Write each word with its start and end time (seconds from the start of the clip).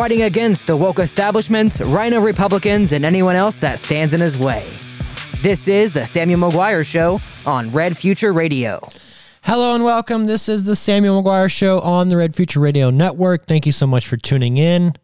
fighting 0.00 0.22
against 0.22 0.66
the 0.66 0.74
woke 0.74 0.98
establishment, 0.98 1.78
RINO 1.78 2.22
Republicans, 2.22 2.92
and 2.92 3.04
anyone 3.04 3.36
else 3.36 3.60
that 3.60 3.78
stands 3.78 4.14
in 4.14 4.20
his 4.22 4.34
way. 4.34 4.66
This 5.42 5.68
is 5.68 5.92
the 5.92 6.06
Samuel 6.06 6.50
McGuire 6.50 6.86
Show 6.86 7.20
on 7.44 7.70
Red 7.70 7.98
Future 7.98 8.32
Radio. 8.32 8.80
Hello 9.42 9.74
and 9.74 9.84
welcome. 9.84 10.24
This 10.24 10.48
is 10.48 10.64
the 10.64 10.74
Samuel 10.74 11.22
McGuire 11.22 11.50
Show 11.50 11.80
on 11.80 12.08
the 12.08 12.16
Red 12.16 12.34
Future 12.34 12.60
Radio 12.60 12.88
Network. 12.88 13.44
Thank 13.44 13.66
you 13.66 13.72
so 13.72 13.86
much 13.86 14.08
for 14.08 14.16
tuning 14.16 14.56
in. 14.56 14.94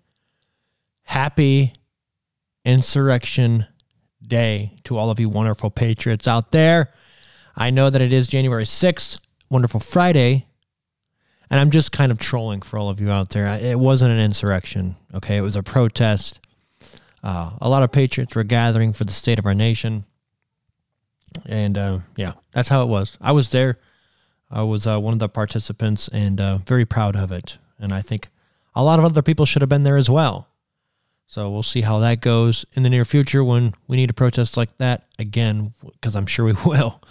Happy 1.03 1.75
Insurrection 2.65 3.67
Day 4.27 4.79
to 4.85 4.97
all 4.97 5.11
of 5.11 5.21
you 5.21 5.29
wonderful 5.29 5.69
patriots 5.69 6.27
out 6.27 6.53
there. 6.53 6.91
I 7.55 7.69
know 7.69 7.91
that 7.91 8.01
it 8.01 8.15
is 8.15 8.29
January 8.29 8.65
6th, 8.65 9.21
wonderful 9.51 9.81
Friday, 9.81 10.47
and 11.51 11.61
I'm 11.61 11.71
just 11.71 11.93
kind 11.93 12.11
of 12.11 12.19
trolling 12.19 12.63
for 12.63 12.79
all 12.79 12.89
of 12.89 13.01
you 13.01 13.11
out 13.11 13.31
there. 13.31 13.47
It 13.61 13.79
wasn't 13.79 14.13
an 14.13 14.19
insurrection, 14.19 14.97
okay? 15.15 15.37
It 15.37 15.43
was 15.43 15.57
a 15.57 15.63
protest. 15.63 16.41
Uh, 17.23 17.53
a 17.61 17.69
lot 17.69 17.83
of 17.83 17.93
patriots 17.93 18.35
were 18.35 18.45
gathering 18.45 18.93
for 18.93 19.05
the 19.05 19.13
state 19.13 19.39
of 19.39 19.47
our 19.47 19.55
nation. 19.55 20.05
And 21.45 21.77
uh, 21.77 21.99
yeah, 22.17 22.33
that's 22.53 22.69
how 22.69 22.83
it 22.83 22.89
was. 22.89 23.17
I 23.21 23.33
was 23.33 23.49
there. 23.51 23.79
I 24.51 24.63
was 24.63 24.87
uh, 24.87 25.01
one 25.01 25.13
of 25.13 25.19
the 25.19 25.29
participants 25.29 26.09
and 26.09 26.41
uh, 26.41 26.59
very 26.59 26.85
proud 26.85 27.17
of 27.17 27.33
it. 27.33 27.59
And 27.79 27.93
I 27.93 28.01
think 28.01 28.29
a 28.75 28.83
lot 28.83 28.99
of 28.99 29.05
other 29.05 29.23
people 29.23 29.47
should 29.47 29.63
have 29.63 29.69
been 29.69 29.83
there 29.83 29.97
as 29.97 30.11
well. 30.11 30.49
So 31.27 31.51
we'll 31.51 31.65
see 31.65 31.81
how 31.81 31.99
that 32.01 32.21
goes 32.21 32.65
in 32.75 32.85
the 32.85 32.91
near 32.91 33.05
future 33.05 33.43
when 33.43 33.75
we 33.89 33.97
need 33.97 34.11
a 34.11 34.15
protest 34.15 34.57
like 34.57 34.77
that 34.79 35.05
again, 35.19 35.75
because 35.83 36.15
I'm 36.15 36.27
sure 36.27 36.45
we 36.45 36.53
will. 36.67 37.03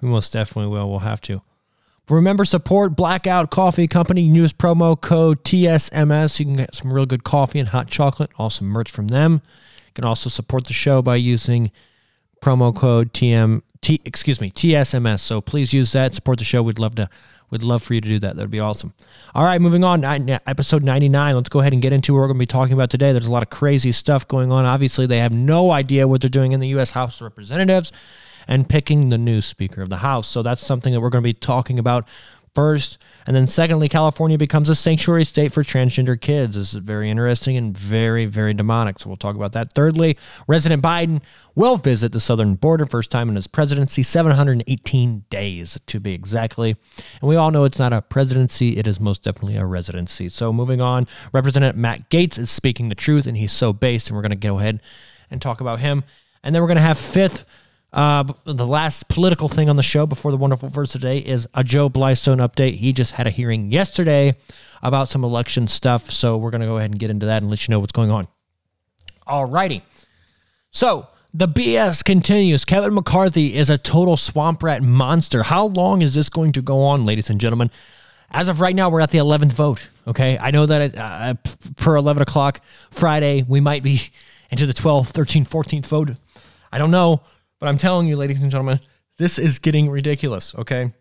We 0.00 0.08
most 0.08 0.32
definitely 0.32 0.70
will. 0.70 0.88
We'll 0.88 1.00
have 1.00 1.20
to. 1.22 1.42
Remember, 2.08 2.44
support 2.44 2.94
Blackout 2.96 3.50
Coffee 3.50 3.86
Company. 3.86 4.20
Use 4.20 4.52
promo 4.52 5.00
code 5.00 5.42
TSMS. 5.44 6.38
You 6.38 6.44
can 6.44 6.56
get 6.56 6.74
some 6.74 6.92
real 6.92 7.06
good 7.06 7.24
coffee 7.24 7.58
and 7.58 7.68
hot 7.68 7.88
chocolate, 7.88 8.30
also 8.36 8.64
merch 8.64 8.90
from 8.90 9.08
them. 9.08 9.40
You 9.86 9.92
can 9.94 10.04
also 10.04 10.28
support 10.28 10.66
the 10.66 10.74
show 10.74 11.00
by 11.00 11.16
using 11.16 11.70
promo 12.42 12.74
code 12.76 13.14
TM 13.14 13.62
T 13.80 14.00
excuse 14.04 14.40
me 14.40 14.50
TSMS. 14.50 15.20
So 15.20 15.40
please 15.40 15.72
use 15.72 15.92
that. 15.92 16.14
Support 16.14 16.38
the 16.38 16.44
show. 16.44 16.62
We'd 16.62 16.78
love 16.78 16.94
to. 16.96 17.08
We'd 17.50 17.62
love 17.62 17.82
for 17.82 17.94
you 17.94 18.00
to 18.00 18.08
do 18.08 18.18
that. 18.18 18.36
That'd 18.36 18.50
be 18.50 18.58
awesome. 18.58 18.94
All 19.34 19.44
right, 19.44 19.60
moving 19.60 19.84
on. 19.84 20.02
Episode 20.04 20.82
99. 20.82 21.34
Let's 21.34 21.48
go 21.48 21.60
ahead 21.60 21.72
and 21.72 21.80
get 21.80 21.92
into 21.92 22.12
what 22.12 22.20
we're 22.20 22.26
going 22.26 22.38
to 22.38 22.42
be 22.42 22.46
talking 22.46 22.72
about 22.72 22.90
today. 22.90 23.12
There's 23.12 23.26
a 23.26 23.30
lot 23.30 23.42
of 23.44 23.50
crazy 23.50 23.92
stuff 23.92 24.26
going 24.26 24.50
on. 24.50 24.64
Obviously, 24.64 25.06
they 25.06 25.20
have 25.20 25.32
no 25.32 25.70
idea 25.70 26.08
what 26.08 26.20
they're 26.20 26.30
doing 26.30 26.52
in 26.52 26.60
the 26.60 26.68
U.S. 26.68 26.90
House 26.90 27.20
of 27.20 27.22
Representatives 27.22 27.92
and 28.48 28.68
picking 28.68 29.08
the 29.08 29.18
new 29.18 29.40
Speaker 29.40 29.82
of 29.82 29.88
the 29.88 29.98
House. 29.98 30.26
So 30.26 30.42
that's 30.42 30.64
something 30.64 30.92
that 30.92 31.00
we're 31.00 31.10
going 31.10 31.22
to 31.22 31.28
be 31.28 31.34
talking 31.34 31.78
about 31.78 32.08
first. 32.54 33.02
And 33.26 33.34
then, 33.34 33.46
secondly, 33.46 33.88
California 33.88 34.36
becomes 34.36 34.68
a 34.68 34.74
sanctuary 34.74 35.24
state 35.24 35.52
for 35.52 35.62
transgender 35.62 36.20
kids. 36.20 36.56
This 36.56 36.74
is 36.74 36.80
very 36.80 37.10
interesting 37.10 37.56
and 37.56 37.76
very, 37.76 38.26
very 38.26 38.52
demonic. 38.52 38.98
So, 38.98 39.08
we'll 39.08 39.16
talk 39.16 39.34
about 39.34 39.52
that. 39.52 39.72
Thirdly, 39.72 40.16
President 40.46 40.82
Biden 40.82 41.22
will 41.54 41.76
visit 41.76 42.12
the 42.12 42.20
southern 42.20 42.54
border, 42.54 42.86
first 42.86 43.10
time 43.10 43.28
in 43.28 43.36
his 43.36 43.46
presidency, 43.46 44.02
718 44.02 45.24
days 45.30 45.80
to 45.86 46.00
be 46.00 46.12
exactly. 46.12 46.76
And 47.20 47.28
we 47.28 47.36
all 47.36 47.50
know 47.50 47.64
it's 47.64 47.78
not 47.78 47.92
a 47.92 48.02
presidency, 48.02 48.76
it 48.76 48.86
is 48.86 49.00
most 49.00 49.22
definitely 49.22 49.56
a 49.56 49.64
residency. 49.64 50.28
So, 50.28 50.52
moving 50.52 50.80
on, 50.80 51.06
Representative 51.32 51.76
Matt 51.76 52.10
Gaetz 52.10 52.38
is 52.38 52.50
speaking 52.50 52.88
the 52.88 52.94
truth, 52.94 53.26
and 53.26 53.36
he's 53.36 53.52
so 53.52 53.72
based, 53.72 54.08
and 54.08 54.16
we're 54.16 54.22
going 54.22 54.30
to 54.30 54.36
go 54.36 54.58
ahead 54.58 54.80
and 55.30 55.40
talk 55.40 55.60
about 55.60 55.80
him. 55.80 56.04
And 56.42 56.54
then 56.54 56.60
we're 56.60 56.68
going 56.68 56.76
to 56.76 56.82
have 56.82 56.98
fifth 56.98 57.46
uh, 57.94 58.24
the 58.44 58.66
last 58.66 59.08
political 59.08 59.48
thing 59.48 59.70
on 59.70 59.76
the 59.76 59.82
show 59.82 60.04
before 60.04 60.32
the 60.32 60.36
wonderful 60.36 60.68
verse 60.68 60.90
today 60.90 61.18
is 61.18 61.46
a 61.54 61.62
Joe 61.62 61.88
Blystone 61.88 62.38
update. 62.38 62.74
He 62.74 62.92
just 62.92 63.12
had 63.12 63.28
a 63.28 63.30
hearing 63.30 63.70
yesterday 63.70 64.34
about 64.82 65.08
some 65.08 65.22
election 65.22 65.68
stuff. 65.68 66.10
So 66.10 66.36
we're 66.36 66.50
going 66.50 66.60
to 66.60 66.66
go 66.66 66.76
ahead 66.76 66.90
and 66.90 66.98
get 66.98 67.10
into 67.10 67.26
that 67.26 67.40
and 67.42 67.50
let 67.50 67.68
you 67.68 67.72
know 67.72 67.78
what's 67.78 67.92
going 67.92 68.10
on. 68.10 68.26
All 69.28 69.44
righty. 69.44 69.84
So 70.72 71.06
the 71.32 71.46
BS 71.46 72.04
continues. 72.04 72.64
Kevin 72.64 72.94
McCarthy 72.94 73.54
is 73.54 73.70
a 73.70 73.78
total 73.78 74.16
swamp 74.16 74.64
rat 74.64 74.82
monster. 74.82 75.44
How 75.44 75.66
long 75.66 76.02
is 76.02 76.14
this 76.16 76.28
going 76.28 76.50
to 76.52 76.62
go 76.62 76.82
on, 76.82 77.04
ladies 77.04 77.30
and 77.30 77.40
gentlemen? 77.40 77.70
As 78.28 78.48
of 78.48 78.60
right 78.60 78.74
now, 78.74 78.90
we're 78.90 79.02
at 79.02 79.10
the 79.10 79.18
11th 79.18 79.52
vote. 79.52 79.88
Okay. 80.08 80.36
I 80.36 80.50
know 80.50 80.66
that 80.66 80.96
uh, 80.98 81.34
per 81.76 81.94
11 81.94 82.22
o'clock 82.22 82.60
Friday, 82.90 83.44
we 83.46 83.60
might 83.60 83.84
be 83.84 84.00
into 84.50 84.66
the 84.66 84.74
12th, 84.74 85.12
13th, 85.12 85.48
14th 85.48 85.86
vote. 85.86 86.10
I 86.72 86.78
don't 86.78 86.90
know. 86.90 87.22
But 87.64 87.70
I'm 87.70 87.78
telling 87.78 88.06
you, 88.06 88.16
ladies 88.16 88.42
and 88.42 88.50
gentlemen, 88.50 88.78
this 89.16 89.38
is 89.38 89.58
getting 89.58 89.88
ridiculous, 89.88 90.54
okay? 90.54 90.92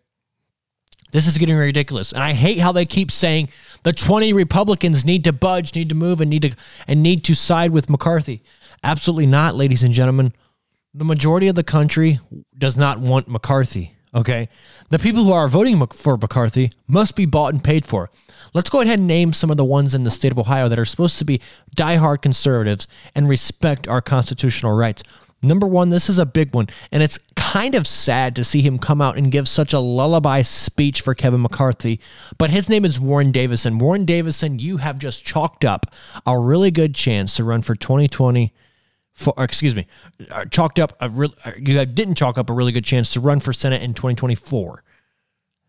This 1.12 1.28
is 1.28 1.38
getting 1.38 1.58
ridiculous. 1.58 2.14
And 2.14 2.24
I 2.24 2.32
hate 2.32 2.58
how 2.58 2.72
they 2.72 2.86
keep 2.86 3.12
saying 3.12 3.50
the 3.84 3.92
20 3.92 4.32
Republicans 4.32 5.04
need 5.04 5.26
to 5.26 5.34
budge, 5.34 5.76
need 5.76 5.90
to 5.90 5.96
move, 5.96 6.22
and 6.22 6.30
need 6.30 6.44
to 6.44 6.56
and 6.88 7.04
need 7.04 7.26
to 7.26 7.36
side 7.36 7.72
with 7.72 7.90
McCarthy. 7.90 8.44
Absolutely 8.82 9.28
not, 9.28 9.56
ladies 9.56 9.84
and 9.84 9.94
gentlemen. 9.94 10.32
The 10.94 11.04
majority 11.04 11.50
of 11.50 11.56
the 11.56 11.66
country 11.66 12.22
does 12.58 12.78
not 12.78 12.98
want 12.98 13.28
McCarthy. 13.28 13.98
Okay. 14.16 14.48
The 14.88 15.00
people 15.00 15.26
who 15.26 15.34
are 15.34 15.50
voting 15.50 15.86
for 15.88 16.16
McCarthy 16.16 16.72
must 16.88 17.18
be 17.18 17.26
bought 17.26 17.54
and 17.54 17.62
paid 17.62 17.86
for. 17.86 18.10
Let's 18.54 18.70
go 18.70 18.80
ahead 18.80 19.00
and 19.00 19.08
name 19.08 19.34
some 19.34 19.52
of 19.52 19.58
the 19.58 19.66
ones 19.66 19.94
in 19.94 20.06
the 20.06 20.12
state 20.12 20.32
of 20.32 20.40
Ohio 20.40 20.70
that 20.70 20.80
are 20.80 20.86
supposed 20.86 21.20
to 21.20 21.26
be 21.26 21.42
diehard 21.76 22.22
conservatives 22.22 22.88
and 23.14 23.28
respect 23.28 23.86
our 23.90 24.00
constitutional 24.00 24.78
rights. 24.78 25.04
Number 25.44 25.68
one, 25.68 25.90
this 25.90 26.10
is 26.10 26.18
a 26.18 26.26
big 26.26 26.56
one, 26.56 26.68
and 26.92 27.04
it's 27.04 27.20
kind 27.36 27.76
of 27.76 27.86
sad 27.86 28.36
to 28.38 28.44
see 28.44 28.62
him 28.62 28.80
come 28.80 29.02
out 29.02 29.18
and 29.18 29.32
give 29.32 29.48
such 29.48 29.74
a 29.74 29.80
lullaby 29.80 30.42
speech 30.42 31.02
for 31.02 31.14
Kevin 31.14 31.42
McCarthy. 31.42 32.00
But 32.38 32.50
his 32.50 32.70
name 32.70 32.86
is 32.86 33.00
Warren 33.00 33.32
Davidson. 33.32 33.78
Warren 33.78 34.06
Davidson, 34.06 34.58
you 34.58 34.78
have 34.78 34.98
just 34.98 35.26
chalked 35.26 35.66
up 35.66 35.94
a 36.26 36.40
really 36.40 36.72
good 36.72 36.96
chance 36.96 37.36
to 37.36 37.44
run 37.44 37.62
for 37.62 37.76
2020. 37.76 38.54
For, 39.12 39.34
excuse 39.38 39.76
me, 39.76 39.86
uh, 40.32 40.46
chalked 40.46 40.80
up 40.80 40.94
a 41.00 41.10
real. 41.10 41.36
Uh, 41.46 41.52
you 41.58 41.86
didn't 41.86 42.16
chalk 42.16 42.40
up 42.40 42.50
a 42.50 42.54
really 42.54 42.72
good 42.72 42.86
chance 42.86 43.14
to 43.14 43.20
run 43.20 43.40
for 43.40 43.54
Senate 43.54 43.84
in 43.84 43.94
2024. 43.94 44.84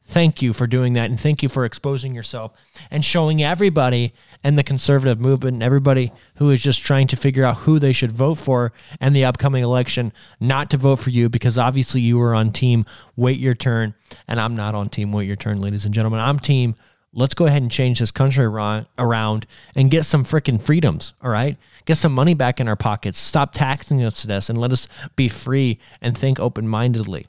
Thank 0.06 0.42
you 0.42 0.52
for 0.52 0.66
doing 0.66 0.92
that. 0.92 1.10
And 1.10 1.18
thank 1.18 1.42
you 1.42 1.48
for 1.48 1.64
exposing 1.64 2.14
yourself 2.14 2.52
and 2.90 3.02
showing 3.02 3.42
everybody 3.42 4.12
and 4.42 4.56
the 4.56 4.62
conservative 4.62 5.18
movement 5.18 5.54
and 5.54 5.62
everybody 5.62 6.12
who 6.36 6.50
is 6.50 6.62
just 6.62 6.82
trying 6.82 7.06
to 7.06 7.16
figure 7.16 7.44
out 7.44 7.56
who 7.58 7.78
they 7.78 7.94
should 7.94 8.12
vote 8.12 8.34
for 8.34 8.72
and 9.00 9.16
the 9.16 9.24
upcoming 9.24 9.64
election 9.64 10.12
not 10.38 10.70
to 10.70 10.76
vote 10.76 10.96
for 10.96 11.08
you 11.08 11.30
because 11.30 11.56
obviously 11.56 12.02
you 12.02 12.18
were 12.18 12.34
on 12.34 12.52
team 12.52 12.84
wait 13.16 13.38
your 13.38 13.54
turn. 13.54 13.94
And 14.28 14.38
I'm 14.38 14.54
not 14.54 14.74
on 14.74 14.90
team 14.90 15.10
wait 15.10 15.26
your 15.26 15.36
turn, 15.36 15.62
ladies 15.62 15.86
and 15.86 15.94
gentlemen. 15.94 16.20
I'm 16.20 16.38
team 16.38 16.74
let's 17.14 17.34
go 17.34 17.46
ahead 17.46 17.62
and 17.62 17.70
change 17.70 18.00
this 18.00 18.10
country 18.10 18.44
around 18.44 19.46
and 19.74 19.90
get 19.90 20.04
some 20.04 20.24
freaking 20.24 20.60
freedoms. 20.60 21.14
All 21.22 21.30
right. 21.30 21.56
Get 21.86 21.96
some 21.96 22.12
money 22.12 22.34
back 22.34 22.60
in 22.60 22.68
our 22.68 22.76
pockets. 22.76 23.18
Stop 23.18 23.52
taxing 23.52 24.02
us 24.02 24.20
to 24.22 24.26
this 24.26 24.50
and 24.50 24.58
let 24.58 24.72
us 24.72 24.88
be 25.16 25.28
free 25.28 25.78
and 26.02 26.16
think 26.16 26.38
open 26.38 26.68
mindedly. 26.68 27.26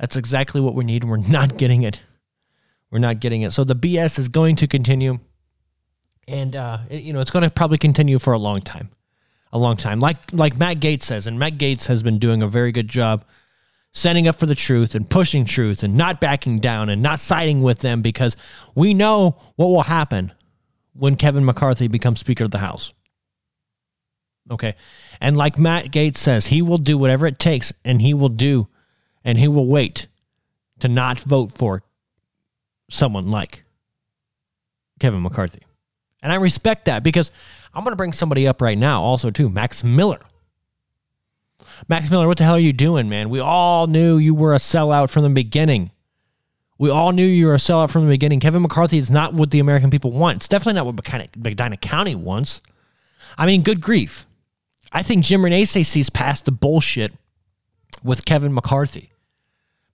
That's 0.00 0.16
exactly 0.16 0.62
what 0.62 0.74
we 0.74 0.82
need. 0.82 1.04
We're 1.04 1.18
not 1.18 1.58
getting 1.58 1.82
it. 1.82 2.00
We're 2.90 3.00
not 3.00 3.20
getting 3.20 3.42
it. 3.42 3.52
So 3.52 3.64
the 3.64 3.76
BS 3.76 4.18
is 4.18 4.28
going 4.28 4.56
to 4.56 4.66
continue. 4.66 5.18
And, 6.26 6.56
uh, 6.56 6.78
it, 6.88 7.02
you 7.02 7.12
know, 7.12 7.20
it's 7.20 7.30
going 7.30 7.42
to 7.42 7.50
probably 7.50 7.76
continue 7.76 8.18
for 8.18 8.32
a 8.32 8.38
long 8.38 8.62
time. 8.62 8.88
A 9.52 9.58
long 9.58 9.76
time. 9.76 10.00
Like, 10.00 10.16
like 10.32 10.56
Matt 10.58 10.80
Gaetz 10.80 11.02
says, 11.02 11.26
and 11.26 11.38
Matt 11.38 11.58
Gaetz 11.58 11.86
has 11.86 12.02
been 12.02 12.18
doing 12.18 12.42
a 12.42 12.48
very 12.48 12.72
good 12.72 12.88
job 12.88 13.24
standing 13.92 14.26
up 14.26 14.36
for 14.36 14.46
the 14.46 14.54
truth 14.54 14.94
and 14.94 15.08
pushing 15.08 15.44
truth 15.44 15.82
and 15.82 15.96
not 15.96 16.20
backing 16.20 16.60
down 16.60 16.88
and 16.88 17.02
not 17.02 17.20
siding 17.20 17.60
with 17.60 17.80
them 17.80 18.00
because 18.00 18.36
we 18.74 18.94
know 18.94 19.36
what 19.56 19.66
will 19.66 19.82
happen 19.82 20.32
when 20.94 21.16
Kevin 21.16 21.44
McCarthy 21.44 21.88
becomes 21.88 22.20
Speaker 22.20 22.44
of 22.44 22.52
the 22.52 22.58
House. 22.58 22.94
Okay. 24.50 24.76
And 25.20 25.36
like 25.36 25.58
Matt 25.58 25.86
Gaetz 25.86 26.16
says, 26.16 26.46
he 26.46 26.62
will 26.62 26.78
do 26.78 26.96
whatever 26.96 27.26
it 27.26 27.38
takes 27.38 27.72
and 27.84 28.00
he 28.00 28.14
will 28.14 28.28
do 28.30 28.68
and 29.24 29.38
he 29.38 29.48
will 29.48 29.66
wait 29.66 30.06
to 30.80 30.88
not 30.88 31.20
vote 31.20 31.52
for 31.52 31.82
someone 32.88 33.30
like 33.30 33.64
Kevin 34.98 35.22
McCarthy. 35.22 35.62
And 36.22 36.32
I 36.32 36.36
respect 36.36 36.84
that 36.86 37.02
because 37.02 37.30
I'm 37.72 37.84
going 37.84 37.92
to 37.92 37.96
bring 37.96 38.12
somebody 38.12 38.46
up 38.46 38.60
right 38.60 38.76
now, 38.76 39.02
also, 39.02 39.30
too, 39.30 39.48
Max 39.48 39.82
Miller. 39.82 40.20
Max 41.88 42.10
Miller, 42.10 42.26
what 42.26 42.38
the 42.38 42.44
hell 42.44 42.56
are 42.56 42.58
you 42.58 42.72
doing, 42.72 43.08
man? 43.08 43.30
We 43.30 43.40
all 43.40 43.86
knew 43.86 44.18
you 44.18 44.34
were 44.34 44.54
a 44.54 44.58
sellout 44.58 45.10
from 45.10 45.22
the 45.22 45.30
beginning. 45.30 45.90
We 46.78 46.90
all 46.90 47.12
knew 47.12 47.26
you 47.26 47.46
were 47.46 47.54
a 47.54 47.58
sellout 47.58 47.90
from 47.90 48.04
the 48.04 48.10
beginning. 48.10 48.40
Kevin 48.40 48.62
McCarthy 48.62 48.98
is 48.98 49.10
not 49.10 49.34
what 49.34 49.50
the 49.50 49.60
American 49.60 49.90
people 49.90 50.12
want. 50.12 50.36
It's 50.36 50.48
definitely 50.48 50.74
not 50.74 50.86
what 50.86 51.36
Medina 51.36 51.76
County 51.76 52.14
wants. 52.14 52.60
I 53.38 53.46
mean, 53.46 53.62
good 53.62 53.80
grief. 53.80 54.26
I 54.92 55.02
think 55.02 55.24
Jim 55.24 55.42
Renacci 55.42 55.86
sees 55.86 56.10
past 56.10 56.44
the 56.44 56.52
bullshit 56.52 57.12
with 58.02 58.24
Kevin 58.24 58.52
McCarthy 58.52 59.10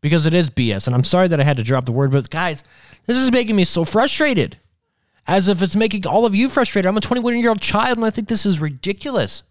because 0.00 0.26
it 0.26 0.34
is 0.34 0.50
BS. 0.50 0.86
And 0.86 0.94
I'm 0.94 1.04
sorry 1.04 1.28
that 1.28 1.40
I 1.40 1.44
had 1.44 1.56
to 1.56 1.62
drop 1.62 1.84
the 1.86 1.92
word, 1.92 2.12
but 2.12 2.30
guys, 2.30 2.62
this 3.06 3.16
is 3.16 3.32
making 3.32 3.56
me 3.56 3.64
so 3.64 3.84
frustrated. 3.84 4.58
As 5.28 5.48
if 5.48 5.60
it's 5.60 5.74
making 5.74 6.06
all 6.06 6.24
of 6.24 6.36
you 6.36 6.48
frustrated. 6.48 6.88
I'm 6.88 6.96
a 6.96 7.00
21 7.00 7.36
year 7.38 7.48
old 7.48 7.60
child 7.60 7.98
and 7.98 8.06
I 8.06 8.10
think 8.10 8.28
this 8.28 8.46
is 8.46 8.60
ridiculous. 8.60 9.42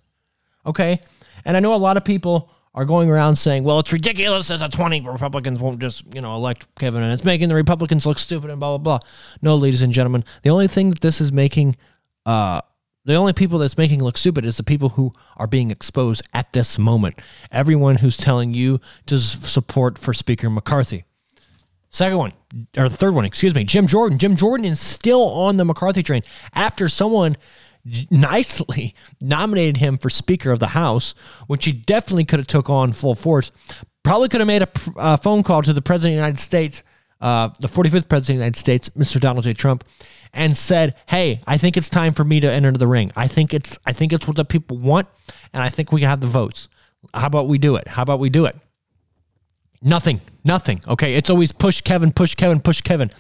Okay. 0.66 1.02
And 1.44 1.58
I 1.58 1.60
know 1.60 1.74
a 1.74 1.78
lot 1.78 1.98
of 1.98 2.06
people 2.06 2.50
are 2.74 2.86
going 2.86 3.10
around 3.10 3.36
saying, 3.36 3.66
well, 3.66 3.80
it's 3.80 3.92
ridiculous 3.92 4.50
as 4.52 4.62
a 4.62 4.70
20 4.70 5.02
Republicans 5.02 5.60
won't 5.60 5.80
just, 5.80 6.06
you 6.16 6.22
know, 6.22 6.36
elect 6.36 6.74
Kevin 6.76 7.04
and 7.04 7.12
it's 7.12 7.26
making 7.26 7.50
the 7.50 7.56
Republicans 7.56 8.06
look 8.06 8.20
stupid 8.20 8.52
and 8.52 8.60
blah, 8.60 8.78
blah, 8.78 9.00
blah. 9.00 9.10
No, 9.42 9.58
ladies 9.58 9.82
and 9.82 9.92
gentlemen, 9.92 10.24
the 10.44 10.50
only 10.50 10.68
thing 10.68 10.92
that 10.92 11.02
this 11.02 11.20
is 11.20 11.34
making 11.34 11.76
uh, 12.26 12.62
The 13.06 13.14
only 13.14 13.34
people 13.34 13.60
that's 13.60 13.78
making 13.78 14.04
look 14.04 14.18
stupid 14.18 14.46
is 14.46 14.58
the 14.58 14.64
people 14.64 14.90
who 14.90 15.14
are 15.38 15.46
being 15.46 15.70
exposed 15.70 16.24
at 16.34 16.52
this 16.54 16.80
moment. 16.80 17.20
Everyone 17.52 17.98
who's 17.98 18.18
telling 18.18 18.54
you 18.54 18.82
to 19.06 19.20
support 19.20 20.00
for 20.00 20.14
Speaker 20.14 20.50
McCarthy. 20.50 21.06
Second 21.92 22.18
one, 22.18 22.34
or 22.76 22.90
the 22.90 22.98
third 22.98 23.14
one, 23.14 23.24
excuse 23.24 23.56
me, 23.56 23.64
Jim 23.64 23.88
Jordan. 23.88 24.18
Jim 24.18 24.36
Jordan 24.36 24.66
is 24.66 24.80
still 24.80 25.30
on 25.30 25.58
the 25.58 25.64
McCarthy 25.64 26.04
train 26.04 26.24
after 26.54 26.90
someone 26.90 27.38
nicely 28.10 28.96
nominated 29.22 29.78
him 29.78 29.98
for 29.98 30.10
Speaker 30.10 30.52
of 30.52 30.60
the 30.60 30.68
House, 30.68 31.14
which 31.48 31.66
he 31.66 31.72
definitely 31.72 32.26
could 32.26 32.40
have 32.40 32.48
took 32.48 32.70
on 32.70 32.92
full 32.92 33.16
force. 33.16 33.52
Probably 34.04 34.30
could 34.30 34.42
have 34.42 34.48
made 34.48 34.64
a 34.64 34.70
uh, 34.98 35.18
phone 35.18 35.44
call 35.44 35.62
to 35.62 35.74
the 35.74 35.82
President 35.82 36.14
of 36.14 36.16
the 36.16 36.22
United 36.22 36.40
States, 36.40 36.84
uh, 37.22 37.50
the 37.60 37.68
45th 37.68 38.10
President 38.10 38.20
of 38.20 38.28
the 38.28 38.34
United 38.34 38.58
States, 38.58 38.90
Mr. 38.90 39.20
Donald 39.20 39.44
J. 39.46 39.54
Trump, 39.54 39.84
and 40.36 40.56
said, 40.56 40.94
"Hey, 41.08 41.42
I 41.48 41.58
think 41.58 41.78
it's 41.78 41.90
time 41.90 42.14
for 42.14 42.24
me 42.24 42.40
to 42.42 42.52
enter 42.52 42.72
the 42.72 42.88
ring. 42.88 43.12
I 43.16 43.28
think 43.28 43.54
it's 43.54 43.80
I 43.86 43.94
think 43.94 44.14
it's 44.14 44.28
what 44.28 44.36
the 44.36 44.46
people 44.46 44.78
want, 44.78 45.08
and 45.54 45.64
I 45.64 45.70
think 45.70 45.92
we 45.92 46.02
have 46.02 46.22
the 46.22 46.28
votes. 46.28 46.68
How 47.14 47.28
about 47.28 47.48
we 47.48 47.58
do 47.58 47.76
it? 47.78 47.88
How 47.88 48.04
about 48.04 48.20
we 48.20 48.30
do 48.30 48.46
it?" 48.46 48.56
Nothing, 49.82 50.22
nothing. 50.44 50.82
Okay, 50.88 51.16
it's 51.16 51.30
always 51.30 51.52
push 51.52 51.82
Kevin, 51.82 52.12
push 52.12 52.36
Kevin, 52.36 52.60
push 52.60 52.82
Kevin. 52.82 53.12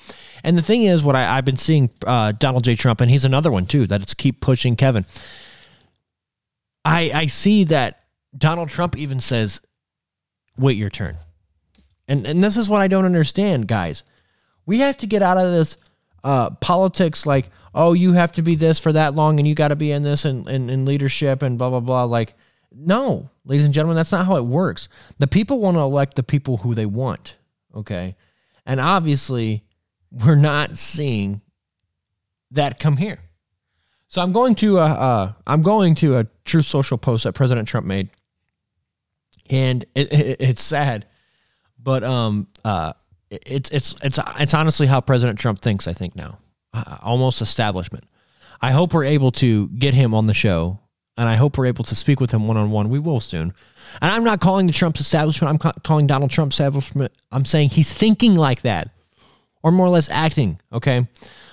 And 0.43 0.57
the 0.57 0.61
thing 0.61 0.83
is, 0.83 1.03
what 1.03 1.15
I, 1.15 1.35
have 1.35 1.45
been 1.45 1.57
seeing 1.57 1.89
uh, 2.05 2.31
Donald 2.33 2.63
J. 2.63 2.75
Trump, 2.75 3.01
and 3.01 3.09
he's 3.09 3.25
another 3.25 3.51
one 3.51 3.65
too, 3.65 3.87
that 3.87 4.01
it's 4.01 4.13
keep 4.13 4.41
pushing 4.41 4.75
Kevin. 4.75 5.05
I 6.83 7.11
I 7.13 7.25
see 7.27 7.63
that 7.65 8.03
Donald 8.37 8.69
Trump 8.69 8.97
even 8.97 9.19
says, 9.19 9.61
"Wait 10.57 10.77
your 10.77 10.89
turn," 10.89 11.17
and 12.07 12.25
and 12.25 12.43
this 12.43 12.57
is 12.57 12.69
what 12.69 12.81
I 12.81 12.87
don't 12.87 13.05
understand, 13.05 13.67
guys. 13.67 14.03
We 14.65 14.79
have 14.79 14.97
to 14.97 15.07
get 15.07 15.21
out 15.21 15.37
of 15.37 15.51
this 15.51 15.77
uh, 16.25 16.49
politics 16.49 17.27
like, 17.27 17.51
oh, 17.75 17.93
you 17.93 18.13
have 18.13 18.31
to 18.31 18.41
be 18.41 18.55
this 18.55 18.79
for 18.79 18.91
that 18.91 19.13
long 19.13 19.39
and 19.39 19.47
you 19.47 19.53
got 19.53 19.67
to 19.67 19.75
be 19.75 19.91
in 19.91 20.01
this 20.01 20.25
and 20.25 20.49
in, 20.49 20.55
in, 20.55 20.69
in, 20.71 20.85
leadership 20.85 21.43
and 21.43 21.59
blah, 21.59 21.69
blah, 21.69 21.79
blah. 21.79 22.03
Like, 22.03 22.33
no, 22.71 23.29
ladies 23.45 23.63
and 23.63 23.73
gentlemen, 23.73 23.95
that's 23.95 24.11
not 24.11 24.25
how 24.25 24.35
it 24.35 24.45
works. 24.45 24.89
The 25.19 25.27
people 25.27 25.59
want 25.59 25.77
to 25.77 25.81
elect 25.81 26.15
the 26.15 26.23
people 26.23 26.57
who 26.57 26.73
they 26.73 26.87
want. 26.87 27.37
Okay. 27.75 28.15
And 28.65 28.79
obviously, 28.79 29.63
we're 30.11 30.35
not 30.35 30.77
seeing 30.77 31.41
that 32.49 32.79
come 32.79 32.97
here. 32.97 33.19
So 34.07 34.21
I'm 34.23 34.31
going 34.31 34.55
to 34.55 34.79
uh, 34.79 34.87
uh 34.87 35.33
I'm 35.45 35.61
going 35.61 35.93
to 35.95 36.17
a 36.17 36.27
Truth 36.43 36.65
Social 36.65 36.97
post 36.97 37.25
that 37.25 37.33
President 37.33 37.67
Trump 37.67 37.85
made, 37.85 38.09
and 39.49 39.83
it, 39.93 40.11
it, 40.11 40.41
it's 40.41 40.63
sad, 40.63 41.05
but 41.77 42.03
um 42.03 42.47
uh 42.63 42.93
it's 43.29 43.69
it's 43.71 43.95
it's 44.03 44.19
it's 44.39 44.53
honestly 44.53 44.87
how 44.87 45.01
President 45.01 45.39
Trump 45.39 45.59
thinks. 45.59 45.87
I 45.87 45.93
think 45.93 46.15
now, 46.15 46.37
uh, 46.73 46.97
almost 47.01 47.41
establishment. 47.41 48.05
I 48.61 48.71
hope 48.71 48.93
we're 48.93 49.05
able 49.05 49.31
to 49.33 49.67
get 49.69 49.93
him 49.93 50.13
on 50.13 50.27
the 50.27 50.33
show, 50.33 50.79
and 51.17 51.27
I 51.27 51.35
hope 51.35 51.57
we're 51.57 51.65
able 51.65 51.83
to 51.85 51.95
speak 51.95 52.19
with 52.19 52.31
him 52.31 52.47
one 52.47 52.57
on 52.57 52.71
one. 52.71 52.89
We 52.89 52.99
will 52.99 53.19
soon. 53.19 53.53
And 54.01 54.11
I'm 54.11 54.23
not 54.23 54.39
calling 54.41 54.67
the 54.67 54.73
Trump's 54.73 54.99
establishment. 54.99 55.49
I'm 55.49 55.57
ca- 55.57 55.79
calling 55.83 56.07
Donald 56.07 56.31
Trump's 56.31 56.55
establishment. 56.55 57.11
I'm 57.31 57.45
saying 57.45 57.69
he's 57.69 57.93
thinking 57.93 58.35
like 58.35 58.61
that, 58.61 58.89
or 59.63 59.71
more 59.71 59.85
or 59.85 59.89
less 59.91 60.09
acting. 60.09 60.59
Okay. 60.71 61.07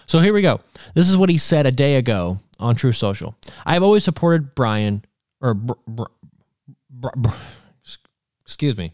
So 0.06 0.20
here 0.20 0.32
we 0.32 0.42
go. 0.42 0.60
This 0.94 1.08
is 1.08 1.16
what 1.16 1.30
he 1.30 1.38
said 1.38 1.66
a 1.66 1.70
day 1.72 1.96
ago 1.96 2.40
on 2.58 2.74
Truth 2.74 2.96
Social. 2.96 3.34
I 3.64 3.74
have 3.74 3.82
always 3.82 4.04
supported 4.04 4.54
Brian 4.54 5.04
or 5.40 5.54
br- 5.54 5.72
br- 5.86 6.04
br- 6.90 7.28
excuse 8.44 8.76
me, 8.76 8.92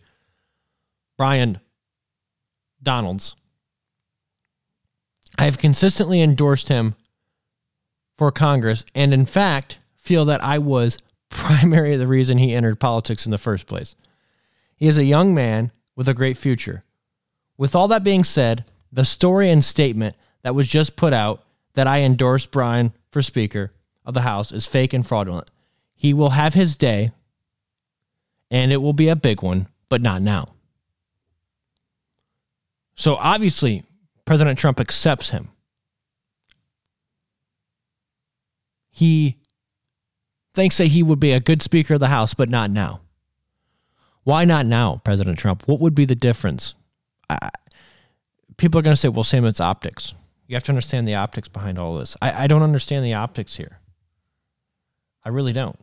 Byron 1.17 1.61
Donalds. 2.83 3.37
I 5.39 5.45
have 5.45 5.59
consistently 5.59 6.21
endorsed 6.21 6.69
him 6.69 6.95
for 8.17 8.33
Congress 8.33 8.85
and, 8.95 9.15
in 9.15 9.27
fact, 9.27 9.79
feel 9.97 10.25
that 10.25 10.43
I 10.43 10.59
was 10.59 10.99
primarily 11.31 11.97
the 11.97 12.07
reason 12.07 12.39
he 12.39 12.55
entered 12.55 12.81
politics 12.81 13.25
in 13.25 13.31
the 13.31 13.39
first 13.39 13.67
place. 13.67 13.95
He 14.77 14.89
is 14.89 14.99
a 14.99 15.05
young 15.05 15.35
man 15.35 15.73
with 15.97 16.09
a 16.09 16.15
great 16.15 16.37
future. 16.37 16.85
With 17.57 17.75
all 17.75 17.89
that 17.89 18.05
being 18.05 18.25
said, 18.25 18.65
the 18.93 19.05
story 19.05 19.51
and 19.51 19.65
statement 19.65 20.17
that 20.43 20.55
was 20.55 20.69
just 20.69 20.97
put 20.97 21.13
out 21.13 21.45
that 21.75 21.87
I 21.87 22.01
endorsed 22.01 22.51
Brian 22.51 22.93
for 23.11 23.23
Speaker 23.23 23.73
of 24.05 24.15
the 24.15 24.23
House 24.23 24.53
is 24.53 24.67
fake 24.67 24.93
and 24.93 25.07
fraudulent. 25.07 25.51
He 25.95 26.15
will 26.15 26.31
have 26.31 26.55
his 26.55 26.77
day, 26.77 27.11
and 28.51 28.73
it 28.73 28.79
will 28.79 28.93
be 28.93 29.09
a 29.09 29.17
big 29.17 29.43
one, 29.43 29.69
but 29.89 30.01
not 30.01 30.23
now. 30.23 30.47
So 32.99 33.15
obviously, 33.15 33.85
President 34.25 34.59
Trump 34.59 34.81
accepts 34.81 35.31
him. 35.31 35.51
He 38.91 39.37
thinks 40.53 40.79
that 40.79 40.87
he 40.87 41.05
would 41.05 41.21
be 41.21 41.31
a 41.31 41.39
good 41.39 41.63
Speaker 41.63 41.95
of 41.95 42.01
the 42.01 42.09
House, 42.09 42.35
but 42.35 42.49
not 42.49 42.73
now. 42.73 43.03
Why 44.25 44.45
not 44.45 44.67
now, 44.67 45.01
President 45.05 45.39
Trump? 45.39 45.69
What 45.69 45.79
would 45.79 45.95
be 45.95 46.07
the 46.07 46.17
difference? 46.17 46.75
I, 47.31 47.51
people 48.57 48.81
are 48.81 48.83
going 48.83 48.97
to 48.97 49.01
say, 49.01 49.09
well, 49.09 49.23
Sam, 49.23 49.45
it's 49.45 49.61
optics. 49.61 50.13
You 50.49 50.57
have 50.57 50.65
to 50.65 50.73
understand 50.73 51.07
the 51.07 51.15
optics 51.15 51.47
behind 51.47 51.79
all 51.79 51.97
this. 51.99 52.17
I, 52.21 52.45
I 52.45 52.47
don't 52.49 52.63
understand 52.63 53.05
the 53.05 53.15
optics 53.15 53.57
here. 53.57 53.79
I 55.25 55.29
really 55.29 55.53
don't. 55.53 55.79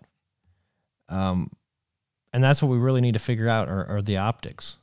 Um, 1.07 1.49
and 2.33 2.43
that's 2.43 2.61
what 2.61 2.67
we 2.67 2.77
really 2.77 2.99
need 2.99 3.13
to 3.13 3.19
figure 3.19 3.47
out 3.47 3.69
are, 3.69 3.85
are 3.87 4.01
the 4.01 4.17
optics. 4.17 4.79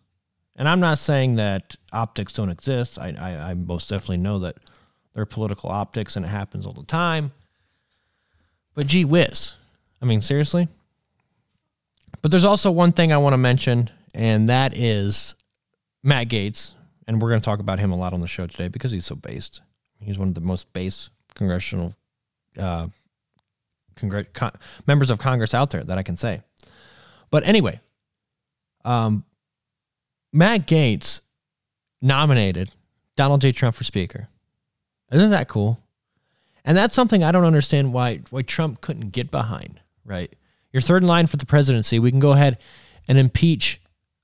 And 0.57 0.69
I'm 0.69 0.81
not 0.81 0.99
saying 0.99 1.37
that 1.37 1.77
optics 1.93 2.35
don't 2.35 2.51
exist. 2.51 2.99
I, 2.99 3.15
I, 3.19 3.51
I 3.51 3.55
most 3.55 3.89
definitely 3.89 4.19
know 4.19 4.41
that 4.41 4.57
there 5.15 5.23
are 5.23 5.27
political 5.27 5.71
optics 5.71 6.17
and 6.17 6.25
it 6.25 6.29
happens 6.29 6.67
all 6.67 6.73
the 6.73 6.85
time. 6.85 7.33
But 8.75 8.87
gee 8.87 9.05
whiz. 9.05 9.55
I 10.01 10.05
mean, 10.05 10.23
seriously? 10.23 10.69
But 12.21 12.31
there's 12.31 12.45
also 12.45 12.71
one 12.71 12.93
thing 12.93 13.13
I 13.13 13.19
want 13.19 13.33
to 13.35 13.39
mention, 13.39 13.91
and 14.15 14.49
that 14.49 14.77
is 14.77 15.35
Matt 16.03 16.29
Gaetz. 16.29 16.75
And 17.07 17.21
we're 17.21 17.31
going 17.31 17.41
to 17.41 17.45
talk 17.45 17.59
about 17.59 17.81
him 17.81 17.91
a 17.91 17.97
lot 17.97 18.13
on 18.13 18.21
the 18.21 18.29
show 18.29 18.47
today 18.47 18.69
because 18.69 18.93
he's 18.93 19.05
so 19.05 19.17
based. 19.17 19.61
He's 20.01 20.19
one 20.19 20.29
of 20.29 20.35
the 20.35 20.41
most 20.41 20.73
base 20.73 21.11
congressional 21.35 21.95
uh, 22.59 22.89
congr- 23.97 24.33
con- 24.33 24.53
members 24.87 25.11
of 25.11 25.19
Congress 25.19 25.55
out 25.55 25.71
there 25.71 25.83
that 25.85 25.99
I 25.99 26.03
can 26.03 26.17
say. 26.17 26.43
But 27.31 27.47
anyway, 27.47 27.81
um, 28.85 29.25
Matt 30.33 30.67
Gaetz 30.67 31.21
nominated 32.01 32.71
Donald 33.17 33.41
J. 33.41 33.53
Trump 33.53 33.77
for 33.77 33.85
Speaker. 33.85 34.29
Isn't 35.11 35.31
that 35.31 35.49
cool? 35.49 35.79
And 36.65 36.77
that's 36.77 36.95
something 36.95 37.23
I 37.23 37.33
don't 37.33 37.45
understand 37.45 37.93
why 37.93 38.21
why 38.31 38.43
Trump 38.43 38.81
couldn't 38.81 39.11
get 39.11 39.31
behind, 39.31 39.81
right? 40.05 40.35
Your 40.73 40.81
third 40.81 41.03
in 41.03 41.09
line 41.09 41.27
for 41.27 41.37
the 41.37 41.47
presidency, 41.47 41.99
we 41.99 42.11
can 42.11 42.21
go 42.21 42.33
ahead 42.33 42.59
and 43.09 43.19
impeach 43.19 43.81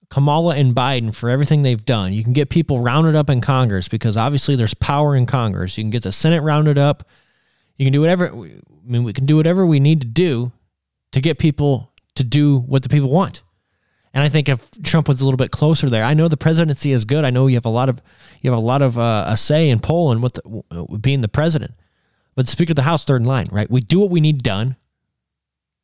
Kamala 0.08 0.56
and 0.56 0.74
Biden 0.74 1.14
for 1.14 1.28
everything 1.28 1.62
they've 1.62 1.84
done. 1.84 2.12
You 2.12 2.24
can 2.24 2.32
get 2.32 2.48
people 2.48 2.80
rounded 2.80 3.14
up 3.14 3.28
in 3.28 3.42
Congress 3.42 3.88
because 3.88 4.16
obviously 4.16 4.56
there's 4.56 4.72
power 4.74 5.14
in 5.14 5.26
Congress. 5.26 5.76
You 5.76 5.84
can 5.84 5.90
get 5.90 6.04
the 6.04 6.12
Senate 6.12 6.40
rounded 6.42 6.78
up. 6.78 7.06
You 7.76 7.84
can 7.84 7.92
do 7.92 8.00
whatever 8.00 8.28
I 8.28 8.60
mean 8.84 9.04
we 9.04 9.12
can 9.12 9.26
do 9.26 9.36
whatever 9.36 9.66
we 9.66 9.80
need 9.80 10.00
to 10.00 10.06
do 10.06 10.52
to 11.12 11.20
get 11.20 11.38
people 11.38 11.92
to 12.14 12.24
do 12.24 12.60
what 12.60 12.82
the 12.82 12.88
people 12.88 13.10
want. 13.10 13.42
And 14.18 14.24
I 14.24 14.28
think 14.30 14.48
if 14.48 14.60
Trump 14.82 15.06
was 15.06 15.20
a 15.20 15.24
little 15.24 15.36
bit 15.36 15.52
closer 15.52 15.88
there, 15.88 16.02
I 16.02 16.12
know 16.12 16.26
the 16.26 16.36
presidency 16.36 16.90
is 16.90 17.04
good. 17.04 17.24
I 17.24 17.30
know 17.30 17.46
you 17.46 17.54
have 17.54 17.64
a 17.64 17.68
lot 17.68 17.88
of 17.88 18.02
you 18.42 18.50
have 18.50 18.58
a 18.58 18.60
lot 18.60 18.82
of 18.82 18.98
uh, 18.98 19.26
a 19.28 19.36
say 19.36 19.70
in 19.70 19.78
Poland 19.78 20.24
with 20.24 20.32
the, 20.32 20.98
being 21.00 21.20
the 21.20 21.28
president. 21.28 21.74
But 22.34 22.46
the 22.46 22.50
Speaker 22.50 22.72
of 22.72 22.76
the 22.76 22.82
House, 22.82 23.04
third 23.04 23.22
in 23.22 23.28
line, 23.28 23.46
right? 23.52 23.70
We 23.70 23.80
do 23.80 24.00
what 24.00 24.10
we 24.10 24.20
need 24.20 24.42
done 24.42 24.74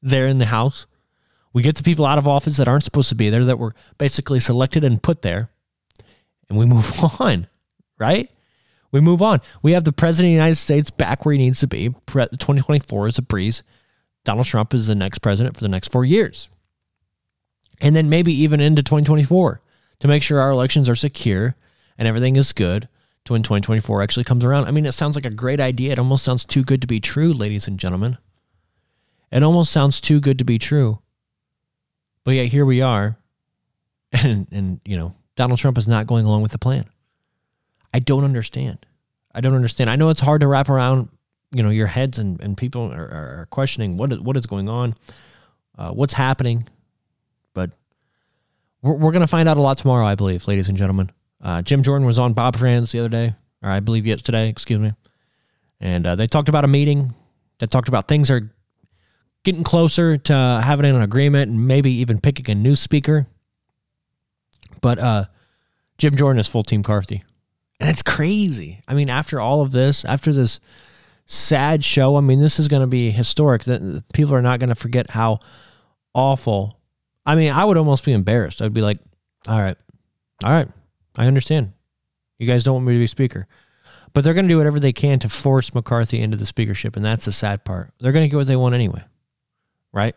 there 0.03 0.27
in 0.27 0.39
the 0.39 0.47
House. 0.47 0.87
We 1.53 1.63
get 1.63 1.77
the 1.77 1.85
people 1.85 2.05
out 2.05 2.19
of 2.19 2.27
office 2.27 2.57
that 2.57 2.67
aren't 2.67 2.83
supposed 2.83 3.09
to 3.11 3.15
be 3.15 3.31
there, 3.31 3.45
that 3.45 3.61
were 3.61 3.73
basically 3.99 4.41
selected 4.41 4.83
and 4.83 5.01
put 5.01 5.23
there, 5.23 5.51
and 6.49 6.59
we 6.59 6.67
move 6.67 6.93
on, 7.21 7.47
right? 8.01 8.29
We 8.91 9.01
move 9.01 9.23
on. 9.23 9.43
We 9.63 9.75
have 9.75 9.85
the 9.85 9.93
President 9.93 10.31
of 10.31 10.31
the 10.31 10.39
United 10.39 10.57
States 10.57 10.91
back 10.91 11.25
where 11.25 11.35
he 11.35 11.39
needs 11.39 11.61
to 11.61 11.69
be. 11.69 11.91
2024 12.09 13.07
is 13.07 13.19
a 13.19 13.23
breeze. 13.23 13.63
Donald 14.25 14.49
Trump 14.49 14.75
is 14.75 14.89
the 14.89 14.97
next 14.97 15.21
president 15.21 15.57
for 15.57 15.63
the 15.63 15.69
next 15.69 15.93
four 15.93 16.05
years 16.05 16.49
and 17.85 17.95
then 17.95 18.09
maybe 18.09 18.33
even 18.33 18.61
into 18.61 18.83
2024 18.83 19.61
to 20.01 20.09
make 20.09 20.23
sure 20.23 20.41
our 20.41 20.51
elections 20.51 20.89
are 20.89 20.97
secure 20.97 21.55
and 21.99 22.09
everything 22.09 22.35
is 22.35 22.53
good 22.53 22.89
to 23.25 23.35
when 23.35 23.43
2024 23.43 24.03
actually 24.03 24.25
comes 24.25 24.45
around. 24.45 24.65
I 24.65 24.71
mean, 24.71 24.87
it 24.87 24.93
sounds 24.93 25.17
like 25.17 25.27
a 25.27 25.31
great 25.31 25.61
idea. 25.61 25.93
It 25.93 25.99
almost 25.99 26.25
sounds 26.25 26.45
too 26.45 26.63
good 26.63 26.81
to 26.81 26.87
be 26.87 26.99
true, 26.99 27.33
ladies 27.33 27.69
and 27.69 27.79
gentlemen. 27.79 28.17
It 29.31 29.43
almost 29.43 29.71
sounds 29.71 30.01
too 30.01 30.19
good 30.19 30.39
to 30.39 30.45
be 30.45 30.59
true. 30.59 31.01
But 32.25 32.33
yet 32.33 32.47
here 32.47 32.65
we 32.65 32.83
are. 32.83 33.17
And 34.13 34.47
and 34.53 34.81
you 34.85 34.97
know, 34.97 35.13
Donald 35.35 35.59
Trump 35.59 35.77
is 35.77 35.89
not 35.89 36.07
going 36.07 36.25
along 36.25 36.43
with 36.43 36.53
the 36.53 36.59
plan. 36.59 36.85
I 37.93 37.99
don't 37.99 38.23
understand. 38.23 38.87
I 39.35 39.41
don't 39.41 39.57
understand. 39.57 39.91
I 39.91 39.97
know 39.97 40.09
it's 40.09 40.21
hard 40.21 40.41
to 40.43 40.47
wrap 40.47 40.69
around, 40.69 41.09
you 41.51 41.65
know, 41.65 41.71
your 41.71 41.89
heads 41.89 42.21
and, 42.21 42.41
and 42.41 42.57
people 42.57 42.93
are, 42.93 43.09
are 43.09 43.49
questioning 43.51 43.97
what 43.97 44.13
is, 44.13 44.21
what 44.21 44.37
is 44.37 44.47
going 44.47 44.69
on, 44.69 44.95
uh, 45.77 45.91
what's 45.91 46.13
happening. 46.15 46.69
But 47.55 47.71
we're, 48.83 48.95
we're 48.95 49.13
going 49.13 49.23
to 49.23 49.27
find 49.27 49.49
out 49.49 49.57
a 49.57 49.63
lot 49.63 49.79
tomorrow, 49.79 50.07
I 50.07 50.15
believe, 50.15 50.47
ladies 50.47 50.69
and 50.69 50.77
gentlemen. 50.77 51.11
Uh, 51.41 51.63
Jim 51.63 51.83
Jordan 51.83 52.07
was 52.07 52.19
on 52.19 52.35
Bob 52.35 52.57
Frantz 52.57 52.93
the 52.93 53.01
other 53.01 53.09
day, 53.09 53.35
or 53.63 53.71
I 53.71 53.81
believe 53.81 54.07
yesterday, 54.07 54.49
excuse 54.49 54.81
me. 54.81 54.93
And 55.81 56.07
uh, 56.07 56.17
they 56.17 56.27
talked 56.27 56.49
about 56.49 56.65
a 56.65 56.69
meeting 56.69 57.15
that 57.59 57.71
talked 57.71 57.89
about 57.89 58.09
things 58.09 58.31
are 58.31 58.51
getting 59.45 59.65
closer 59.65 60.17
to 60.17 60.61
having 60.65 60.87
an 60.87 61.03
agreement 61.03 61.51
and 61.51 61.67
maybe 61.67 61.93
even 61.93 62.21
picking 62.21 62.51
a 62.51 62.55
new 62.55 62.75
speaker. 62.75 63.27
But 64.81 64.99
uh, 64.99 65.25
Jim 65.99 66.17
Jordan 66.17 66.41
is 66.41 66.49
full 66.49 66.65
team 66.65 66.83
Carthy. 66.83 67.25
And 67.81 67.91
it's 67.91 68.03
crazy. 68.03 68.81
I 68.89 68.95
mean, 68.95 69.11
after 69.11 69.41
all 69.41 69.61
of 69.61 69.73
this, 69.73 70.05
after 70.05 70.33
this 70.33 70.61
sad 71.27 71.85
show, 71.85 72.17
I 72.17 72.21
mean, 72.21 72.41
this 72.41 72.59
is 72.59 72.69
going 72.69 72.83
to 72.83 72.87
be 72.87 73.11
historic. 73.11 73.65
People 74.13 74.35
are 74.35 74.43
not 74.43 74.61
going 74.61 74.69
to 74.69 74.75
forget 74.75 75.11
how 75.11 75.41
awful. 76.15 76.81
I 77.27 77.35
mean, 77.35 77.53
I 77.53 77.65
would 77.65 77.77
almost 77.77 78.05
be 78.05 78.13
embarrassed. 78.13 78.61
I'd 78.61 78.75
be 78.75 78.83
like, 78.83 78.99
all 79.47 79.61
right, 79.61 79.77
all 80.43 80.51
right, 80.51 80.69
I 81.17 81.27
understand. 81.27 81.73
You 82.39 82.47
guys 82.47 82.65
don't 82.65 82.75
want 82.75 82.87
me 82.87 82.95
to 82.95 82.99
be 82.99 83.07
speaker. 83.07 83.47
But 84.13 84.23
they're 84.23 84.35
going 84.35 84.47
to 84.47 84.53
do 84.53 84.59
whatever 84.59 84.79
they 84.79 84.93
can 84.93 85.19
to 85.21 85.29
force 85.29 85.75
McCarthy 85.75 86.21
into 86.21 86.37
the 86.37 86.47
speakership. 86.47 86.97
And 86.97 87.05
that's 87.05 87.25
the 87.25 87.33
sad 87.33 87.65
part. 87.65 87.91
They're 87.99 88.13
going 88.13 88.25
to 88.25 88.29
get 88.29 88.37
what 88.37 88.47
they 88.47 88.57
want 88.57 88.75
anyway. 88.75 89.03
Right? 89.93 90.15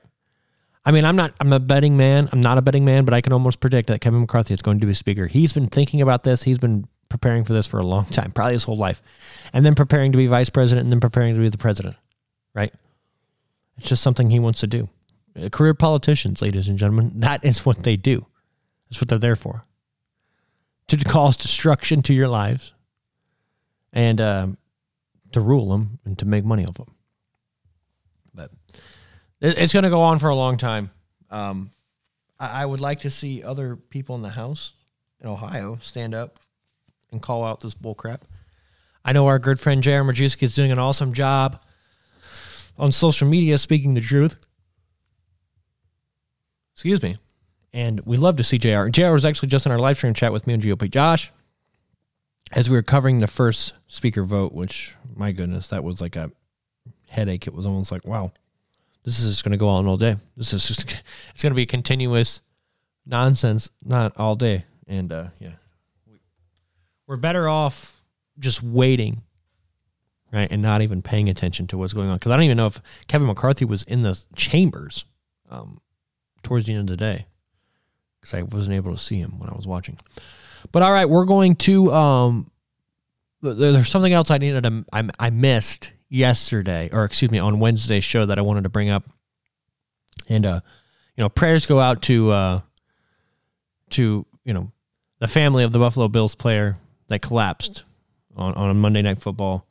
I 0.86 0.92
mean, 0.92 1.04
I'm 1.04 1.16
not, 1.16 1.34
I'm 1.40 1.52
a 1.52 1.60
betting 1.60 1.98
man. 1.98 2.30
I'm 2.32 2.40
not 2.40 2.58
a 2.58 2.62
betting 2.62 2.86
man, 2.86 3.06
but 3.06 3.14
I 3.14 3.22
can 3.22 3.34
almost 3.34 3.60
predict 3.60 3.88
that 3.88 4.00
Kevin 4.00 4.22
McCarthy 4.22 4.54
is 4.54 4.62
going 4.62 4.80
to 4.80 4.88
be 4.88 4.94
speaker. 4.94 5.26
He's 5.28 5.52
been 5.52 5.68
thinking 5.68 6.02
about 6.02 6.24
this. 6.24 6.44
He's 6.44 6.60
been 6.60 6.88
preparing 7.10 7.44
for 7.44 7.54
this 7.54 7.66
for 7.66 7.80
a 7.80 7.86
long 7.86 8.06
time, 8.12 8.32
probably 8.32 8.54
his 8.54 8.64
whole 8.64 8.78
life. 8.78 9.02
And 9.52 9.66
then 9.66 9.74
preparing 9.74 10.12
to 10.12 10.18
be 10.18 10.28
vice 10.28 10.50
president 10.50 10.86
and 10.86 10.92
then 10.92 11.00
preparing 11.00 11.34
to 11.36 11.42
be 11.42 11.50
the 11.50 11.58
president. 11.58 11.96
Right? 12.54 12.74
It's 13.78 13.90
just 13.90 14.04
something 14.04 14.30
he 14.30 14.40
wants 14.40 14.60
to 14.62 14.68
do. 14.68 14.90
Career 15.52 15.74
politicians, 15.74 16.42
ladies 16.42 16.68
and 16.68 16.78
gentlemen, 16.78 17.12
that 17.16 17.46
is 17.46 17.66
what 17.66 17.84
they 17.84 17.96
do. 17.96 18.26
That's 18.90 19.02
what 19.02 19.10
they're 19.10 19.20
there 19.20 19.36
for. 19.36 19.66
To 20.88 20.98
cause 20.98 21.36
destruction 21.36 22.02
to 22.04 22.14
your 22.14 22.28
lives 22.28 22.74
and 23.94 24.22
uh, 24.22 24.48
to 25.34 25.42
rule 25.42 25.70
them 25.70 26.00
and 26.06 26.18
to 26.20 26.26
make 26.26 26.46
money 26.46 26.66
off 26.66 26.76
them. 26.76 26.96
But 28.34 28.52
it's 29.42 29.74
going 29.74 29.84
to 29.84 29.90
go 29.90 30.02
on 30.02 30.20
for 30.20 30.30
a 30.30 30.36
long 30.36 30.58
time. 30.58 30.92
Um, 31.30 31.72
I, 32.40 32.64
I 32.64 32.66
would 32.66 32.80
like 32.80 33.02
to 33.02 33.12
see 33.12 33.44
other 33.44 33.76
people 33.76 34.16
in 34.16 34.22
the 34.22 34.30
House 34.30 34.74
in 35.22 35.28
Ohio 35.28 35.78
stand 35.82 36.16
up 36.16 36.40
and 37.12 37.22
call 37.22 37.44
out 37.44 37.60
this 37.60 37.74
bullcrap. 37.74 38.22
I 39.04 39.14
know 39.14 39.28
our 39.28 39.40
good 39.40 39.60
friend 39.60 39.84
J.R. 39.84 40.04
Majewski 40.04 40.44
is 40.44 40.56
doing 40.56 40.72
an 40.72 40.80
awesome 40.80 41.14
job 41.14 41.62
on 42.78 42.92
social 42.92 43.28
media 43.28 43.58
speaking 43.58 43.94
the 43.94 44.02
truth. 44.02 44.47
Excuse 46.78 47.02
me. 47.02 47.18
And 47.74 48.02
we 48.02 48.18
love 48.18 48.38
to 48.38 48.44
see 48.44 48.60
JR. 48.60 48.90
JR 48.90 49.10
was 49.10 49.26
actually 49.26 49.50
just 49.50 49.66
in 49.66 49.72
our 49.72 49.80
live 49.80 49.98
stream 49.98 50.14
chat 50.14 50.32
with 50.32 50.46
me 50.46 50.54
and 50.54 50.62
GOP 50.62 50.92
Josh 50.92 51.32
as 52.52 52.70
we 52.70 52.76
were 52.76 52.84
covering 52.84 53.20
the 53.20 53.26
first 53.26 53.74
speaker 53.88 54.24
vote, 54.24 54.54
which 54.54 54.94
my 55.16 55.32
goodness, 55.32 55.70
that 55.70 55.84
was 55.84 56.02
like 56.02 56.16
a 56.16 56.32
headache. 57.10 57.48
It 57.48 57.56
was 57.56 57.66
almost 57.66 57.92
like, 57.92 58.06
wow, 58.06 58.32
this 59.04 59.20
is 59.20 59.32
just 59.32 59.44
going 59.44 59.54
to 59.54 59.58
go 59.58 59.68
on 59.70 59.88
all 59.88 59.98
day. 59.98 60.18
This 60.36 60.54
is 60.54 60.68
just, 60.68 60.84
it's 61.34 61.42
going 61.42 61.50
to 61.52 61.56
be 61.56 61.66
continuous 61.66 62.42
nonsense, 63.08 63.72
not 63.84 64.14
all 64.18 64.36
day. 64.36 64.66
And 64.86 65.12
uh, 65.12 65.30
yeah, 65.40 65.56
we're 67.08 67.18
better 67.18 67.50
off 67.50 68.00
just 68.38 68.62
waiting, 68.62 69.24
right, 70.32 70.52
and 70.52 70.62
not 70.62 70.84
even 70.84 71.02
paying 71.02 71.28
attention 71.28 71.66
to 71.68 71.78
what's 71.80 71.94
going 71.94 72.10
on. 72.10 72.18
Because 72.18 72.34
I 72.34 72.36
don't 72.36 72.44
even 72.44 72.58
know 72.58 72.68
if 72.68 72.80
Kevin 73.08 73.26
McCarthy 73.26 73.66
was 73.66 73.82
in 73.82 74.02
the 74.02 74.24
chambers 74.36 75.06
um, 75.50 75.82
towards 76.48 76.66
the 76.66 76.74
end 76.74 76.90
of 76.90 76.98
the 76.98 76.98
day, 76.98 77.26
because 78.20 78.34
I 78.34 78.44
wasn't 78.44 78.76
able 78.76 78.96
to 78.96 79.02
see 79.02 79.18
him 79.18 79.38
when 79.38 79.50
I 79.50 79.54
was 79.54 79.68
watching. 79.68 79.98
But 80.72 80.82
all 80.82 80.92
right, 80.92 81.10
we're 81.10 81.26
going 81.26 81.56
to. 81.58 81.94
Um, 81.94 82.52
there's 83.42 83.90
something 83.90 84.14
else 84.14 84.32
I 84.32 84.38
needed 84.38 84.64
to. 84.64 84.86
I, 84.92 85.10
I 85.20 85.30
missed 85.30 85.92
yesterday, 86.10 86.90
or 86.94 87.04
excuse 87.04 87.32
me, 87.32 87.40
on 87.40 87.60
Wednesday's 87.60 88.06
show 88.06 88.26
that 88.26 88.40
I 88.40 88.42
wanted 88.42 88.64
to 88.64 88.70
bring 88.70 88.90
up. 88.90 89.04
And 90.30 90.46
uh, 90.46 90.62
you 91.18 91.24
know, 91.24 91.30
prayers 91.30 91.66
go 91.66 91.80
out 91.80 92.02
to 92.04 92.32
uh, 92.32 92.62
to 93.92 94.26
you 94.46 94.54
know 94.54 94.72
the 95.20 95.28
family 95.28 95.66
of 95.66 95.74
the 95.74 95.80
Buffalo 95.80 96.08
Bills 96.08 96.34
player 96.34 96.78
that 97.10 97.22
collapsed 97.22 97.84
on 98.38 98.54
on 98.54 98.70
a 98.70 98.74
Monday 98.74 99.02
Night 99.02 99.20
Football. 99.20 99.68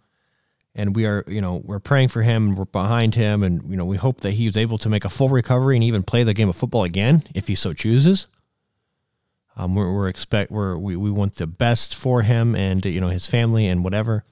And 0.78 0.94
we 0.94 1.06
are, 1.06 1.24
you 1.26 1.40
know, 1.40 1.62
we're 1.64 1.80
praying 1.80 2.08
for 2.08 2.20
him. 2.20 2.54
We're 2.54 2.66
behind 2.66 3.14
him, 3.14 3.42
and 3.42 3.68
you 3.68 3.76
know, 3.76 3.86
we 3.86 3.96
hope 3.96 4.20
that 4.20 4.32
he 4.32 4.52
able 4.54 4.76
to 4.78 4.90
make 4.90 5.06
a 5.06 5.08
full 5.08 5.30
recovery 5.30 5.74
and 5.74 5.82
even 5.82 6.02
play 6.02 6.22
the 6.22 6.34
game 6.34 6.50
of 6.50 6.56
football 6.56 6.84
again 6.84 7.22
if 7.34 7.48
he 7.48 7.54
so 7.54 7.72
chooses. 7.72 8.26
Um, 9.56 9.74
we're, 9.74 9.90
we're 9.90 10.08
expect 10.08 10.50
we're, 10.50 10.76
we 10.76 10.96
we 10.96 11.10
want 11.10 11.36
the 11.36 11.46
best 11.46 11.94
for 11.96 12.22
him 12.22 12.54
and 12.54 12.84
you 12.84 13.00
know 13.00 13.08
his 13.08 13.26
family 13.26 13.66
and 13.66 13.82
whatever. 13.82 14.22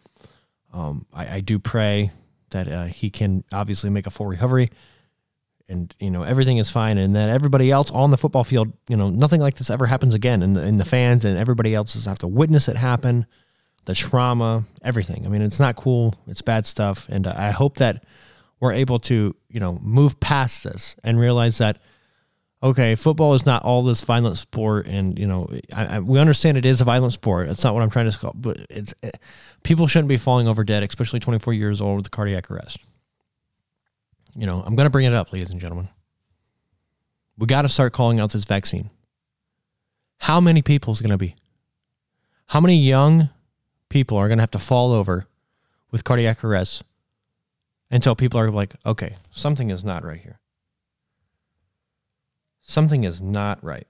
Um, 0.73 1.07
I, 1.15 1.37
I 1.37 1.41
do 1.41 1.59
pray 1.59 2.11
that 2.51 2.69
uh, 2.69 2.85
he 2.85 3.09
can 3.09 3.43
obviously 3.53 3.89
make 3.89 4.07
a 4.07 4.11
full 4.11 4.27
recovery, 4.27 4.71
and 5.69 5.95
you 5.99 6.11
know 6.11 6.25
everything 6.25 6.59
is 6.59 6.71
fine, 6.71 6.99
and 6.99 7.15
that 7.15 7.31
everybody 7.31 7.71
else 7.71 7.91
on 7.91 8.11
the 8.11 8.19
football 8.19 8.45
field, 8.45 8.73
you 8.89 8.97
know, 8.97 9.09
nothing 9.09 9.41
like 9.41 9.55
this 9.55 9.71
ever 9.71 9.87
happens 9.87 10.13
again, 10.13 10.43
and 10.43 10.55
the, 10.57 10.61
and 10.61 10.79
the 10.79 10.85
fans 10.85 11.25
and 11.25 11.39
everybody 11.39 11.75
else 11.75 11.95
has 11.95 12.05
have 12.05 12.19
to 12.19 12.29
witness 12.29 12.69
it 12.69 12.77
happen, 12.77 13.25
the 13.85 13.95
trauma, 13.95 14.65
everything. 14.83 15.27
I 15.27 15.29
mean, 15.29 15.43
it's 15.43 15.61
not 15.61 15.77
cool. 15.77 16.15
It's 16.27 16.43
bad 16.43 16.67
stuff, 16.67 17.09
and 17.09 17.27
uh, 17.27 17.35
I 17.37 17.51
hope 17.51 17.77
that 17.77 18.05
we're 18.61 18.73
able 18.73 18.99
to 19.01 19.35
you 19.49 19.61
know 19.61 19.79
move 19.83 20.19
past 20.21 20.65
this 20.65 20.97
and 21.05 21.19
realize 21.19 21.59
that 21.59 21.79
okay, 22.65 22.95
football 22.95 23.35
is 23.35 23.45
not 23.45 23.63
all 23.63 23.85
this 23.85 24.03
violent 24.03 24.39
sport, 24.39 24.87
and 24.87 25.19
you 25.19 25.27
know, 25.27 25.49
I, 25.75 25.97
I, 25.97 26.01
we 26.01 26.19
understand 26.19 26.57
it 26.57 26.65
is 26.65 26.81
a 26.81 26.85
violent 26.85 27.13
sport. 27.13 27.49
It's 27.49 27.63
not 27.63 27.75
what 27.75 27.83
I'm 27.83 27.91
trying 27.91 28.11
to 28.11 28.19
call, 28.19 28.33
but 28.35 28.59
it's 28.71 28.95
it, 29.03 29.19
people 29.63 29.87
shouldn't 29.87 30.09
be 30.09 30.17
falling 30.17 30.49
over 30.49 30.65
dead, 30.65 30.83
especially 30.83 31.21
24 31.21 31.53
years 31.53 31.81
old 31.81 31.99
with 31.99 32.11
cardiac 32.11 32.51
arrest. 32.51 32.79
You 34.35 34.47
know, 34.47 34.63
I'm 34.65 34.75
going 34.75 34.87
to 34.87 34.91
bring 34.91 35.05
it 35.05 35.13
up, 35.13 35.33
ladies 35.33 35.51
and 35.51 35.61
gentlemen. 35.61 35.89
We 37.37 37.47
got 37.47 37.63
to 37.63 37.69
start 37.69 37.93
calling 37.93 38.19
out 38.19 38.33
this 38.33 38.45
vaccine. 38.45 38.91
How 40.19 40.41
many 40.41 40.63
people 40.63 40.93
is 40.93 41.01
going 41.01 41.11
to 41.11 41.19
be? 41.19 41.37
How 42.47 42.61
many 42.61 42.79
young 42.79 43.29
people 43.95 44.19
are 44.19 44.27
going 44.27 44.39
to 44.39 44.43
have 44.43 44.51
to 44.51 44.59
fall 44.59 44.91
over 44.91 45.25
with 45.93 46.03
cardiac 46.03 46.43
arrest 46.43 46.83
until 47.93 48.17
people 48.17 48.41
are 48.41 48.51
like, 48.51 48.75
okay, 48.85 49.15
something 49.31 49.71
is 49.71 49.85
not 49.85 50.05
right 50.05 50.21
here? 50.21 50.41
Something 52.61 53.05
is 53.05 53.23
not 53.23 53.63
right. 53.63 53.89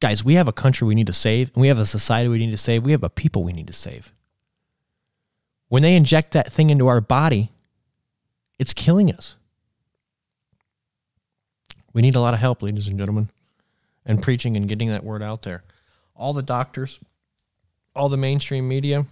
Guys, 0.00 0.22
we 0.22 0.34
have 0.34 0.46
a 0.46 0.52
country 0.52 0.86
we 0.86 0.94
need 0.94 1.06
to 1.06 1.14
save, 1.14 1.50
and 1.54 1.62
we 1.62 1.68
have 1.68 1.78
a 1.78 1.86
society 1.86 2.28
we 2.28 2.36
need 2.36 2.50
to 2.50 2.58
save. 2.58 2.84
We 2.84 2.92
have 2.92 3.02
a 3.02 3.08
people 3.08 3.42
we 3.42 3.54
need 3.54 3.68
to 3.68 3.72
save. 3.72 4.12
When 5.68 5.82
they 5.82 5.96
inject 5.96 6.32
that 6.32 6.52
thing 6.52 6.68
into 6.68 6.88
our 6.88 7.00
body, 7.00 7.52
it's 8.58 8.74
killing 8.74 9.10
us. 9.10 9.36
We 11.94 12.02
need 12.02 12.16
a 12.16 12.20
lot 12.20 12.34
of 12.34 12.40
help, 12.40 12.60
ladies 12.60 12.86
and 12.86 12.98
gentlemen, 12.98 13.30
and 14.04 14.20
preaching 14.20 14.58
and 14.58 14.68
getting 14.68 14.90
that 14.90 15.04
word 15.04 15.22
out 15.22 15.40
there. 15.40 15.64
All 16.14 16.34
the 16.34 16.42
doctors, 16.42 17.00
all 17.94 18.08
the 18.08 18.16
mainstream 18.16 18.68
media, 18.68 19.06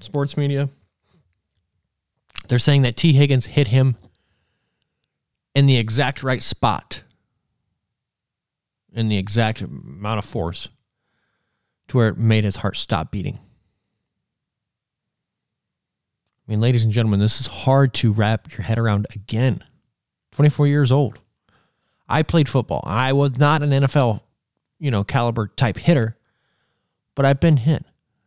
sports 0.00 0.36
media, 0.36 0.68
they're 2.48 2.58
saying 2.58 2.82
that 2.82 2.96
Tee 2.96 3.12
Higgins 3.12 3.46
hit 3.46 3.68
him 3.68 3.96
in 5.54 5.66
the 5.66 5.76
exact 5.76 6.22
right 6.22 6.42
spot, 6.42 7.02
in 8.92 9.08
the 9.08 9.18
exact 9.18 9.60
amount 9.60 10.18
of 10.18 10.24
force 10.24 10.68
to 11.88 11.96
where 11.96 12.08
it 12.08 12.18
made 12.18 12.44
his 12.44 12.56
heart 12.56 12.76
stop 12.76 13.10
beating. 13.10 13.38
I 16.46 16.52
mean, 16.52 16.60
ladies 16.60 16.84
and 16.84 16.92
gentlemen, 16.92 17.20
this 17.20 17.40
is 17.40 17.46
hard 17.46 17.92
to 17.94 18.12
wrap 18.12 18.50
your 18.52 18.62
head 18.62 18.78
around 18.78 19.06
again. 19.14 19.62
24 20.32 20.66
years 20.66 20.90
old. 20.90 21.20
I 22.08 22.22
played 22.22 22.48
football. 22.48 22.82
I 22.86 23.12
was 23.12 23.38
not 23.38 23.62
an 23.62 23.70
NFL, 23.70 24.22
you 24.78 24.90
know, 24.90 25.04
caliber 25.04 25.48
type 25.48 25.76
hitter, 25.76 26.16
but 27.18 27.26
I've 27.26 27.40
been 27.40 27.56
hit. 27.56 27.84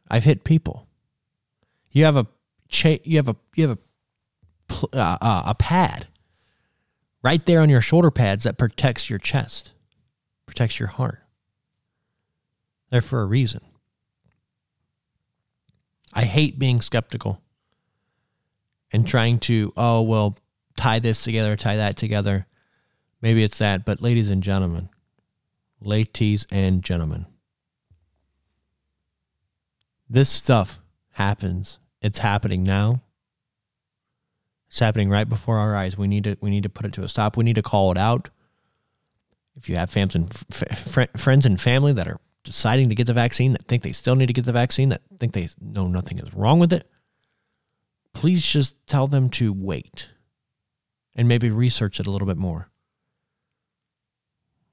I've 0.09 0.25
hit 0.25 0.43
people. 0.43 0.85
You 1.91 2.03
have 2.03 2.17
a 2.17 2.27
cha- 2.67 2.99
you 3.05 3.15
have 3.15 3.29
a 3.29 3.37
you 3.55 3.69
have 3.69 3.77
a 3.77 4.97
uh, 4.97 5.17
uh, 5.21 5.43
a 5.45 5.55
pad 5.55 6.07
right 7.23 7.45
there 7.45 7.61
on 7.61 7.69
your 7.69 7.79
shoulder 7.79 8.11
pads 8.11 8.43
that 8.43 8.57
protects 8.57 9.09
your 9.09 9.17
chest, 9.17 9.71
protects 10.45 10.77
your 10.77 10.89
heart. 10.89 11.19
They're 12.89 13.01
for 13.01 13.21
a 13.21 13.25
reason. 13.25 13.61
I 16.11 16.25
hate 16.25 16.59
being 16.59 16.81
skeptical 16.81 17.41
and 18.91 19.07
trying 19.07 19.39
to, 19.39 19.71
oh, 19.77 20.01
well, 20.01 20.37
tie 20.75 20.99
this 20.99 21.23
together, 21.23 21.55
tie 21.55 21.77
that 21.77 21.95
together. 21.95 22.45
Maybe 23.21 23.41
it's 23.41 23.59
that. 23.59 23.85
But, 23.85 24.01
ladies 24.01 24.29
and 24.29 24.43
gentlemen, 24.43 24.89
ladies 25.79 26.45
and 26.51 26.83
gentlemen, 26.83 27.27
this 30.11 30.29
stuff 30.29 30.77
happens. 31.11 31.79
It's 32.01 32.19
happening 32.19 32.63
now. 32.63 33.01
It's 34.69 34.79
happening 34.79 35.09
right 35.09 35.27
before 35.27 35.57
our 35.57 35.75
eyes. 35.75 35.97
We 35.97 36.07
need 36.07 36.25
to 36.25 36.37
we 36.41 36.49
need 36.49 36.63
to 36.63 36.69
put 36.69 36.85
it 36.85 36.93
to 36.93 37.03
a 37.03 37.07
stop. 37.07 37.37
We 37.37 37.43
need 37.43 37.55
to 37.55 37.61
call 37.61 37.91
it 37.91 37.97
out. 37.97 38.29
If 39.55 39.69
you 39.69 39.75
have 39.75 39.95
and 39.95 40.31
f- 40.51 41.09
friends 41.17 41.45
and 41.45 41.59
family 41.59 41.93
that 41.93 42.07
are 42.07 42.19
deciding 42.43 42.89
to 42.89 42.95
get 42.95 43.07
the 43.07 43.13
vaccine, 43.13 43.51
that 43.53 43.63
think 43.63 43.83
they 43.83 43.91
still 43.91 44.15
need 44.15 44.27
to 44.27 44.33
get 44.33 44.45
the 44.45 44.51
vaccine, 44.51 44.89
that 44.89 45.01
think 45.19 45.33
they 45.33 45.47
know 45.61 45.87
nothing 45.87 46.19
is 46.19 46.33
wrong 46.33 46.59
with 46.59 46.73
it, 46.73 46.89
please 48.13 48.45
just 48.45 48.75
tell 48.87 49.07
them 49.07 49.29
to 49.31 49.53
wait 49.53 50.09
and 51.15 51.27
maybe 51.27 51.49
research 51.49 51.99
it 51.99 52.07
a 52.07 52.11
little 52.11 52.27
bit 52.27 52.37
more. 52.37 52.69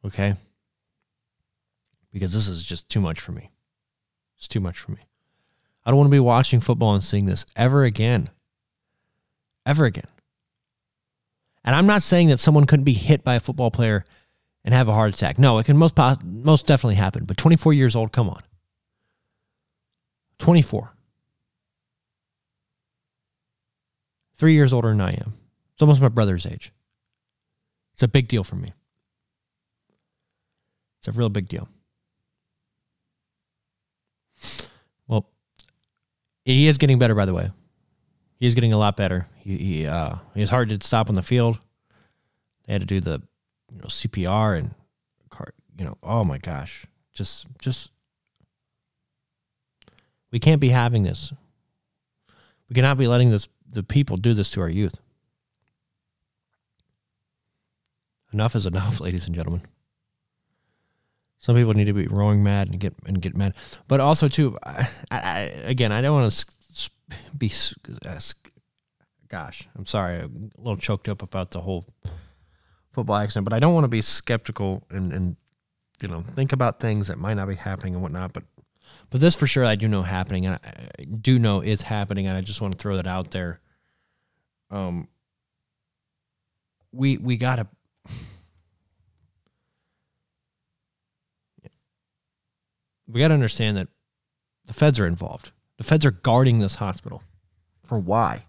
Okay? 0.05 0.37
Because 2.13 2.33
this 2.33 2.49
is 2.49 2.63
just 2.65 2.89
too 2.89 3.01
much 3.01 3.21
for 3.21 3.33
me. 3.33 3.51
It's 4.37 4.49
too 4.49 4.61
much 4.61 4.79
for 4.79 4.93
me. 4.93 5.08
I 5.89 5.91
don't 5.91 5.97
want 5.97 6.09
to 6.09 6.17
be 6.17 6.21
watching 6.21 6.61
football 6.61 6.93
and 6.93 7.03
seeing 7.03 7.25
this 7.25 7.47
ever 7.57 7.83
again. 7.83 8.29
Ever 9.65 9.87
again. 9.87 10.07
And 11.65 11.75
I'm 11.75 11.87
not 11.87 12.03
saying 12.03 12.29
that 12.29 12.41
someone 12.41 12.67
couldn't 12.67 12.85
be 12.85 12.93
hit 12.93 13.25
by 13.25 13.37
a 13.37 13.41
football 13.41 13.71
player 13.71 14.05
and 14.67 14.75
have 14.75 14.89
a 14.89 14.93
heart 14.93 15.15
attack. 15.15 15.39
No, 15.39 15.57
it 15.57 15.65
can 15.65 15.79
most 15.79 15.97
most 16.23 16.67
definitely 16.67 16.97
happen. 16.97 17.25
But 17.25 17.39
24 17.39 17.73
years 17.73 17.97
old, 17.97 18.13
come 18.13 18.29
on. 18.29 18.43
24. 20.41 20.93
Three 24.35 24.53
years 24.53 24.75
older 24.75 24.91
than 24.91 25.01
I 25.01 25.13
am. 25.13 25.39
It's 25.73 25.81
almost 25.81 26.03
my 26.03 26.09
brother's 26.09 26.45
age. 26.45 26.71
It's 27.95 28.03
a 28.03 28.09
big 28.09 28.29
deal 28.29 28.45
for 28.45 28.57
me. 28.57 28.75
It's 30.99 31.09
a 31.09 31.13
real 31.13 31.31
big 31.31 31.49
deal. 31.49 31.67
He 36.55 36.67
is 36.67 36.79
getting 36.79 36.99
better, 36.99 37.15
by 37.15 37.27
the 37.27 37.35
way. 37.35 37.51
He 38.37 38.47
is 38.47 38.55
getting 38.55 38.73
a 38.73 38.79
lot 38.79 38.97
better. 38.97 39.29
He, 39.37 39.59
he 39.59 39.87
uh, 39.87 40.17
it's 40.35 40.51
hard 40.51 40.71
to 40.71 40.79
stop 40.81 41.11
on 41.11 41.15
the 41.15 41.23
field. 41.23 41.61
They 42.65 42.73
had 42.73 42.81
to 42.81 42.87
do 42.87 43.01
the, 43.01 43.23
you 43.71 43.79
know, 43.79 43.85
CPR 43.85 44.59
and, 44.59 44.75
car, 45.29 45.53
you 45.79 45.85
know, 45.85 45.99
oh 46.03 46.25
my 46.25 46.39
gosh, 46.39 46.87
just 47.13 47.47
just. 47.59 47.91
We 50.31 50.39
can't 50.39 50.61
be 50.61 50.71
having 50.71 51.03
this. 51.03 51.35
We 52.71 52.75
cannot 52.75 52.97
be 52.97 53.09
letting 53.09 53.31
this 53.31 53.49
the 53.71 53.83
people 53.83 54.17
do 54.17 54.33
this 54.33 54.49
to 54.53 54.63
our 54.63 54.71
youth. 54.71 54.99
Enough 58.33 58.57
is 58.57 58.65
enough, 58.65 59.01
ladies 59.03 59.27
and 59.27 59.35
gentlemen. 59.35 59.63
Some 61.39 61.55
people 61.55 61.75
need 61.75 61.85
to 61.85 61.93
be 61.93 62.09
rowing 62.09 62.43
mad 62.43 62.69
and 62.69 62.81
get 62.81 62.95
and 63.07 63.23
get 63.23 63.37
mad, 63.37 63.57
but 63.87 64.01
also 64.01 64.29
too. 64.29 64.59
I, 64.65 64.89
I, 65.11 65.39
again, 65.65 65.93
I 65.93 66.01
don't 66.01 66.21
want 66.21 66.33
to 66.33 66.91
be. 67.37 67.53
Gosh, 69.29 69.69
I'm 69.77 69.87
sorry, 69.87 70.21
I'm 70.21 70.51
a 70.57 70.61
little 70.61 70.77
choked 70.77 71.09
up 71.09 71.23
about 71.23 71.51
the 71.51 71.61
whole 71.61 71.85
football 72.91 73.17
accident, 73.17 73.45
but 73.45 73.53
I 73.53 73.59
don't 73.59 73.75
want 73.75 73.85
to 73.85 73.89
be 73.89 74.01
skeptical 74.01 74.85
and 74.91 75.13
and 75.13 75.37
you 76.01 76.09
know 76.09 76.23
think 76.23 76.53
about 76.53 76.81
things 76.81 77.09
that 77.09 77.19
might 77.19 77.35
not 77.35 77.47
be 77.47 77.55
happening 77.55 77.95
and 77.95 78.03
whatnot. 78.03 78.33
But 78.33 78.45
but 79.11 79.21
this 79.21 79.35
for 79.35 79.47
sure, 79.47 79.65
I 79.65 79.77
do 79.77 79.87
know 79.87 80.03
happening, 80.03 80.47
and 80.47 80.59
I 80.65 81.05
do 81.05 81.39
know 81.39 81.61
is 81.61 81.83
happening, 81.83 82.27
and 82.27 82.37
I 82.37 82.41
just 82.41 82.61
want 82.61 82.73
to 82.73 82.79
throw 82.79 82.97
that 82.97 83.07
out 83.07 83.31
there. 83.31 83.61
Um, 84.71 85.09
we 86.91 87.17
we 87.19 87.37
gotta 87.37 87.69
we 93.09 93.21
got 93.21 93.29
to 93.29 93.35
understand 93.35 93.77
that 93.77 93.89
the 94.67 94.75
feds 94.75 95.01
are 95.01 95.07
involved. 95.07 95.51
The 95.79 95.85
feds 95.85 96.05
are 96.05 96.11
guarding 96.11 96.59
this 96.59 96.77
hospital. 96.77 97.23
For 97.85 97.99
why? 97.99 98.45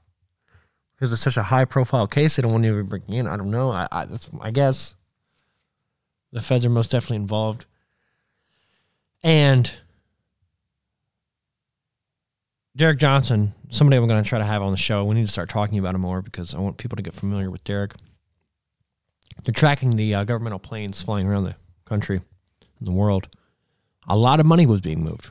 Because 0.96 1.14
it's 1.14 1.22
such 1.22 1.38
a 1.38 1.44
high 1.44 1.66
profile 1.66 2.08
case, 2.08 2.36
they 2.36 2.42
don't 2.42 2.52
want 2.52 2.66
to 2.66 2.70
even 2.70 2.86
bring 2.88 3.04
in. 3.08 3.28
I 3.28 3.38
don't 3.38 3.52
know. 3.52 3.72
I, 3.72 3.88
I, 3.92 4.06
I 4.42 4.52
guess 4.52 4.96
the 6.34 6.42
feds 6.42 6.66
are 6.66 6.70
most 6.70 6.92
definitely 6.92 7.18
involved. 7.18 7.66
And 9.24 9.72
Derek 12.76 13.00
Johnson, 13.00 13.54
somebody 13.70 13.98
I'm 13.98 14.08
going 14.08 14.22
to 14.22 14.28
try 14.28 14.40
to 14.40 14.46
have 14.46 14.62
on 14.62 14.72
the 14.72 14.78
show. 14.78 15.06
We 15.06 15.16
need 15.16 15.26
to 15.26 15.32
start 15.32 15.50
talking 15.50 15.80
about 15.80 15.96
him 15.96 16.02
more 16.02 16.22
because 16.22 16.54
I 16.54 16.60
want 16.60 16.78
people 16.78 16.98
to 16.98 17.04
get 17.04 17.14
familiar 17.14 17.50
with 17.50 17.64
Derek. 17.64 17.94
They're 19.44 19.54
tracking 19.54 19.92
the 19.92 20.16
uh, 20.16 20.24
governmental 20.26 20.60
planes 20.60 21.02
flying 21.02 21.28
around 21.28 21.46
the 21.46 21.56
country 21.86 22.22
and 22.80 22.88
the 22.88 22.92
world 22.92 23.30
a 24.10 24.18
lot 24.18 24.40
of 24.40 24.46
money 24.46 24.66
was 24.66 24.82
being 24.82 25.04
moved. 25.04 25.30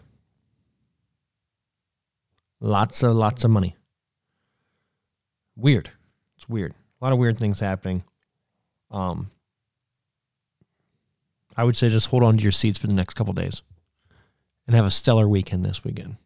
Lots 2.61 3.03
of 3.03 3.15
lots 3.17 3.45
of 3.45 3.51
money. 3.51 3.77
Weird. 5.57 5.91
It's 6.37 6.49
weird. 6.49 6.73
A 6.73 7.05
lot 7.05 7.13
of 7.13 7.19
weird 7.19 7.39
things 7.39 7.61
happening. 7.61 8.05
Um 8.91 9.31
I 11.57 11.65
would 11.65 11.77
say 11.77 11.89
just 11.89 12.09
hold 12.09 12.23
on 12.23 12.37
to 12.37 12.43
your 12.43 12.53
seats 12.53 12.79
for 12.79 12.87
the 12.87 12.93
next 12.93 13.15
couple 13.15 13.33
days 13.33 13.63
and 14.67 14.77
have 14.77 14.85
a 14.85 14.91
stellar 14.91 15.29
weekend 15.29 15.65
this 15.65 15.83
weekend. 15.83 16.17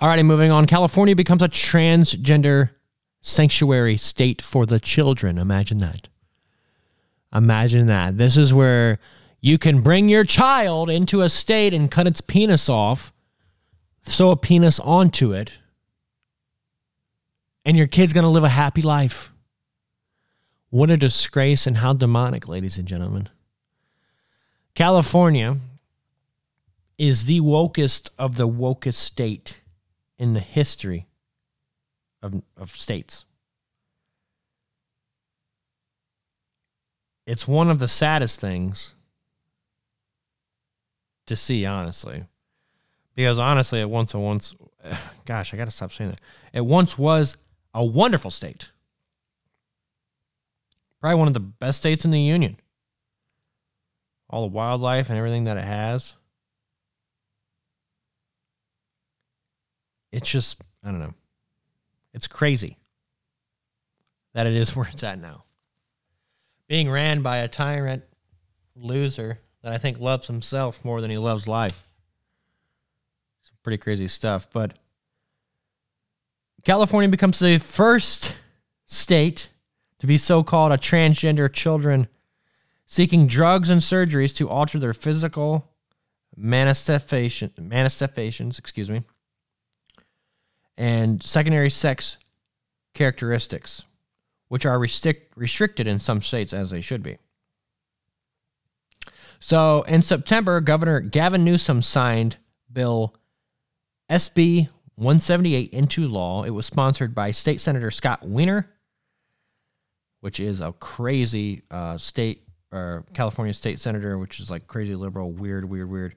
Alrighty, 0.00 0.24
moving 0.24 0.50
on. 0.50 0.66
California 0.66 1.14
becomes 1.14 1.42
a 1.42 1.48
transgender 1.48 2.70
sanctuary 3.20 3.96
state 3.98 4.40
for 4.42 4.64
the 4.66 4.80
children. 4.80 5.38
Imagine 5.38 5.78
that. 5.78 6.08
Imagine 7.34 7.86
that. 7.86 8.16
This 8.16 8.36
is 8.36 8.52
where 8.52 8.98
you 9.40 9.58
can 9.58 9.80
bring 9.80 10.08
your 10.08 10.24
child 10.24 10.90
into 10.90 11.22
a 11.22 11.30
state 11.30 11.72
and 11.72 11.90
cut 11.90 12.06
its 12.06 12.20
penis 12.20 12.68
off, 12.68 13.12
sew 14.02 14.30
a 14.30 14.36
penis 14.36 14.80
onto 14.80 15.32
it, 15.32 15.58
and 17.64 17.76
your 17.76 17.86
kid's 17.86 18.12
going 18.12 18.24
to 18.24 18.30
live 18.30 18.44
a 18.44 18.48
happy 18.48 18.82
life. 18.82 19.30
What 20.70 20.90
a 20.90 20.96
disgrace 20.96 21.66
and 21.66 21.78
how 21.78 21.92
demonic, 21.92 22.48
ladies 22.48 22.78
and 22.78 22.86
gentlemen. 22.86 23.28
California 24.74 25.56
is 26.96 27.24
the 27.24 27.40
wokest 27.40 28.10
of 28.18 28.36
the 28.36 28.48
wokest 28.48 28.94
state 28.94 29.60
in 30.18 30.34
the 30.34 30.40
history 30.40 31.06
of, 32.22 32.42
of 32.56 32.70
states. 32.70 33.24
It's 37.30 37.46
one 37.46 37.70
of 37.70 37.78
the 37.78 37.86
saddest 37.86 38.40
things 38.40 38.96
to 41.26 41.36
see, 41.36 41.64
honestly. 41.64 42.24
Because 43.14 43.38
honestly, 43.38 43.80
it 43.80 43.88
once, 43.88 44.14
it 44.14 44.18
once, 44.18 44.52
gosh, 45.26 45.54
I 45.54 45.56
got 45.56 45.66
to 45.66 45.70
stop 45.70 45.92
saying 45.92 46.10
that. 46.10 46.20
It 46.52 46.66
once 46.66 46.98
was 46.98 47.36
a 47.72 47.84
wonderful 47.84 48.32
state. 48.32 48.72
Probably 51.00 51.20
one 51.20 51.28
of 51.28 51.34
the 51.34 51.38
best 51.38 51.78
states 51.78 52.04
in 52.04 52.10
the 52.10 52.20
union. 52.20 52.56
All 54.28 54.42
the 54.42 54.52
wildlife 54.52 55.08
and 55.08 55.16
everything 55.16 55.44
that 55.44 55.56
it 55.56 55.64
has. 55.64 56.16
It's 60.10 60.28
just, 60.28 60.60
I 60.82 60.90
don't 60.90 60.98
know. 60.98 61.14
It's 62.12 62.26
crazy 62.26 62.76
that 64.34 64.48
it 64.48 64.56
is 64.56 64.74
where 64.74 64.88
it's 64.88 65.04
at 65.04 65.20
now 65.20 65.44
being 66.70 66.88
ran 66.88 67.20
by 67.20 67.38
a 67.38 67.48
tyrant 67.48 68.04
loser 68.76 69.40
that 69.60 69.72
I 69.72 69.78
think 69.78 69.98
loves 69.98 70.28
himself 70.28 70.84
more 70.84 71.00
than 71.00 71.10
he 71.10 71.18
loves 71.18 71.48
life. 71.48 71.84
It's 73.42 73.50
pretty 73.64 73.76
crazy 73.76 74.06
stuff. 74.06 74.48
But 74.52 74.74
California 76.62 77.08
becomes 77.08 77.40
the 77.40 77.58
first 77.58 78.36
state 78.86 79.50
to 79.98 80.06
be 80.06 80.16
so 80.16 80.44
called 80.44 80.70
a 80.70 80.78
transgender 80.78 81.52
children 81.52 82.06
seeking 82.86 83.26
drugs 83.26 83.68
and 83.68 83.80
surgeries 83.80 84.36
to 84.36 84.48
alter 84.48 84.78
their 84.78 84.94
physical 84.94 85.68
manifestation, 86.36 87.50
manifestations, 87.58 88.60
excuse 88.60 88.88
me, 88.88 89.02
and 90.76 91.20
secondary 91.20 91.70
sex 91.70 92.16
characteristics 92.94 93.86
which 94.50 94.66
are 94.66 94.80
restrict, 94.80 95.32
restricted 95.36 95.86
in 95.86 96.00
some 96.00 96.20
states 96.20 96.52
as 96.52 96.70
they 96.70 96.80
should 96.80 97.04
be. 97.04 97.16
So 99.38 99.82
in 99.82 100.02
September, 100.02 100.60
Governor 100.60 100.98
Gavin 100.98 101.44
Newsom 101.44 101.80
signed 101.80 102.36
Bill 102.70 103.14
SB 104.10 104.68
178 104.96 105.70
into 105.70 106.08
law. 106.08 106.42
It 106.42 106.50
was 106.50 106.66
sponsored 106.66 107.14
by 107.14 107.30
State 107.30 107.60
Senator 107.60 107.92
Scott 107.92 108.26
Wiener, 108.26 108.68
which 110.18 110.40
is 110.40 110.60
a 110.60 110.72
crazy 110.72 111.62
uh, 111.70 111.96
state 111.96 112.42
or 112.72 113.04
California 113.14 113.54
state 113.54 113.78
senator, 113.78 114.18
which 114.18 114.40
is 114.40 114.50
like 114.50 114.66
crazy 114.66 114.96
liberal, 114.96 115.30
weird, 115.30 115.64
weird, 115.64 115.88
weird, 115.88 116.16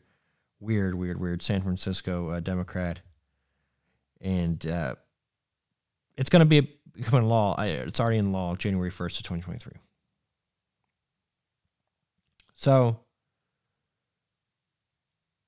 weird, 0.60 0.96
weird, 0.96 1.20
weird 1.20 1.44
San 1.44 1.62
Francisco 1.62 2.30
uh, 2.30 2.40
Democrat. 2.40 3.00
And 4.22 4.66
uh, 4.66 4.96
it's 6.18 6.32
going 6.32 6.40
to 6.40 6.46
be 6.46 6.80
becoming 6.94 7.28
law. 7.28 7.56
Uh, 7.58 7.64
it's 7.64 8.00
already 8.00 8.18
in 8.18 8.32
law 8.32 8.56
January 8.56 8.92
1st 8.92 9.18
of 9.18 9.24
2023. 9.24 9.74
So 12.54 13.00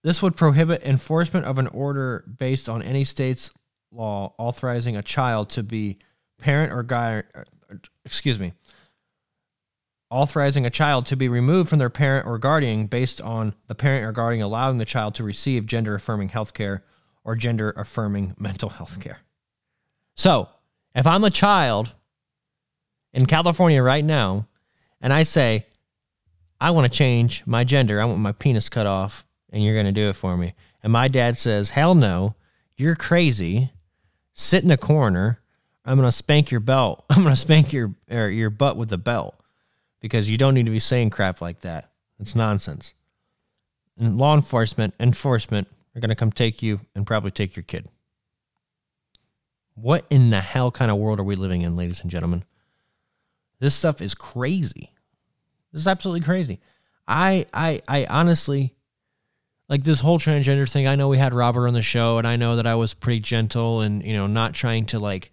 this 0.03 0.21
would 0.21 0.35
prohibit 0.35 0.83
enforcement 0.83 1.45
of 1.45 1.57
an 1.57 1.67
order 1.67 2.25
based 2.37 2.67
on 2.67 2.81
any 2.81 3.03
state's 3.03 3.51
law 3.91 4.33
authorizing 4.37 4.97
a 4.97 5.01
child 5.01 5.49
to 5.49 5.63
be 5.63 5.97
parent 6.37 6.73
or 6.73 6.83
guy 6.83 7.23
uh, 7.33 7.43
excuse 8.03 8.39
me 8.39 8.51
authorizing 10.09 10.65
a 10.65 10.69
child 10.69 11.05
to 11.05 11.15
be 11.15 11.27
removed 11.27 11.69
from 11.69 11.79
their 11.79 11.89
parent 11.89 12.27
or 12.27 12.37
guardian 12.37 12.87
based 12.87 13.21
on 13.21 13.55
the 13.67 13.75
parent 13.75 14.05
or 14.05 14.11
guardian 14.11 14.43
allowing 14.43 14.77
the 14.77 14.85
child 14.85 15.15
to 15.15 15.23
receive 15.23 15.65
gender 15.65 15.95
affirming 15.95 16.29
health 16.29 16.53
care 16.53 16.83
or 17.23 17.35
gender 17.35 17.71
affirming 17.75 18.35
mental 18.37 18.69
health 18.69 18.99
care. 18.99 19.19
So, 20.15 20.47
if 20.95 21.05
I'm 21.05 21.23
a 21.23 21.29
child 21.29 21.93
in 23.13 23.25
California 23.25 23.83
right 23.83 24.03
now 24.03 24.47
and 25.01 25.11
I 25.11 25.23
say, 25.23 25.65
I 26.59 26.71
want 26.71 26.91
to 26.91 26.97
change 26.97 27.43
my 27.45 27.63
gender, 27.63 28.01
I 28.01 28.05
want 28.05 28.19
my 28.19 28.31
penis 28.31 28.69
cut 28.69 28.87
off, 28.87 29.25
and 29.49 29.63
you're 29.63 29.73
going 29.73 29.85
to 29.85 29.91
do 29.91 30.09
it 30.09 30.15
for 30.15 30.37
me. 30.37 30.53
And 30.81 30.91
my 30.91 31.07
dad 31.07 31.37
says, 31.37 31.71
Hell 31.71 31.95
no, 31.95 32.35
you're 32.77 32.95
crazy. 32.95 33.71
Sit 34.33 34.63
in 34.63 34.69
the 34.69 34.77
corner. 34.77 35.39
I'm 35.83 35.97
going 35.97 36.07
to 36.07 36.11
spank 36.11 36.49
your 36.49 36.59
belt. 36.61 37.05
I'm 37.09 37.23
going 37.23 37.35
to 37.35 37.39
spank 37.39 37.73
your, 37.73 37.93
your 38.09 38.49
butt 38.49 38.77
with 38.77 38.89
the 38.89 38.97
belt 38.97 39.35
because 40.01 40.29
you 40.29 40.37
don't 40.37 40.53
need 40.53 40.65
to 40.65 40.71
be 40.71 40.79
saying 40.79 41.09
crap 41.09 41.41
like 41.41 41.61
that. 41.61 41.91
It's 42.19 42.35
nonsense. 42.35 42.93
And 43.97 44.17
law 44.17 44.33
enforcement, 44.33 44.93
enforcement 44.99 45.67
are 45.95 45.99
going 45.99 46.09
to 46.09 46.15
come 46.15 46.31
take 46.31 46.61
you 46.61 46.81
and 46.95 47.05
probably 47.07 47.31
take 47.31 47.55
your 47.55 47.63
kid. 47.63 47.87
What 49.75 50.05
in 50.09 50.29
the 50.29 50.41
hell 50.41 50.71
kind 50.71 50.89
of 50.89 50.97
world 50.97 51.19
are 51.19 51.23
we 51.23 51.35
living 51.35 51.61
in, 51.61 51.75
ladies 51.75 52.01
and 52.01 52.09
gentlemen? 52.09 52.43
This 53.59 53.75
stuff 53.75 54.01
is 54.01 54.15
crazy. 54.15 54.91
This 55.71 55.81
is 55.81 55.87
absolutely 55.87 56.25
crazy. 56.25 56.59
I 57.07 57.45
I 57.53 57.81
I 57.87 58.05
honestly 58.05 58.73
like 59.67 59.83
this 59.83 59.99
whole 59.99 60.19
transgender 60.19 60.69
thing. 60.69 60.87
I 60.87 60.95
know 60.95 61.07
we 61.07 61.17
had 61.17 61.33
Robert 61.33 61.67
on 61.67 61.73
the 61.73 61.81
show 61.81 62.17
and 62.17 62.27
I 62.27 62.35
know 62.35 62.55
that 62.55 62.67
I 62.67 62.75
was 62.75 62.93
pretty 62.93 63.19
gentle 63.19 63.81
and 63.81 64.03
you 64.03 64.13
know 64.13 64.27
not 64.27 64.53
trying 64.53 64.85
to 64.87 64.99
like 64.99 65.31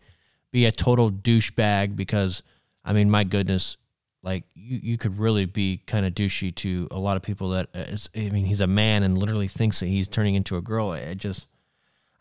be 0.50 0.66
a 0.66 0.72
total 0.72 1.10
douchebag 1.10 1.96
because 1.96 2.42
I 2.84 2.92
mean 2.92 3.10
my 3.10 3.24
goodness, 3.24 3.76
like 4.22 4.44
you, 4.54 4.80
you 4.82 4.98
could 4.98 5.18
really 5.18 5.44
be 5.44 5.82
kind 5.86 6.04
of 6.04 6.14
douchey 6.14 6.54
to 6.56 6.88
a 6.90 6.98
lot 6.98 7.16
of 7.16 7.22
people 7.22 7.50
that 7.50 7.68
uh, 7.74 7.84
I 8.16 8.30
mean 8.30 8.44
he's 8.44 8.60
a 8.60 8.66
man 8.66 9.02
and 9.02 9.16
literally 9.18 9.48
thinks 9.48 9.80
that 9.80 9.86
he's 9.86 10.08
turning 10.08 10.34
into 10.34 10.56
a 10.56 10.62
girl. 10.62 10.92
It 10.92 11.16
just 11.16 11.46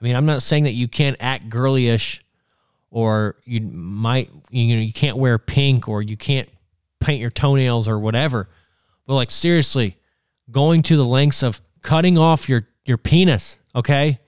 I 0.01 0.03
mean 0.03 0.15
I'm 0.15 0.25
not 0.25 0.41
saying 0.41 0.63
that 0.63 0.73
you 0.73 0.87
can't 0.87 1.17
act 1.19 1.49
girlyish 1.49 2.19
or 2.89 3.37
you 3.45 3.61
might 3.61 4.29
you 4.49 4.75
know 4.75 4.81
you 4.81 4.93
can't 4.93 5.17
wear 5.17 5.37
pink 5.37 5.87
or 5.87 6.01
you 6.01 6.17
can't 6.17 6.49
paint 6.99 7.21
your 7.21 7.29
toenails 7.29 7.87
or 7.87 7.99
whatever. 7.99 8.49
But 9.05 9.15
like 9.15 9.31
seriously, 9.31 9.97
going 10.49 10.81
to 10.83 10.97
the 10.97 11.05
lengths 11.05 11.43
of 11.43 11.61
cutting 11.81 12.17
off 12.17 12.49
your 12.49 12.67
your 12.85 12.97
penis, 12.97 13.57
okay? 13.75 14.19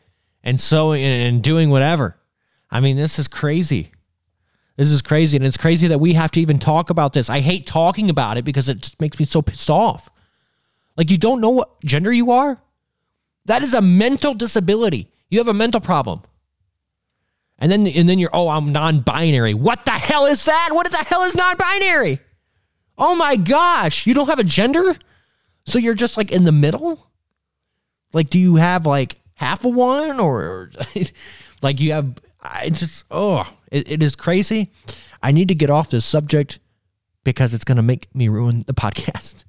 And 0.43 0.59
so 0.59 0.93
and 0.93 1.41
doing 1.41 1.69
whatever. 1.69 2.17
I 2.69 2.79
mean, 2.79 2.97
this 2.97 3.19
is 3.19 3.27
crazy. 3.27 3.91
This 4.75 4.91
is 4.91 5.01
crazy. 5.01 5.37
And 5.37 5.45
it's 5.45 5.57
crazy 5.57 5.87
that 5.87 5.99
we 5.99 6.13
have 6.13 6.31
to 6.31 6.41
even 6.41 6.59
talk 6.59 6.89
about 6.89 7.13
this. 7.13 7.29
I 7.29 7.39
hate 7.39 7.67
talking 7.67 8.09
about 8.09 8.37
it 8.37 8.45
because 8.45 8.69
it 8.69 8.79
just 8.79 8.99
makes 8.99 9.19
me 9.19 9.25
so 9.25 9.41
pissed 9.41 9.69
off. 9.69 10.09
Like, 10.97 11.11
you 11.11 11.17
don't 11.17 11.41
know 11.41 11.51
what 11.51 11.79
gender 11.81 12.11
you 12.11 12.31
are? 12.31 12.59
That 13.45 13.61
is 13.61 13.73
a 13.73 13.81
mental 13.81 14.33
disability. 14.33 15.11
You 15.33 15.39
have 15.39 15.47
a 15.47 15.53
mental 15.53 15.81
problem. 15.81 16.21
And 17.57 17.71
then, 17.71 17.87
and 17.87 18.07
then 18.07 18.19
you're, 18.19 18.29
oh, 18.33 18.49
I'm 18.49 18.67
non 18.67 18.99
binary. 18.99 19.55
What 19.55 19.83
the 19.83 19.89
hell 19.89 20.27
is 20.27 20.45
that? 20.45 20.69
What 20.73 20.91
the 20.91 20.97
hell 20.97 21.23
is 21.23 21.33
non 21.33 21.55
binary? 21.57 22.19
Oh 22.99 23.15
my 23.15 23.35
gosh. 23.35 24.05
You 24.05 24.13
don't 24.13 24.27
have 24.27 24.37
a 24.37 24.43
gender? 24.43 24.95
So 25.65 25.79
you're 25.79 25.95
just 25.95 26.17
like 26.17 26.31
in 26.31 26.43
the 26.43 26.51
middle? 26.51 27.09
Like, 28.13 28.29
do 28.29 28.37
you 28.37 28.57
have 28.57 28.85
like 28.85 29.21
half 29.33 29.65
a 29.65 29.69
one 29.69 30.19
or 30.19 30.69
like 31.63 31.79
you 31.79 31.93
have 31.93 32.13
it's 32.61 32.81
just 32.81 33.05
oh 33.09 33.51
it, 33.71 33.89
it 33.91 34.03
is 34.03 34.15
crazy 34.15 34.71
i 35.23 35.31
need 35.31 35.47
to 35.47 35.55
get 35.55 35.69
off 35.69 35.89
this 35.89 36.05
subject 36.05 36.59
because 37.23 37.53
it's 37.53 37.65
going 37.65 37.77
to 37.77 37.81
make 37.81 38.13
me 38.15 38.27
ruin 38.27 38.63
the 38.67 38.73
podcast 38.85 39.42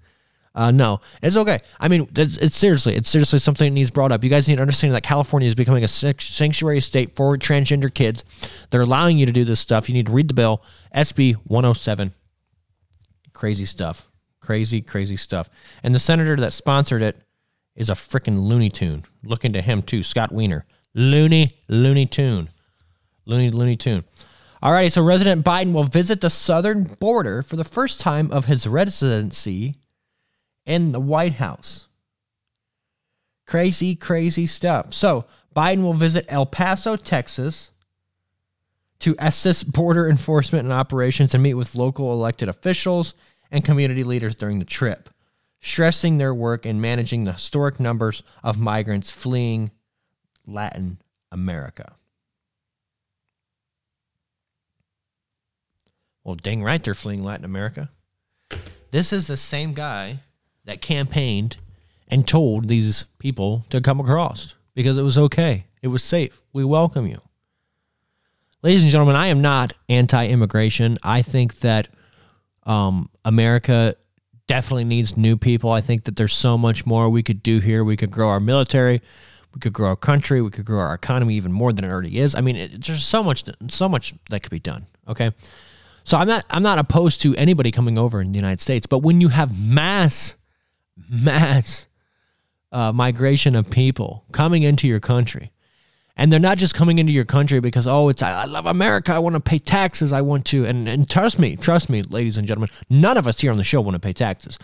uh, 0.55 0.71
no. 0.71 1.01
It's 1.23 1.37
okay. 1.37 1.61
I 1.81 1.89
mean 1.89 2.09
it's, 2.17 2.37
it's, 2.39 2.57
seriously 2.57 2.95
it's 2.97 3.11
seriously 3.11 3.39
something 3.39 3.67
that 3.67 3.75
needs 3.75 3.91
brought 3.91 4.13
up. 4.13 4.23
You 4.23 4.31
guys 4.31 4.49
need 4.49 4.57
to 4.57 4.63
understand 4.63 4.95
that 4.95 5.03
california 5.03 5.49
is 5.49 5.55
becoming 5.55 5.85
a 5.85 5.89
sanctuary 5.89 6.81
state 6.81 7.17
for 7.17 7.37
transgender 7.37 7.93
kids. 7.93 8.25
They're 8.71 8.83
allowing 8.83 9.19
you 9.19 9.27
to 9.27 9.33
do 9.33 9.45
this 9.45 9.61
stuff. 9.61 9.89
You 9.89 9.95
need 9.95 10.07
to 10.07 10.13
read 10.13 10.29
the 10.29 10.35
bill 10.35 10.63
sb 10.95 11.35
107 11.45 12.15
crazy 13.33 13.65
stuff. 13.65 14.09
Crazy 14.41 14.81
crazy 14.81 15.17
stuff. 15.17 15.49
And 15.83 15.95
the 15.95 15.99
senator 15.99 16.37
that 16.37 16.53
sponsored 16.53 17.03
it 17.03 17.21
is 17.75 17.91
a 17.91 17.95
freaking 17.95 18.39
looney 18.39 18.71
tune. 18.71 19.05
Look 19.25 19.45
into 19.45 19.61
him 19.61 19.83
too. 19.83 20.03
Scott 20.03 20.33
wiener 20.33 20.67
loony 20.95 21.51
looney 21.69 22.07
tune. 22.07 22.49
Looney 23.27 23.51
Looney 23.51 23.77
Tune. 23.77 24.05
Alrighty, 24.63 24.93
so 24.93 25.05
President 25.05 25.45
Biden 25.45 25.73
will 25.73 25.85
visit 25.85 26.21
the 26.21 26.31
southern 26.31 26.85
border 26.85 27.43
for 27.43 27.57
the 27.57 27.65
first 27.65 28.01
time 28.01 28.31
of 28.31 28.47
his 28.47 28.67
residency 28.67 29.77
in 30.67 30.93
the 30.93 31.01
White 31.01 31.35
House. 31.35 31.87
Crazy, 33.47 33.95
crazy 33.95 34.47
stuff. 34.47 34.95
So 34.95 35.27
Biden 35.55 35.83
will 35.83 35.93
visit 35.93 36.25
El 36.29 36.47
Paso, 36.47 36.97
Texas, 36.97 37.71
to 39.01 39.15
assist 39.19 39.73
border 39.73 40.09
enforcement 40.09 40.65
and 40.65 40.73
operations 40.73 41.35
and 41.35 41.43
meet 41.43 41.55
with 41.55 41.75
local 41.75 42.13
elected 42.13 42.49
officials 42.49 43.15
and 43.51 43.65
community 43.65 44.03
leaders 44.03 44.35
during 44.35 44.59
the 44.59 44.65
trip, 44.65 45.11
stressing 45.61 46.19
their 46.19 46.35
work 46.35 46.65
in 46.67 46.81
managing 46.81 47.25
the 47.25 47.33
historic 47.33 47.79
numbers 47.79 48.23
of 48.43 48.59
migrants 48.59 49.11
fleeing 49.11 49.71
Latin 50.47 50.99
America. 51.31 51.95
Well, 56.25 56.37
dang 56.37 56.63
right, 56.63 56.83
they're 56.83 56.95
fleeing 56.95 57.23
Latin 57.23 57.45
America. 57.45 57.91
This 58.91 59.13
is 59.13 59.27
the 59.27 59.37
same 59.37 59.75
guy 59.75 60.21
that 60.65 60.81
campaigned 60.81 61.57
and 62.09 62.27
told 62.27 62.69
these 62.69 63.07
people 63.19 63.65
to 63.71 63.81
come 63.81 64.01
across 64.01 64.55
because 64.75 64.99
it 64.99 65.03
was 65.03 65.19
okay. 65.19 65.67
It 65.83 65.89
was 65.89 66.03
safe. 66.03 66.43
We 66.53 66.65
welcome 66.65 67.07
you. 67.07 67.21
Ladies 68.63 68.83
and 68.83 68.91
gentlemen, 68.91 69.17
I 69.17 69.27
am 69.27 69.41
not 69.41 69.73
anti 69.89 70.27
immigration. 70.27 70.97
I 71.03 71.23
think 71.23 71.61
that 71.61 71.89
um, 72.65 73.11
America 73.25 73.95
definitely 74.47 74.85
needs 74.85 75.17
new 75.17 75.37
people. 75.37 75.71
I 75.71 75.81
think 75.81 76.05
that 76.05 76.17
there's 76.17 76.35
so 76.35 76.57
much 76.57 76.87
more 76.87 77.09
we 77.11 77.23
could 77.23 77.43
do 77.43 77.59
here. 77.59 77.85
We 77.85 77.97
could 77.97 78.11
grow 78.11 78.29
our 78.29 78.41
military. 78.41 79.03
We 79.55 79.61
could 79.61 79.73
grow 79.73 79.89
our 79.89 79.97
country. 79.97 80.41
We 80.43 80.51
could 80.51 80.65
grow 80.65 80.81
our 80.81 80.95
economy 80.95 81.35
even 81.35 81.53
more 81.53 81.73
than 81.73 81.85
it 81.85 81.93
already 81.93 82.19
is. 82.19 82.35
I 82.35 82.41
mean, 82.41 82.57
it, 82.57 82.85
there's 82.85 83.05
so 83.05 83.23
much, 83.23 83.45
so 83.69 83.89
much 83.89 84.15
that 84.31 84.43
could 84.43 84.51
be 84.51 84.61
done. 84.61 84.87
Okay. 85.09 85.33
So 86.05 86.19
I'm 86.19 86.29
not 86.29 86.45
I'm 86.51 86.63
not 86.63 86.79
opposed 86.79 87.23
to 87.23 87.35
anybody 87.37 87.71
coming 87.71 87.97
over 87.97 88.21
in 88.21 88.33
the 88.33 88.37
United 88.37 88.61
States, 88.61 88.87
but 88.87 88.99
when 88.99 89.21
you 89.21 89.29
have 89.29 89.59
mass 89.59 90.37
mass 91.09 91.87
uh, 92.73 92.93
migration 92.93 93.57
of 93.57 93.71
people 93.71 94.25
coming 94.33 94.63
into 94.63 94.89
your 94.89 95.01
country, 95.01 95.53
and 96.17 96.33
they're 96.33 96.41
not 96.41 96.59
just 96.59 96.75
coming 96.75 96.99
into 96.99 97.13
your 97.13 97.25
country 97.25 97.61
because 97.61 97.87
oh 97.87 98.09
it's 98.09 98.23
I, 98.23 98.43
I 98.43 98.45
love 98.45 98.67
America 98.67 99.13
I 99.13 99.19
want 99.19 99.35
to 99.35 99.41
pay 99.41 99.59
taxes 99.59 100.13
I 100.13 100.23
want 100.23 100.45
to 100.47 100.65
and 100.65 100.89
and 100.89 101.09
trust 101.09 101.39
me 101.39 101.57
trust 101.57 101.89
me 101.89 102.03
ladies 102.03 102.39
and 102.39 102.47
gentlemen 102.47 102.71
none 102.89 103.17
of 103.17 103.27
us 103.27 103.41
here 103.41 103.51
on 103.51 103.59
the 103.59 103.65
show 103.65 103.81
want 103.81 103.95
to 103.95 104.01
pay 104.01 104.13
taxes. 104.13 104.59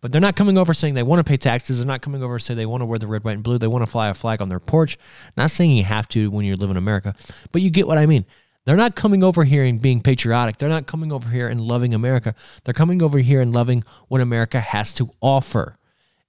But 0.00 0.12
they're 0.12 0.20
not 0.20 0.36
coming 0.36 0.58
over 0.58 0.74
saying 0.74 0.94
they 0.94 1.02
want 1.02 1.20
to 1.20 1.24
pay 1.24 1.36
taxes. 1.36 1.78
They're 1.78 1.86
not 1.86 2.02
coming 2.02 2.22
over 2.22 2.38
saying 2.38 2.58
they 2.58 2.66
want 2.66 2.82
to 2.82 2.84
wear 2.84 2.98
the 2.98 3.06
red, 3.06 3.24
white, 3.24 3.32
and 3.32 3.42
blue. 3.42 3.58
They 3.58 3.66
want 3.66 3.84
to 3.84 3.90
fly 3.90 4.08
a 4.08 4.14
flag 4.14 4.42
on 4.42 4.48
their 4.48 4.60
porch. 4.60 4.98
Not 5.36 5.50
saying 5.50 5.72
you 5.72 5.84
have 5.84 6.06
to 6.10 6.30
when 6.30 6.44
you 6.44 6.54
live 6.54 6.70
in 6.70 6.76
America, 6.76 7.14
but 7.50 7.62
you 7.62 7.70
get 7.70 7.86
what 7.86 7.98
I 7.98 8.06
mean. 8.06 8.26
They're 8.66 8.76
not 8.76 8.96
coming 8.96 9.22
over 9.22 9.44
here 9.44 9.64
and 9.64 9.80
being 9.80 10.02
patriotic. 10.02 10.58
They're 10.58 10.68
not 10.68 10.88
coming 10.88 11.12
over 11.12 11.28
here 11.30 11.46
and 11.48 11.60
loving 11.60 11.94
America. 11.94 12.34
They're 12.64 12.74
coming 12.74 13.00
over 13.00 13.18
here 13.18 13.40
and 13.40 13.54
loving 13.54 13.84
what 14.08 14.20
America 14.20 14.60
has 14.60 14.92
to 14.94 15.08
offer. 15.20 15.78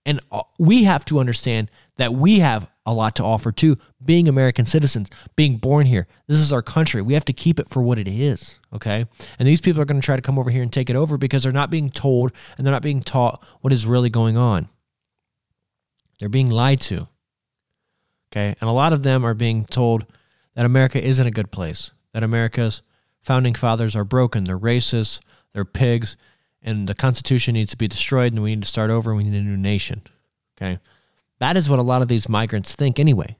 And 0.05 0.21
uh, 0.31 0.43
we 0.59 0.83
have 0.83 1.03
to 1.05 1.19
understand 1.19 1.69
that 1.97 2.13
we 2.13 2.39
have 2.39 2.69
a 2.85 2.93
lot 2.93 3.15
to 3.15 3.23
offer 3.23 3.51
too, 3.51 3.77
being 4.05 4.29
American 4.29 4.67
citizens, 4.67 5.09
being 5.35 5.57
born 5.57 5.87
here. 5.87 6.07
This 6.27 6.37
is 6.37 6.53
our 6.53 6.61
country. 6.61 7.01
We 7.01 7.15
have 7.15 7.25
to 7.25 7.33
keep 7.33 7.59
it 7.59 7.69
for 7.69 7.81
what 7.81 7.97
it 7.97 8.07
is, 8.07 8.59
okay? 8.71 9.07
And 9.39 9.47
these 9.47 9.59
people 9.59 9.81
are 9.81 9.85
going 9.85 9.99
to 9.99 10.05
try 10.05 10.15
to 10.15 10.21
come 10.21 10.37
over 10.37 10.51
here 10.51 10.61
and 10.61 10.71
take 10.71 10.91
it 10.91 10.95
over 10.95 11.17
because 11.17 11.41
they're 11.41 11.51
not 11.51 11.71
being 11.71 11.89
told 11.89 12.31
and 12.55 12.65
they're 12.65 12.71
not 12.71 12.83
being 12.83 13.01
taught 13.01 13.43
what 13.61 13.73
is 13.73 13.87
really 13.87 14.11
going 14.11 14.37
on. 14.37 14.69
They're 16.19 16.29
being 16.29 16.51
lied 16.51 16.81
to, 16.81 17.07
okay? 18.31 18.55
And 18.61 18.69
a 18.69 18.73
lot 18.73 18.93
of 18.93 19.01
them 19.01 19.25
are 19.25 19.33
being 19.33 19.65
told 19.65 20.05
that 20.53 20.65
America 20.65 21.03
isn't 21.03 21.27
a 21.27 21.31
good 21.31 21.51
place 21.51 21.91
that 22.17 22.23
America's 22.23 22.81
founding 23.21 23.53
fathers 23.53 23.95
are 23.95 24.03
broken. 24.03 24.43
They're 24.43 24.57
racist, 24.57 25.19
they're 25.53 25.63
pigs, 25.63 26.17
and 26.63 26.89
the 26.89 26.95
Constitution 26.95 27.53
needs 27.53 27.69
to 27.69 27.77
be 27.77 27.87
destroyed, 27.87 28.33
and 28.33 28.41
we 28.41 28.55
need 28.55 28.63
to 28.63 28.67
start 28.67 28.89
over, 28.89 29.11
and 29.11 29.17
we 29.19 29.23
need 29.23 29.37
a 29.37 29.43
new 29.43 29.55
nation. 29.55 30.01
Okay? 30.57 30.79
That 31.37 31.57
is 31.57 31.69
what 31.69 31.77
a 31.77 31.83
lot 31.83 32.01
of 32.01 32.07
these 32.07 32.27
migrants 32.27 32.73
think 32.73 32.97
anyway. 32.99 33.37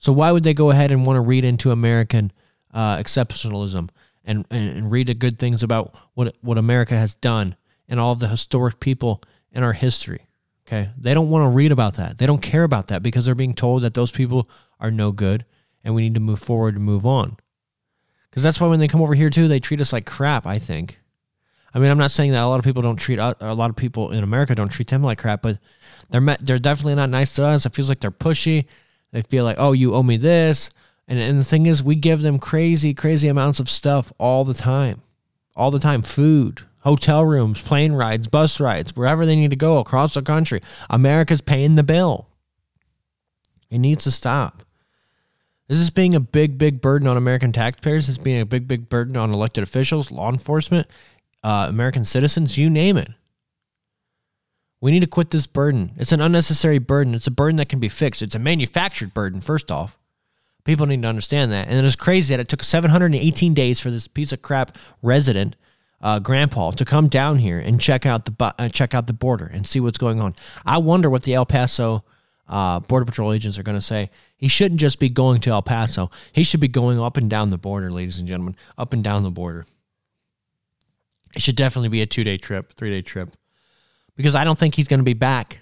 So 0.00 0.12
why 0.12 0.32
would 0.32 0.42
they 0.42 0.54
go 0.54 0.72
ahead 0.72 0.90
and 0.90 1.06
want 1.06 1.18
to 1.18 1.20
read 1.20 1.44
into 1.44 1.70
American 1.70 2.32
uh, 2.74 2.96
exceptionalism 2.96 3.90
and, 4.24 4.44
and, 4.50 4.76
and 4.76 4.90
read 4.90 5.06
the 5.06 5.14
good 5.14 5.38
things 5.38 5.62
about 5.62 5.94
what 6.14 6.34
what 6.40 6.58
America 6.58 6.96
has 6.96 7.14
done 7.14 7.54
and 7.88 8.00
all 8.00 8.10
of 8.10 8.18
the 8.18 8.26
historic 8.26 8.80
people 8.80 9.22
in 9.52 9.62
our 9.62 9.72
history? 9.72 10.26
Okay, 10.66 10.90
they 10.98 11.14
don't 11.14 11.30
want 11.30 11.44
to 11.44 11.56
read 11.56 11.70
about 11.70 11.94
that. 11.94 12.18
They 12.18 12.26
don't 12.26 12.42
care 12.42 12.64
about 12.64 12.88
that 12.88 13.04
because 13.04 13.24
they're 13.24 13.36
being 13.36 13.54
told 13.54 13.82
that 13.82 13.94
those 13.94 14.10
people 14.10 14.50
are 14.80 14.90
no 14.90 15.12
good 15.12 15.44
and 15.84 15.94
we 15.94 16.02
need 16.02 16.14
to 16.14 16.20
move 16.20 16.40
forward 16.40 16.74
and 16.74 16.82
move 16.82 17.06
on. 17.06 17.36
Because 18.36 18.44
that's 18.44 18.60
why 18.60 18.66
when 18.66 18.80
they 18.80 18.86
come 18.86 19.00
over 19.00 19.14
here 19.14 19.30
too, 19.30 19.48
they 19.48 19.60
treat 19.60 19.80
us 19.80 19.94
like 19.94 20.04
crap. 20.04 20.46
I 20.46 20.58
think. 20.58 21.00
I 21.72 21.78
mean, 21.78 21.90
I'm 21.90 21.96
not 21.96 22.10
saying 22.10 22.32
that 22.32 22.42
a 22.42 22.46
lot 22.46 22.58
of 22.58 22.66
people 22.66 22.82
don't 22.82 22.96
treat 22.96 23.18
uh, 23.18 23.32
a 23.40 23.54
lot 23.54 23.70
of 23.70 23.76
people 23.76 24.12
in 24.12 24.22
America 24.22 24.54
don't 24.54 24.68
treat 24.68 24.88
them 24.88 25.02
like 25.02 25.16
crap, 25.16 25.40
but 25.40 25.58
they're 26.10 26.36
they're 26.42 26.58
definitely 26.58 26.96
not 26.96 27.08
nice 27.08 27.34
to 27.36 27.46
us. 27.46 27.64
It 27.64 27.74
feels 27.74 27.88
like 27.88 28.00
they're 28.00 28.10
pushy. 28.10 28.66
They 29.12 29.22
feel 29.22 29.44
like, 29.44 29.56
oh, 29.58 29.72
you 29.72 29.94
owe 29.94 30.02
me 30.02 30.18
this. 30.18 30.68
And, 31.08 31.18
and 31.18 31.38
the 31.38 31.44
thing 31.44 31.64
is, 31.64 31.82
we 31.82 31.94
give 31.94 32.20
them 32.20 32.38
crazy, 32.38 32.92
crazy 32.92 33.28
amounts 33.28 33.58
of 33.58 33.70
stuff 33.70 34.12
all 34.18 34.44
the 34.44 34.52
time. 34.52 35.00
All 35.56 35.70
the 35.70 35.78
time. 35.78 36.02
Food, 36.02 36.60
hotel 36.80 37.24
rooms, 37.24 37.62
plane 37.62 37.94
rides, 37.94 38.28
bus 38.28 38.60
rides, 38.60 38.94
wherever 38.94 39.24
they 39.24 39.36
need 39.36 39.48
to 39.50 39.56
go 39.56 39.78
across 39.78 40.12
the 40.12 40.20
country. 40.20 40.60
America's 40.90 41.40
paying 41.40 41.76
the 41.76 41.82
bill. 41.82 42.28
It 43.70 43.78
needs 43.78 44.04
to 44.04 44.10
stop. 44.10 44.62
Is 45.68 45.80
this 45.80 45.90
being 45.90 46.14
a 46.14 46.20
big, 46.20 46.58
big 46.58 46.80
burden 46.80 47.08
on 47.08 47.16
American 47.16 47.52
taxpayers. 47.52 48.08
Is 48.08 48.16
this 48.16 48.22
being 48.22 48.40
a 48.40 48.46
big, 48.46 48.68
big 48.68 48.88
burden 48.88 49.16
on 49.16 49.32
elected 49.32 49.64
officials, 49.64 50.10
law 50.10 50.30
enforcement, 50.30 50.86
uh, 51.42 51.66
American 51.68 52.04
citizens, 52.04 52.56
you 52.56 52.70
name 52.70 52.96
it. 52.96 53.08
We 54.80 54.90
need 54.90 55.00
to 55.00 55.06
quit 55.06 55.30
this 55.30 55.46
burden. 55.46 55.92
It's 55.96 56.12
an 56.12 56.20
unnecessary 56.20 56.78
burden. 56.78 57.14
It's 57.14 57.26
a 57.26 57.32
burden 57.32 57.56
that 57.56 57.68
can 57.68 57.80
be 57.80 57.88
fixed. 57.88 58.22
It's 58.22 58.34
a 58.34 58.40
manufactured 58.40 59.14
burden, 59.14 59.40
first 59.40 59.72
off. 59.72 59.98
People 60.64 60.86
need 60.86 61.02
to 61.02 61.08
understand 61.08 61.52
that. 61.52 61.68
And 61.68 61.86
it's 61.86 61.96
crazy 61.96 62.34
that 62.34 62.40
it 62.40 62.48
took 62.48 62.62
718 62.62 63.54
days 63.54 63.80
for 63.80 63.90
this 63.90 64.08
piece 64.08 64.32
of 64.32 64.42
crap 64.42 64.76
resident, 65.02 65.56
uh, 66.00 66.18
Grandpa, 66.18 66.72
to 66.72 66.84
come 66.84 67.08
down 67.08 67.38
here 67.38 67.58
and 67.58 67.80
check 67.80 68.04
out 68.04 68.24
the 68.24 68.54
uh, 68.58 68.68
check 68.68 68.92
out 68.92 69.06
the 69.06 69.12
border 69.12 69.46
and 69.46 69.66
see 69.66 69.80
what's 69.80 69.98
going 69.98 70.20
on. 70.20 70.34
I 70.64 70.78
wonder 70.78 71.08
what 71.08 71.22
the 71.22 71.34
El 71.34 71.46
Paso 71.46 72.04
uh, 72.48 72.80
Border 72.80 73.06
Patrol 73.06 73.32
agents 73.32 73.58
are 73.58 73.62
going 73.62 73.78
to 73.78 73.84
say. 73.84 74.10
He 74.36 74.48
shouldn't 74.48 74.80
just 74.80 74.98
be 74.98 75.08
going 75.08 75.40
to 75.42 75.50
El 75.50 75.62
Paso. 75.62 76.10
He 76.32 76.44
should 76.44 76.60
be 76.60 76.68
going 76.68 77.00
up 77.00 77.16
and 77.16 77.28
down 77.28 77.50
the 77.50 77.58
border, 77.58 77.90
ladies 77.90 78.18
and 78.18 78.28
gentlemen, 78.28 78.56
up 78.78 78.92
and 78.92 79.02
down 79.02 79.22
the 79.22 79.30
border. 79.30 79.66
It 81.34 81.42
should 81.42 81.56
definitely 81.56 81.88
be 81.88 82.02
a 82.02 82.06
two 82.06 82.24
day 82.24 82.36
trip, 82.36 82.72
three 82.72 82.90
day 82.90 83.02
trip 83.02 83.30
because 84.16 84.34
I 84.34 84.44
don't 84.44 84.58
think 84.58 84.74
he's 84.74 84.88
going 84.88 85.00
to 85.00 85.04
be 85.04 85.14
back. 85.14 85.60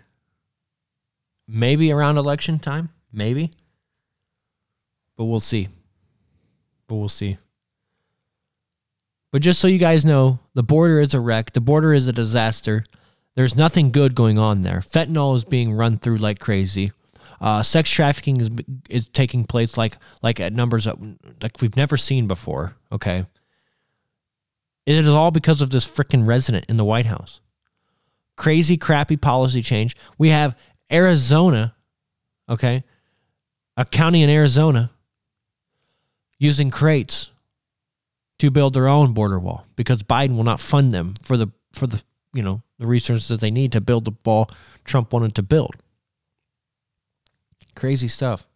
Maybe 1.47 1.93
around 1.93 2.17
election 2.17 2.59
time, 2.59 2.91
maybe. 3.13 3.51
But 5.17 5.25
we'll 5.27 5.41
see. 5.41 5.69
But 6.87 6.97
we'll 6.97 7.09
see. 7.09 7.37
But 9.31 9.43
just 9.43 9.61
so 9.61 9.69
you 9.69 9.79
guys 9.79 10.05
know, 10.05 10.39
the 10.55 10.63
border 10.63 11.01
is 11.01 11.13
a 11.13 11.21
wreck. 11.21 11.53
The 11.53 11.61
border 11.61 11.93
is 11.93 12.09
a 12.09 12.13
disaster. 12.13 12.85
There's 13.35 13.57
nothing 13.57 13.91
good 13.91 14.15
going 14.15 14.39
on 14.39 14.61
there. 14.61 14.81
Fentanyl 14.81 15.35
is 15.35 15.45
being 15.45 15.73
run 15.73 15.97
through 15.97 16.19
like 16.19 16.39
crazy. 16.39 16.93
Uh, 17.41 17.63
sex 17.63 17.91
trafficking 17.91 18.41
is 18.41 18.51
is 18.89 19.09
taking 19.09 19.45
place 19.45 19.77
like 19.77 19.97
like 20.23 20.41
at 20.41 20.53
numbers 20.53 20.85
that, 20.85 20.97
like 21.43 21.61
we've 21.61 21.77
never 21.77 21.97
seen 21.97 22.27
before. 22.29 22.77
Okay, 22.93 23.27
it 24.87 24.95
is 24.95 25.09
all 25.09 25.31
because 25.31 25.61
of 25.61 25.71
this 25.71 25.87
freaking 25.87 26.27
resident 26.27 26.67
in 26.69 26.77
the 26.77 26.85
White 26.85 27.07
House 27.07 27.41
crazy, 28.37 28.77
crappy 28.77 29.17
policy 29.17 29.63
change. 29.63 29.97
We 30.19 30.31
have 30.31 30.57
Arizona, 30.91 31.75
okay, 32.49 32.85
a 33.77 33.85
county 33.85 34.23
in 34.23 34.31
Arizona 34.31 34.91
using 36.39 36.71
crates 36.71 37.31
to 38.39 38.51
build 38.51 38.75
their 38.75 38.89
own 38.89 39.13
border 39.13 39.39
wall 39.39 39.67
because 39.77 40.03
Biden 40.03 40.37
will 40.37 40.45
not 40.45 40.61
fund 40.61 40.93
them 40.93 41.15
for 41.23 41.37
the 41.37 41.49
for 41.73 41.87
the 41.87 42.03
you 42.35 42.43
know 42.43 42.63
the 42.79 42.87
resources 42.87 43.29
that 43.29 43.41
they 43.41 43.51
need 43.51 43.73
to 43.73 43.81
build 43.81 44.05
the 44.05 44.13
wall 44.25 44.51
Trump 44.85 45.13
wanted 45.13 45.35
to 45.37 45.43
build. 45.43 45.77
Crazy 47.75 48.09
stuff. 48.09 48.47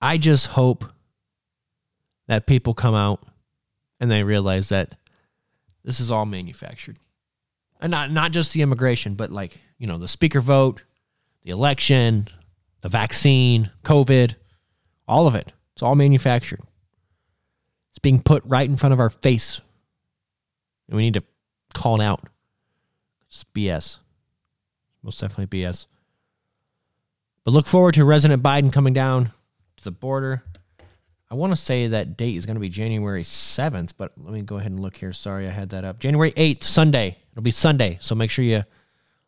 I 0.00 0.18
just 0.18 0.48
hope 0.48 0.84
that 2.26 2.46
people 2.46 2.74
come 2.74 2.94
out 2.94 3.22
and 4.00 4.10
they 4.10 4.24
realize 4.24 4.70
that 4.70 4.96
this 5.84 6.00
is 6.00 6.10
all 6.10 6.26
manufactured 6.26 6.98
and 7.82 7.90
not 7.90 8.10
not 8.10 8.32
just 8.32 8.54
the 8.54 8.62
immigration, 8.62 9.14
but 9.14 9.30
like 9.30 9.60
you 9.76 9.86
know 9.86 9.98
the 9.98 10.08
speaker 10.08 10.40
vote, 10.40 10.84
the 11.42 11.50
election, 11.50 12.28
the 12.80 12.88
vaccine, 12.88 13.70
COVID, 13.82 14.36
all 15.06 15.26
of 15.26 15.34
it. 15.34 15.52
It's 15.74 15.82
all 15.82 15.96
manufactured. 15.96 16.60
It's 17.90 17.98
being 17.98 18.22
put 18.22 18.44
right 18.46 18.68
in 18.68 18.76
front 18.76 18.92
of 18.92 19.00
our 19.00 19.10
face, 19.10 19.60
and 20.88 20.96
we 20.96 21.02
need 21.02 21.14
to 21.14 21.24
call 21.72 22.00
it 22.00 22.04
out. 22.04 22.28
It's 23.28 23.44
BS. 23.54 23.98
Most 25.02 25.20
definitely 25.20 25.60
BS. 25.60 25.86
But 27.44 27.52
look 27.52 27.66
forward 27.66 27.94
to 27.94 28.04
President 28.04 28.42
Biden 28.42 28.72
coming 28.72 28.92
down 28.92 29.32
to 29.78 29.84
the 29.84 29.90
border. 29.90 30.42
I 31.30 31.34
want 31.34 31.50
to 31.50 31.56
say 31.56 31.86
that 31.88 32.16
date 32.16 32.36
is 32.36 32.44
going 32.44 32.56
to 32.56 32.60
be 32.60 32.68
January 32.68 33.22
7th, 33.22 33.94
but 33.96 34.12
let 34.18 34.34
me 34.34 34.42
go 34.42 34.58
ahead 34.58 34.70
and 34.70 34.80
look 34.80 34.96
here. 34.96 35.14
Sorry, 35.14 35.46
I 35.46 35.50
had 35.50 35.70
that 35.70 35.82
up. 35.82 35.98
January 35.98 36.30
8th, 36.32 36.62
Sunday. 36.62 37.16
It'll 37.32 37.42
be 37.42 37.50
Sunday. 37.50 37.96
So 38.02 38.14
make 38.14 38.30
sure 38.30 38.44
you 38.44 38.64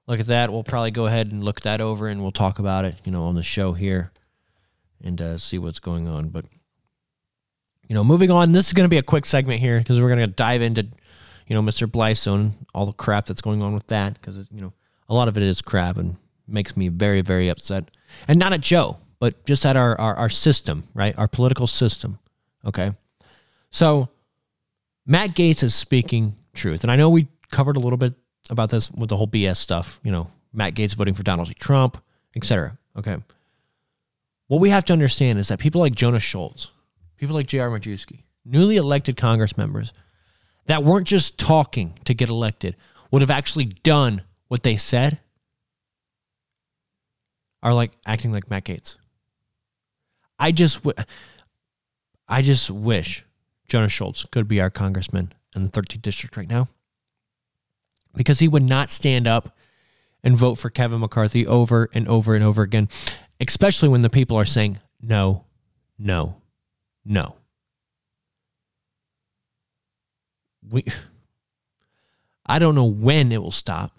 look 0.07 0.21
at 0.21 0.27
that. 0.27 0.53
We'll 0.53 0.65
probably 0.65 0.91
go 0.91 1.07
ahead 1.07 1.33
and 1.33 1.43
look 1.43 1.63
that 1.63 1.81
over 1.81 2.09
and 2.09 2.21
we'll 2.21 2.31
talk 2.31 2.59
about 2.59 2.85
it, 2.85 2.97
you 3.05 3.11
know, 3.11 3.25
on 3.25 3.35
the 3.35 3.43
show 3.43 3.73
here 3.73 4.13
and 5.03 5.21
uh, 5.21 5.39
see 5.39 5.59
what's 5.59 5.79
going 5.79 6.07
on. 6.07 6.29
But, 6.29 6.45
you 7.89 7.95
know, 7.95 8.05
moving 8.05 8.31
on, 8.31 8.53
this 8.53 8.67
is 8.67 8.75
going 8.75 8.85
to 8.85 8.91
be 8.91 8.99
a 8.99 9.03
quick 9.03 9.25
segment 9.25 9.61
here 9.61 9.79
because 9.79 9.99
we're 9.99 10.15
going 10.15 10.27
to 10.27 10.27
dive 10.27 10.61
into, 10.61 10.87
you 11.47 11.55
know, 11.55 11.63
Mr. 11.63 11.87
Blystone, 11.87 12.53
all 12.75 12.87
the 12.87 12.93
crap 12.93 13.27
that's 13.27 13.41
going 13.41 13.63
on 13.63 13.75
with 13.75 13.87
that 13.89 14.15
because, 14.15 14.37
you 14.51 14.61
know, 14.61 14.73
a 15.09 15.15
lot 15.15 15.29
of 15.29 15.37
it 15.37 15.43
is 15.43 15.61
crap 15.61 15.97
and 15.97 16.17
makes 16.47 16.77
me 16.77 16.89
very, 16.89 17.21
very 17.21 17.49
upset. 17.49 17.85
And 18.29 18.39
not 18.39 18.53
at 18.53 18.61
Joe 18.61 18.99
but 19.25 19.47
just 19.47 19.65
at 19.65 19.75
our, 19.75 19.99
our, 19.99 20.15
our 20.17 20.29
system, 20.29 20.85
right? 20.93 21.17
Our 21.17 21.27
political 21.27 21.67
system. 21.67 22.19
Okay. 22.67 22.91
So 23.71 24.11
Matt 25.07 25.31
Gaetz 25.31 25.63
is 25.63 25.75
speaking 25.75 26.37
truth. 26.53 26.83
And 26.83 26.91
I 26.91 26.97
know 26.97 27.09
we 27.09 27.29
covered 27.51 27.79
a 27.79 27.81
little 27.81 27.97
bit 27.97 28.13
about 28.51 28.69
this 28.69 28.91
with 28.91 29.09
the 29.09 29.17
whole 29.17 29.27
BS 29.27 29.57
stuff, 29.57 29.99
you 30.05 30.13
know, 30.13 30.29
Matt 30.53 30.75
Gaetz 30.75 30.95
voting 30.95 31.15
for 31.15 31.23
Donald. 31.23 31.55
Trump, 31.57 31.97
etc. 32.37 32.77
Okay. 32.99 33.17
What 34.49 34.61
we 34.61 34.69
have 34.69 34.85
to 34.85 34.93
understand 34.93 35.39
is 35.39 35.49
that 35.49 35.59
people 35.59 35.81
like 35.81 35.95
Jonas 35.95 36.23
Schultz, 36.23 36.71
people 37.17 37.35
like 37.35 37.47
J.R. 37.47 37.71
Majewski, 37.71 38.25
newly 38.45 38.77
elected 38.77 39.17
Congress 39.17 39.57
members 39.57 39.95
that 40.67 40.83
weren't 40.83 41.07
just 41.07 41.39
talking 41.39 41.99
to 42.05 42.15
get 42.15 42.29
elected, 42.29 42.77
would 43.11 43.23
have 43.23 43.31
actually 43.31 43.67
done 43.67 44.23
what 44.49 44.63
they 44.63 44.77
said, 44.77 45.19
are 47.63 47.75
like 47.75 47.93
acting 48.07 48.33
like 48.33 48.51
Matt 48.51 48.65
Gaetz. 48.65 48.97
I 50.39 50.53
just, 50.53 50.83
w- 50.85 51.05
I 52.29 52.43
just 52.43 52.71
wish 52.71 53.25
Jonas 53.69 53.93
Schultz 53.93 54.25
could 54.31 54.49
be 54.49 54.61
our 54.61 54.71
congressman 54.71 55.33
in 55.55 55.63
the 55.63 55.71
13th 55.71 56.03
district 56.03 56.37
right 56.37 56.49
now, 56.49 56.69
because 58.15 58.39
he 58.41 58.49
would 58.49 58.63
not 58.63 58.91
stand 58.91 59.27
up 59.27 59.57
and 60.23 60.37
vote 60.37 60.57
for 60.57 60.71
Kevin 60.71 61.01
McCarthy 61.01 61.47
over 61.47 61.89
and 61.95 62.09
over 62.09 62.35
and 62.35 62.45
over 62.45 62.63
again, 62.63 62.89
especially 63.41 63.89
when 63.89 64.01
the 64.01 64.11
people 64.11 64.37
are 64.37 64.45
saying 64.45 64.79
no, 65.01 65.45
no, 65.99 66.37
no. 67.05 67.37
We, 70.71 70.85
I 72.47 72.59
don't 72.59 72.75
know 72.75 72.85
when 72.85 73.33
it 73.33 73.43
will 73.43 73.51
stop, 73.51 73.93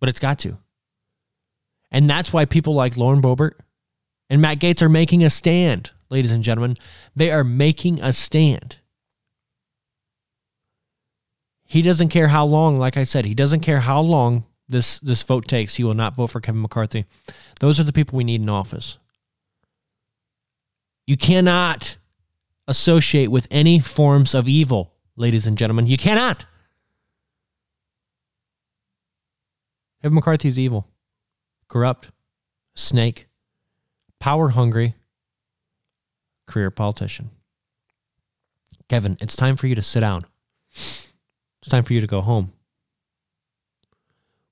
but 0.00 0.08
it's 0.08 0.20
got 0.20 0.38
to. 0.40 0.58
And 1.90 2.08
that's 2.08 2.32
why 2.32 2.44
people 2.44 2.74
like 2.74 2.96
Lauren 2.96 3.22
Boebert 3.22 3.52
and 4.28 4.42
Matt 4.42 4.58
Gaetz 4.58 4.82
are 4.82 4.88
making 4.88 5.24
a 5.24 5.30
stand, 5.30 5.90
ladies 6.10 6.32
and 6.32 6.44
gentlemen. 6.44 6.76
They 7.14 7.30
are 7.30 7.44
making 7.44 8.02
a 8.02 8.12
stand. 8.12 8.78
He 11.64 11.82
doesn't 11.82 12.10
care 12.10 12.28
how 12.28 12.44
long, 12.44 12.78
like 12.78 12.96
I 12.96 13.04
said, 13.04 13.24
he 13.24 13.34
doesn't 13.34 13.60
care 13.60 13.80
how 13.80 14.00
long 14.00 14.44
this, 14.68 14.98
this 15.00 15.22
vote 15.22 15.48
takes. 15.48 15.76
He 15.76 15.84
will 15.84 15.94
not 15.94 16.16
vote 16.16 16.28
for 16.28 16.40
Kevin 16.40 16.62
McCarthy. 16.62 17.06
Those 17.60 17.80
are 17.80 17.84
the 17.84 17.92
people 17.92 18.16
we 18.16 18.24
need 18.24 18.40
in 18.40 18.48
office. 18.48 18.98
You 21.06 21.16
cannot 21.16 21.96
associate 22.68 23.30
with 23.30 23.46
any 23.50 23.78
forms 23.78 24.34
of 24.34 24.48
evil, 24.48 24.92
ladies 25.16 25.46
and 25.46 25.56
gentlemen. 25.56 25.86
You 25.86 25.96
cannot. 25.96 26.44
Kevin 30.02 30.14
McCarthy 30.14 30.48
is 30.48 30.58
evil 30.58 30.86
corrupt, 31.68 32.10
snake, 32.74 33.26
power 34.20 34.50
hungry, 34.50 34.94
career 36.46 36.70
politician. 36.70 37.30
Kevin, 38.88 39.16
it's 39.20 39.34
time 39.34 39.56
for 39.56 39.66
you 39.66 39.74
to 39.74 39.82
sit 39.82 40.00
down. 40.00 40.22
It's 40.72 41.68
time 41.68 41.82
for 41.82 41.92
you 41.92 42.00
to 42.00 42.06
go 42.06 42.20
home. 42.20 42.52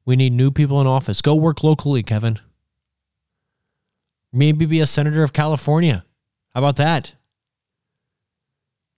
We 0.04 0.16
need 0.16 0.32
new 0.32 0.50
people 0.50 0.80
in 0.80 0.86
office. 0.86 1.22
Go 1.22 1.34
work 1.34 1.62
locally, 1.62 2.02
Kevin. 2.02 2.40
Maybe 4.32 4.66
be 4.66 4.80
a 4.80 4.86
senator 4.86 5.22
of 5.22 5.32
California. 5.32 6.04
How 6.52 6.60
about 6.60 6.76
that? 6.76 7.14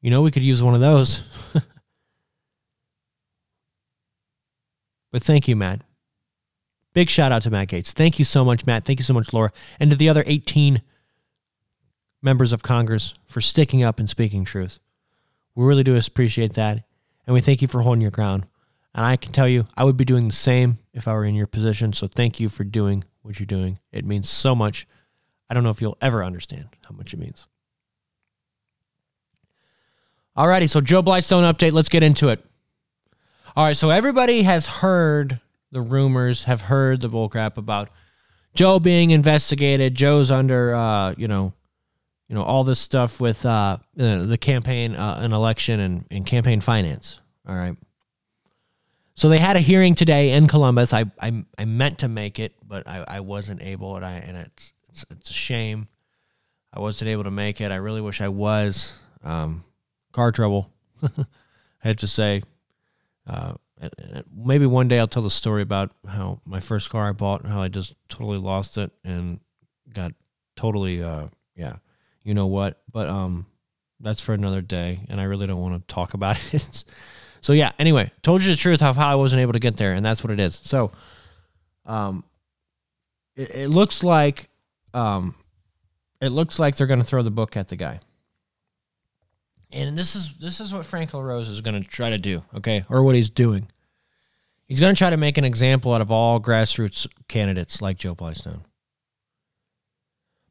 You 0.00 0.11
know, 0.11 0.22
we 0.22 0.30
could 0.30 0.42
use 0.42 0.62
one 0.62 0.74
of 0.74 0.80
those. 0.80 1.22
but 5.12 5.22
thank 5.22 5.48
you, 5.48 5.56
Matt. 5.56 5.82
Big 6.92 7.11
shout 7.11 7.32
out 7.32 7.42
to 7.42 7.50
Matt 7.50 7.68
Gaetz. 7.68 7.92
Thank 7.92 8.18
you 8.18 8.24
so 8.24 8.44
much, 8.44 8.64
Matt. 8.64 8.85
Thank 8.85 8.98
you 8.98 9.04
so 9.04 9.14
much, 9.14 9.32
Laura. 9.32 9.52
And 9.78 9.90
to 9.90 9.96
the 9.96 10.09
other 10.09 10.24
18 10.26 10.80
members 12.22 12.52
of 12.52 12.62
Congress 12.62 13.14
for 13.26 13.40
sticking 13.40 13.82
up 13.82 13.98
and 13.98 14.09
speaking 14.09 14.44
truth. 14.44 14.80
We 15.54 15.64
really 15.64 15.85
do 15.85 15.96
appreciate 15.96 16.54
that. 16.54 16.85
And 17.26 17.35
we 17.35 17.40
thank 17.40 17.62
you 17.62 17.68
for 17.68 17.82
holding 17.82 18.02
your 18.02 18.11
ground. 18.11 18.46
And 18.94 19.04
I 19.04 19.16
can 19.16 19.32
tell 19.32 19.48
you, 19.48 19.66
I 19.76 19.85
would 19.85 19.96
be 19.96 20.04
doing 20.04 20.26
the 20.26 20.32
same 20.32 20.78
if 20.94 21.06
I 21.06 21.12
were 21.12 21.24
in 21.24 21.35
your 21.35 21.46
position. 21.46 21.92
So 21.92 22.06
thank 22.06 22.40
you 22.40 22.48
for 22.48 22.64
doing 22.64 23.04
what 23.22 23.38
you're 23.38 23.46
doing. 23.46 23.78
It 23.92 24.04
means 24.06 24.30
so 24.30 24.54
much. 24.54 24.87
I 25.50 25.54
don't 25.54 25.64
know 25.64 25.70
if 25.70 25.82
you'll 25.82 25.98
ever 26.00 26.24
understand 26.24 26.68
how 26.88 26.94
much 26.94 27.12
it 27.12 27.18
means. 27.18 27.46
Alrighty, 30.37 30.68
so 30.68 30.81
Joe 30.81 31.03
Blystone 31.03 31.51
update. 31.51 31.72
Let's 31.72 31.88
get 31.88 32.03
into 32.03 32.29
it. 32.29 32.44
All 33.57 33.64
right, 33.64 33.77
so 33.77 33.90
everybody 33.90 34.42
has 34.42 34.66
heard 34.66 35.40
the 35.72 35.81
rumors, 35.81 36.44
have 36.44 36.62
heard 36.62 37.01
the 37.01 37.09
bullcrap 37.09 37.57
about 37.57 37.88
Joe 38.55 38.79
being 38.79 39.12
investigated. 39.12 39.94
Joe's 39.94 40.31
under, 40.31 40.75
uh, 40.75 41.14
you 41.16 41.27
know, 41.27 41.55
you 42.29 42.35
know 42.35 42.42
all 42.42 42.64
this 42.64 42.79
stuff 42.79 43.20
with 43.20 43.46
uh, 43.46 43.79
the 43.94 44.38
campaign 44.40 44.94
uh, 44.94 45.20
and 45.22 45.33
election 45.33 45.81
and, 45.81 46.05
and 46.11 46.27
campaign 46.27 46.61
finance. 46.61 47.20
All 47.49 47.55
right. 47.55 47.77
So 49.14 49.31
they 49.31 49.38
had 49.38 49.57
a 49.57 49.61
hearing 49.61 49.94
today 49.94 50.33
in 50.33 50.49
Columbus. 50.49 50.92
I 50.92 51.05
I, 51.20 51.44
I 51.57 51.64
meant 51.64 52.01
to 52.01 52.09
make 52.09 52.38
it, 52.38 52.55
but 52.66 52.87
I, 52.87 53.05
I 53.07 53.20
wasn't 53.20 53.62
able, 53.62 53.96
and 53.96 54.05
I 54.05 54.14
and 54.14 54.37
it's, 54.37 54.72
it's 54.90 55.07
it's 55.11 55.31
a 55.31 55.35
shame. 55.35 55.88
I 56.72 56.81
wasn't 56.81 57.09
able 57.09 57.25
to 57.25 57.31
make 57.31 57.61
it. 57.61 57.70
I 57.70 57.77
really 57.77 58.03
wish 58.03 58.20
I 58.20 58.29
was. 58.29 58.92
Um, 59.22 59.64
car 60.16 60.33
trouble. 60.33 60.72
I 61.02 61.26
had 61.81 61.98
to 61.98 62.07
say. 62.07 62.42
Uh, 63.26 63.55
maybe 64.35 64.64
one 64.64 64.88
day 64.88 64.98
I'll 64.98 65.07
tell 65.07 65.22
the 65.22 65.31
story 65.31 65.61
about 65.61 65.92
how 66.09 66.40
my 66.46 66.59
first 66.59 66.88
car 66.88 67.09
I 67.09 67.12
bought, 67.12 67.44
how 67.44 67.61
I 67.61 67.68
just 67.68 67.94
totally 68.09 68.38
lost 68.38 68.79
it 68.79 68.90
and 69.05 69.40
got 69.92 70.12
totally, 70.57 71.02
uh, 71.02 71.26
yeah, 71.55 71.76
you 72.22 72.33
know 72.33 72.46
what. 72.46 72.81
But 72.90 73.11
um, 73.11 73.46
that's 74.00 74.22
for 74.22 74.33
another 74.33 74.62
day, 74.62 75.00
and 75.11 75.20
I 75.20 75.24
really 75.24 75.46
don't 75.46 75.61
want 75.61 75.87
to 75.87 75.94
talk 75.94 76.14
about 76.14 76.40
it. 76.55 76.85
so 77.42 77.52
yeah. 77.52 77.72
Anyway, 77.79 78.11
told 78.22 78.42
you 78.42 78.50
the 78.50 78.57
truth 78.57 78.83
of 78.83 78.96
how 78.96 79.09
I 79.09 79.16
wasn't 79.16 79.42
able 79.42 79.52
to 79.52 79.59
get 79.59 79.76
there, 79.76 79.92
and 79.92 80.07
that's 80.07 80.24
what 80.24 80.31
it 80.31 80.40
is. 80.40 80.59
So, 80.64 80.92
um, 81.85 82.24
it, 83.37 83.55
it 83.55 83.68
looks 83.68 84.02
like, 84.02 84.48
um, 84.94 85.35
it 86.22 86.31
looks 86.31 86.59
like 86.59 86.76
they're 86.76 86.87
going 86.87 87.00
to 87.00 87.05
throw 87.05 87.22
the 87.22 87.31
book 87.31 87.55
at 87.59 87.68
the 87.68 87.76
guy. 87.76 88.00
And 89.72 89.96
this 89.98 90.14
is 90.14 90.35
this 90.35 90.61
is 90.61 90.72
what 90.72 90.87
Frank 90.87 91.12
LaRose 91.12 91.48
is 91.48 91.61
going 91.61 91.83
to 91.83 91.88
try 91.88 92.11
to 92.11 92.18
do, 92.18 92.42
okay, 92.57 92.85
or 92.88 93.02
what 93.02 93.14
he's 93.14 93.31
doing. 93.31 93.68
He's 94.66 94.81
going 94.81 94.94
to 94.94 94.98
try 94.98 95.11
to 95.11 95.16
make 95.16 95.38
an 95.38 95.44
example 95.44 95.92
out 95.92 96.00
of 96.00 96.11
all 96.11 96.40
grassroots 96.40 97.07
candidates 97.29 97.81
like 97.81 97.98
Joe 97.98 98.14
Blystone. 98.14 98.62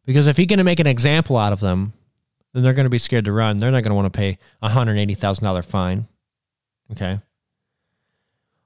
Because 0.05 0.27
if 0.27 0.37
he's 0.37 0.47
going 0.47 0.59
to 0.59 0.63
make 0.63 0.79
an 0.79 0.87
example 0.87 1.37
out 1.37 1.51
of 1.51 1.59
them, 1.59 1.93
then 2.53 2.63
they're 2.63 2.73
going 2.73 2.85
to 2.85 2.89
be 2.89 2.99
scared 2.99 3.25
to 3.25 3.31
run. 3.31 3.57
They're 3.57 3.71
not 3.71 3.83
going 3.83 3.91
to 3.91 3.95
want 3.95 4.11
to 4.11 4.17
pay 4.17 4.37
a 4.61 4.69
hundred 4.69 4.97
eighty 4.97 5.15
thousand 5.15 5.45
dollar 5.45 5.61
fine. 5.61 6.07
Okay. 6.91 7.19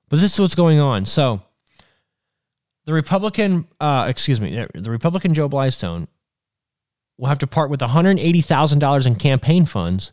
But 0.09 0.19
this 0.19 0.33
is 0.33 0.39
what's 0.39 0.55
going 0.55 0.79
on. 0.79 1.05
So 1.05 1.41
the 2.85 2.93
Republican, 2.93 3.67
uh, 3.79 4.07
excuse 4.09 4.41
me, 4.41 4.65
the 4.73 4.89
Republican 4.89 5.35
Joe 5.35 5.47
Blystone 5.47 6.07
will 7.17 7.27
have 7.27 7.39
to 7.39 7.47
part 7.47 7.69
with 7.69 7.81
$180,000 7.81 9.05
in 9.05 9.15
campaign 9.15 9.65
funds 9.65 10.11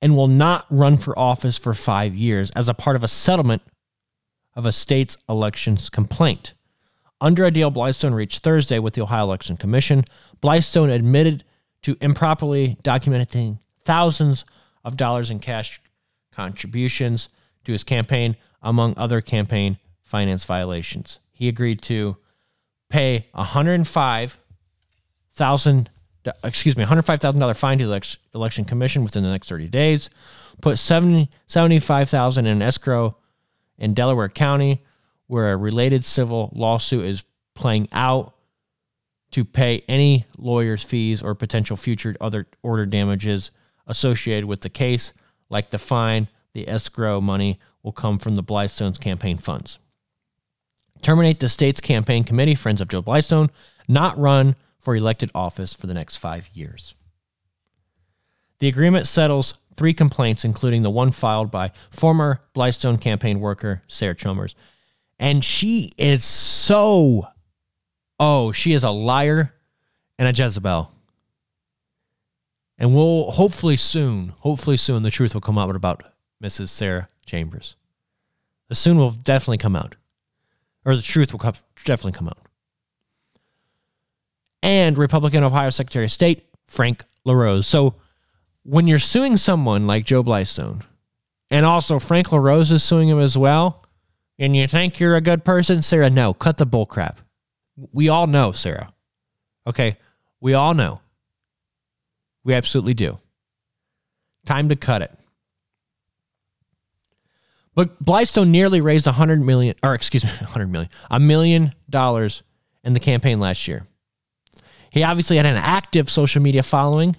and 0.00 0.16
will 0.16 0.28
not 0.28 0.66
run 0.70 0.96
for 0.96 1.18
office 1.18 1.58
for 1.58 1.74
five 1.74 2.14
years 2.14 2.50
as 2.50 2.68
a 2.68 2.74
part 2.74 2.94
of 2.96 3.02
a 3.02 3.08
settlement 3.08 3.62
of 4.54 4.66
a 4.66 4.72
state's 4.72 5.16
elections 5.28 5.90
complaint. 5.90 6.54
Under 7.20 7.44
a 7.44 7.50
deal 7.50 7.70
Blystone 7.70 8.14
reached 8.14 8.42
Thursday 8.42 8.78
with 8.78 8.94
the 8.94 9.02
Ohio 9.02 9.24
Election 9.24 9.56
Commission, 9.56 10.04
Blystone 10.42 10.90
admitted 10.90 11.44
to 11.82 11.96
improperly 12.00 12.78
documenting 12.82 13.58
thousands 13.84 14.46
of 14.84 14.96
dollars 14.96 15.30
in 15.30 15.40
cash 15.40 15.80
contributions 16.32 17.28
to 17.64 17.72
his 17.72 17.84
campaign, 17.84 18.36
among 18.62 18.94
other 18.96 19.20
campaign 19.20 19.76
finance 20.02 20.44
violations. 20.44 21.20
He 21.32 21.48
agreed 21.48 21.82
to 21.82 22.16
pay 22.88 23.26
105,000 23.32 25.90
excuse 26.44 26.76
me, 26.76 26.84
$105,000 26.84 27.56
fine 27.56 27.78
to 27.78 27.86
the 27.86 28.16
election 28.34 28.64
commission 28.64 29.02
within 29.02 29.22
the 29.22 29.30
next 29.30 29.48
30 29.48 29.68
days, 29.68 30.10
put 30.60 30.78
70, 30.78 31.30
75,000 31.46 32.46
in 32.46 32.62
escrow 32.62 33.16
in 33.78 33.94
Delaware 33.94 34.28
County 34.28 34.82
where 35.26 35.52
a 35.52 35.56
related 35.56 36.04
civil 36.04 36.50
lawsuit 36.54 37.04
is 37.04 37.24
playing 37.54 37.88
out 37.92 38.34
to 39.32 39.44
pay 39.44 39.82
any 39.88 40.24
lawyer's 40.38 40.82
fees 40.82 41.22
or 41.22 41.34
potential 41.34 41.76
future 41.76 42.14
other 42.20 42.46
order 42.62 42.86
damages 42.86 43.50
associated 43.86 44.46
with 44.46 44.60
the 44.60 44.68
case, 44.68 45.12
like 45.50 45.70
the 45.70 45.78
fine, 45.78 46.28
the 46.52 46.68
escrow 46.68 47.20
money 47.20 47.58
will 47.82 47.92
come 47.92 48.18
from 48.18 48.34
the 48.34 48.42
Blystone's 48.42 48.98
campaign 48.98 49.36
funds. 49.36 49.78
Terminate 51.02 51.40
the 51.40 51.48
state's 51.48 51.80
campaign 51.80 52.24
committee, 52.24 52.54
Friends 52.54 52.80
of 52.80 52.88
Joe 52.88 53.02
Blystone, 53.02 53.50
not 53.88 54.18
run 54.18 54.56
for 54.86 54.94
elected 54.94 55.32
office 55.34 55.74
for 55.74 55.88
the 55.88 55.94
next 55.94 56.14
five 56.14 56.48
years. 56.54 56.94
The 58.60 58.68
agreement 58.68 59.08
settles 59.08 59.56
three 59.76 59.92
complaints, 59.92 60.44
including 60.44 60.84
the 60.84 60.90
one 60.90 61.10
filed 61.10 61.50
by 61.50 61.72
former 61.90 62.42
Blystone 62.54 63.00
campaign 63.00 63.40
worker 63.40 63.82
Sarah 63.88 64.14
Chalmers. 64.14 64.54
And 65.18 65.44
she 65.44 65.90
is 65.98 66.22
so, 66.22 67.26
oh, 68.20 68.52
she 68.52 68.74
is 68.74 68.84
a 68.84 68.92
liar 68.92 69.52
and 70.20 70.28
a 70.28 70.44
Jezebel. 70.44 70.92
And 72.78 72.94
we'll 72.94 73.32
hopefully 73.32 73.76
soon, 73.76 74.34
hopefully 74.38 74.76
soon, 74.76 75.02
the 75.02 75.10
truth 75.10 75.34
will 75.34 75.40
come 75.40 75.58
out 75.58 75.74
about 75.74 76.04
Mrs. 76.40 76.68
Sarah 76.68 77.08
Chambers. 77.26 77.74
The 78.68 78.76
soon 78.76 78.98
will 78.98 79.10
definitely 79.10 79.58
come 79.58 79.74
out, 79.74 79.96
or 80.84 80.94
the 80.94 81.02
truth 81.02 81.32
will 81.32 81.40
definitely 81.84 82.12
come 82.12 82.28
out 82.28 82.45
and 84.66 84.98
Republican 84.98 85.44
Ohio 85.44 85.70
Secretary 85.70 86.06
of 86.06 86.10
State 86.10 86.48
Frank 86.66 87.04
LaRose. 87.24 87.68
So 87.68 87.94
when 88.64 88.88
you're 88.88 88.98
suing 88.98 89.36
someone 89.36 89.86
like 89.86 90.04
Joe 90.04 90.24
Blystone, 90.24 90.82
and 91.52 91.64
also 91.64 92.00
Frank 92.00 92.32
LaRose 92.32 92.72
is 92.72 92.82
suing 92.82 93.08
him 93.08 93.20
as 93.20 93.38
well, 93.38 93.84
and 94.40 94.56
you 94.56 94.66
think 94.66 94.98
you're 94.98 95.14
a 95.14 95.20
good 95.20 95.44
person, 95.44 95.82
Sarah, 95.82 96.10
no, 96.10 96.34
cut 96.34 96.56
the 96.56 96.66
bull 96.66 96.84
crap. 96.84 97.20
We 97.92 98.08
all 98.08 98.26
know, 98.26 98.50
Sarah. 98.50 98.92
Okay, 99.68 99.98
we 100.40 100.54
all 100.54 100.74
know. 100.74 101.00
We 102.42 102.54
absolutely 102.54 102.94
do. 102.94 103.20
Time 104.46 104.68
to 104.70 104.76
cut 104.76 105.00
it. 105.02 105.12
But 107.76 108.04
Blystone 108.04 108.48
nearly 108.48 108.80
raised 108.80 109.06
a 109.06 109.12
hundred 109.12 109.40
million, 109.42 109.76
or 109.84 109.94
excuse 109.94 110.24
me, 110.24 110.30
a 110.40 110.46
hundred 110.46 110.72
million, 110.72 110.90
a 111.08 111.20
million 111.20 111.72
dollars 111.88 112.42
in 112.82 112.94
the 112.94 113.00
campaign 113.00 113.38
last 113.38 113.68
year. 113.68 113.86
He 114.96 115.02
obviously 115.02 115.36
had 115.36 115.44
an 115.44 115.58
active 115.58 116.08
social 116.08 116.40
media 116.40 116.62
following. 116.62 117.16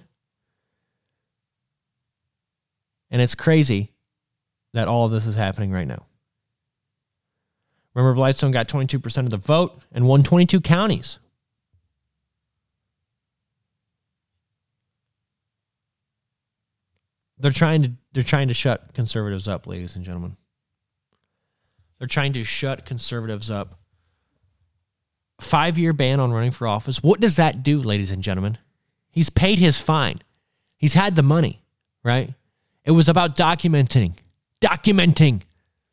And 3.08 3.22
it's 3.22 3.36
crazy 3.36 3.92
that 4.74 4.88
all 4.88 5.04
of 5.04 5.12
this 5.12 5.26
is 5.26 5.36
happening 5.36 5.70
right 5.70 5.86
now. 5.86 6.04
Remember, 7.94 8.20
Blystone 8.20 8.52
got 8.52 8.66
22% 8.66 9.18
of 9.18 9.30
the 9.30 9.36
vote 9.36 9.80
and 9.92 10.08
won 10.08 10.24
22 10.24 10.60
counties. 10.60 11.20
They're 17.38 17.52
trying 17.52 17.84
to 17.84 17.92
they're 18.12 18.24
trying 18.24 18.48
to 18.48 18.54
shut 18.54 18.92
conservatives 18.92 19.46
up, 19.46 19.68
ladies 19.68 19.94
and 19.94 20.04
gentlemen. 20.04 20.36
They're 22.00 22.08
trying 22.08 22.32
to 22.32 22.42
shut 22.42 22.84
conservatives 22.84 23.52
up 23.52 23.77
five 25.40 25.78
year 25.78 25.92
ban 25.92 26.20
on 26.20 26.32
running 26.32 26.50
for 26.50 26.66
office. 26.66 27.02
What 27.02 27.20
does 27.20 27.36
that 27.36 27.62
do, 27.62 27.80
ladies 27.80 28.10
and 28.10 28.22
gentlemen? 28.22 28.58
He's 29.10 29.30
paid 29.30 29.58
his 29.58 29.78
fine. 29.78 30.20
He's 30.76 30.94
had 30.94 31.16
the 31.16 31.22
money, 31.22 31.62
right? 32.04 32.34
It 32.84 32.92
was 32.92 33.08
about 33.08 33.36
documenting, 33.36 34.14
documenting. 34.60 35.42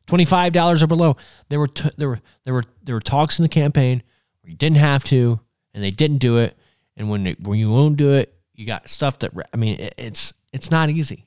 Twenty-five 0.06 0.52
dollars 0.52 0.84
or 0.84 0.86
below. 0.86 1.16
There 1.48 1.58
were 1.58 1.66
t- 1.66 1.90
there 1.96 2.08
were 2.08 2.20
there 2.44 2.54
were 2.54 2.64
there 2.84 2.94
were 2.94 3.00
talks 3.00 3.40
in 3.40 3.42
the 3.42 3.48
campaign 3.48 4.04
where 4.40 4.50
you 4.50 4.56
didn't 4.56 4.78
have 4.78 5.02
to, 5.04 5.40
and 5.74 5.82
they 5.82 5.90
didn't 5.90 6.18
do 6.18 6.38
it. 6.38 6.56
And 6.96 7.10
when 7.10 7.26
when 7.42 7.58
you 7.58 7.72
won't 7.72 7.96
do 7.96 8.12
it, 8.12 8.32
you 8.54 8.66
got 8.66 8.88
stuff 8.88 9.18
that 9.18 9.32
I 9.52 9.56
mean, 9.56 9.80
it, 9.80 9.94
it's 9.98 10.32
it's 10.52 10.70
not 10.70 10.90
easy. 10.90 11.26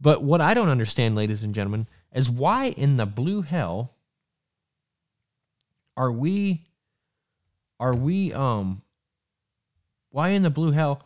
But 0.00 0.22
what 0.22 0.40
I 0.40 0.54
don't 0.54 0.68
understand, 0.68 1.16
ladies 1.16 1.42
and 1.42 1.54
gentlemen, 1.54 1.88
is 2.12 2.30
why 2.30 2.66
in 2.66 2.98
the 2.98 3.06
blue 3.06 3.42
hell 3.42 3.93
are 5.96 6.12
we 6.12 6.62
are 7.80 7.94
we 7.94 8.32
um 8.32 8.82
why 10.10 10.30
in 10.30 10.42
the 10.42 10.50
blue 10.50 10.70
hell 10.70 11.02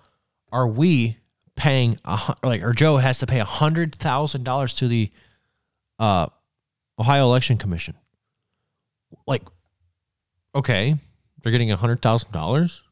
are 0.53 0.67
we 0.67 1.17
paying 1.57 1.99
a 2.05 2.37
like 2.43 2.63
or 2.63 2.73
Joe 2.73 2.97
has 2.99 3.19
to 3.19 3.27
pay 3.27 3.41
a 3.41 3.45
hundred 3.45 3.95
thousand 3.95 4.45
dollars 4.45 4.75
to 4.75 4.89
the 4.89 5.11
uh 5.99 6.27
Ohio 6.99 7.25
Election 7.25 7.59
Commission? 7.59 7.95
Like, 9.27 9.43
okay, 10.55 10.97
they're 11.43 11.53
getting 11.53 11.71
a 11.71 11.77
hundred 11.77 12.03
thousand 12.03 12.33
dollars, 12.33 12.83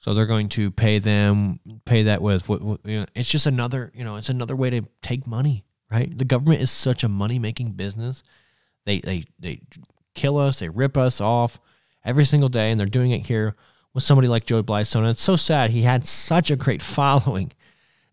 so 0.00 0.14
they're 0.14 0.26
going 0.26 0.48
to 0.50 0.70
pay 0.70 0.98
them 0.98 1.60
pay 1.84 2.04
that 2.04 2.22
with 2.22 2.48
what, 2.48 2.60
you 2.84 3.00
know, 3.00 3.06
it's 3.14 3.28
just 3.28 3.46
another 3.46 3.92
you 3.94 4.04
know 4.04 4.16
it's 4.16 4.28
another 4.28 4.56
way 4.56 4.70
to 4.70 4.82
take 5.02 5.26
money 5.26 5.64
right? 5.94 6.16
The 6.16 6.24
government 6.24 6.60
is 6.60 6.70
such 6.70 7.04
a 7.04 7.08
money 7.08 7.38
making 7.38 7.72
business. 7.72 8.22
They 8.84 9.00
they 9.00 9.24
they 9.38 9.60
kill 10.14 10.38
us, 10.38 10.58
they 10.58 10.68
rip 10.68 10.96
us 10.96 11.20
off 11.20 11.60
every 12.04 12.24
single 12.24 12.48
day, 12.48 12.70
and 12.70 12.78
they're 12.78 12.86
doing 12.86 13.10
it 13.10 13.26
here 13.26 13.54
with 13.92 14.02
somebody 14.02 14.28
like 14.28 14.46
Joe 14.46 14.62
Blystone. 14.62 15.00
And 15.00 15.08
it's 15.08 15.22
so 15.22 15.36
sad. 15.36 15.70
He 15.70 15.82
had 15.82 16.06
such 16.06 16.50
a 16.50 16.56
great 16.56 16.82
following 16.96 17.52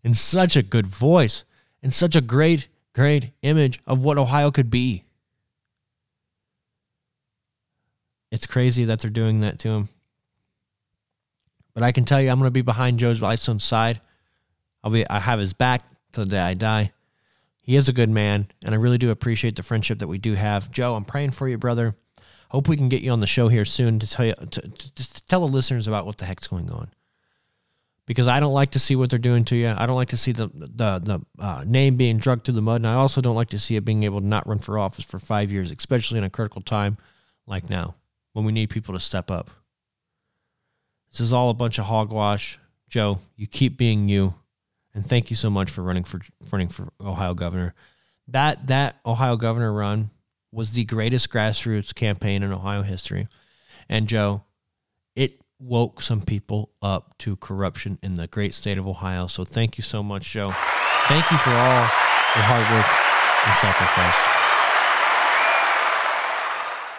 and 0.04 0.16
such 0.16 0.56
a 0.56 0.62
good 0.62 0.86
voice 0.86 1.44
and 1.82 1.92
such 1.92 2.16
a 2.16 2.20
great, 2.20 2.68
great 2.94 3.30
image 3.42 3.80
of 3.86 4.04
what 4.04 4.18
Ohio 4.18 4.50
could 4.50 4.70
be. 4.70 5.04
It's 8.30 8.46
crazy 8.46 8.84
that 8.86 9.00
they're 9.00 9.10
doing 9.10 9.40
that 9.40 9.58
to 9.60 9.68
him. 9.68 9.88
But 11.74 11.82
I 11.82 11.92
can 11.92 12.04
tell 12.04 12.20
you, 12.20 12.30
I'm 12.30 12.38
going 12.38 12.46
to 12.46 12.50
be 12.50 12.62
behind 12.62 12.98
Joe 12.98 13.12
Blystone's 13.12 13.64
side. 13.64 14.00
I'll 14.82 14.90
be, 14.90 15.06
I 15.08 15.20
have 15.20 15.38
his 15.38 15.52
back 15.52 15.82
till 16.12 16.24
the 16.24 16.30
day 16.30 16.40
I 16.40 16.54
die. 16.54 16.92
He 17.62 17.76
is 17.76 17.88
a 17.88 17.92
good 17.92 18.10
man, 18.10 18.48
and 18.64 18.74
I 18.74 18.78
really 18.78 18.98
do 18.98 19.10
appreciate 19.10 19.54
the 19.54 19.62
friendship 19.62 20.00
that 20.00 20.08
we 20.08 20.18
do 20.18 20.34
have. 20.34 20.70
Joe, 20.70 20.96
I'm 20.96 21.04
praying 21.04 21.30
for 21.30 21.48
you, 21.48 21.56
brother. 21.56 21.94
Hope 22.50 22.68
we 22.68 22.76
can 22.76 22.88
get 22.88 23.02
you 23.02 23.12
on 23.12 23.20
the 23.20 23.26
show 23.26 23.48
here 23.48 23.64
soon 23.64 24.00
to 24.00 24.10
tell 24.10 24.26
you, 24.26 24.34
to, 24.34 24.60
to, 24.60 25.26
tell 25.26 25.46
the 25.46 25.52
listeners 25.52 25.86
about 25.86 26.04
what 26.04 26.18
the 26.18 26.26
heck's 26.26 26.48
going 26.48 26.70
on. 26.70 26.90
Because 28.04 28.26
I 28.26 28.40
don't 28.40 28.52
like 28.52 28.72
to 28.72 28.80
see 28.80 28.96
what 28.96 29.10
they're 29.10 29.18
doing 29.18 29.44
to 29.46 29.56
you. 29.56 29.72
I 29.74 29.86
don't 29.86 29.96
like 29.96 30.08
to 30.08 30.16
see 30.16 30.32
the 30.32 30.48
the 30.48 30.98
the 30.98 31.20
uh, 31.38 31.64
name 31.64 31.96
being 31.96 32.18
drugged 32.18 32.44
through 32.44 32.54
the 32.54 32.62
mud, 32.62 32.80
and 32.80 32.86
I 32.86 32.94
also 32.94 33.20
don't 33.20 33.36
like 33.36 33.50
to 33.50 33.60
see 33.60 33.76
it 33.76 33.84
being 33.84 34.02
able 34.02 34.20
to 34.20 34.26
not 34.26 34.46
run 34.46 34.58
for 34.58 34.76
office 34.76 35.04
for 35.04 35.20
five 35.20 35.52
years, 35.52 35.70
especially 35.70 36.18
in 36.18 36.24
a 36.24 36.30
critical 36.30 36.60
time 36.62 36.98
like 37.46 37.70
now 37.70 37.94
when 38.32 38.44
we 38.44 38.52
need 38.52 38.70
people 38.70 38.92
to 38.92 39.00
step 39.00 39.30
up. 39.30 39.50
This 41.12 41.20
is 41.20 41.32
all 41.32 41.48
a 41.48 41.54
bunch 41.54 41.78
of 41.78 41.84
hogwash. 41.84 42.58
Joe, 42.88 43.20
you 43.36 43.46
keep 43.46 43.78
being 43.78 44.08
you 44.08 44.34
and 44.94 45.06
thank 45.06 45.30
you 45.30 45.36
so 45.36 45.50
much 45.50 45.70
for 45.70 45.82
running 45.82 46.04
for 46.04 46.20
running 46.50 46.68
for 46.68 46.88
Ohio 47.00 47.34
governor. 47.34 47.74
That 48.28 48.66
that 48.68 49.00
Ohio 49.06 49.36
governor 49.36 49.72
run 49.72 50.10
was 50.50 50.72
the 50.72 50.84
greatest 50.84 51.30
grassroots 51.30 51.94
campaign 51.94 52.42
in 52.42 52.52
Ohio 52.52 52.82
history. 52.82 53.26
And 53.88 54.06
Joe, 54.06 54.42
it 55.16 55.40
woke 55.58 56.02
some 56.02 56.20
people 56.20 56.70
up 56.82 57.16
to 57.18 57.36
corruption 57.36 57.98
in 58.02 58.14
the 58.14 58.26
great 58.26 58.52
state 58.52 58.76
of 58.78 58.86
Ohio. 58.86 59.26
So 59.26 59.44
thank 59.44 59.78
you 59.78 59.82
so 59.82 60.02
much, 60.02 60.30
Joe. 60.30 60.52
Thank 61.08 61.30
you 61.30 61.38
for 61.38 61.50
all 61.50 61.80
your 62.34 62.44
hard 62.44 62.70
work 62.70 62.86
and 63.46 63.56
sacrifice. 63.56 64.14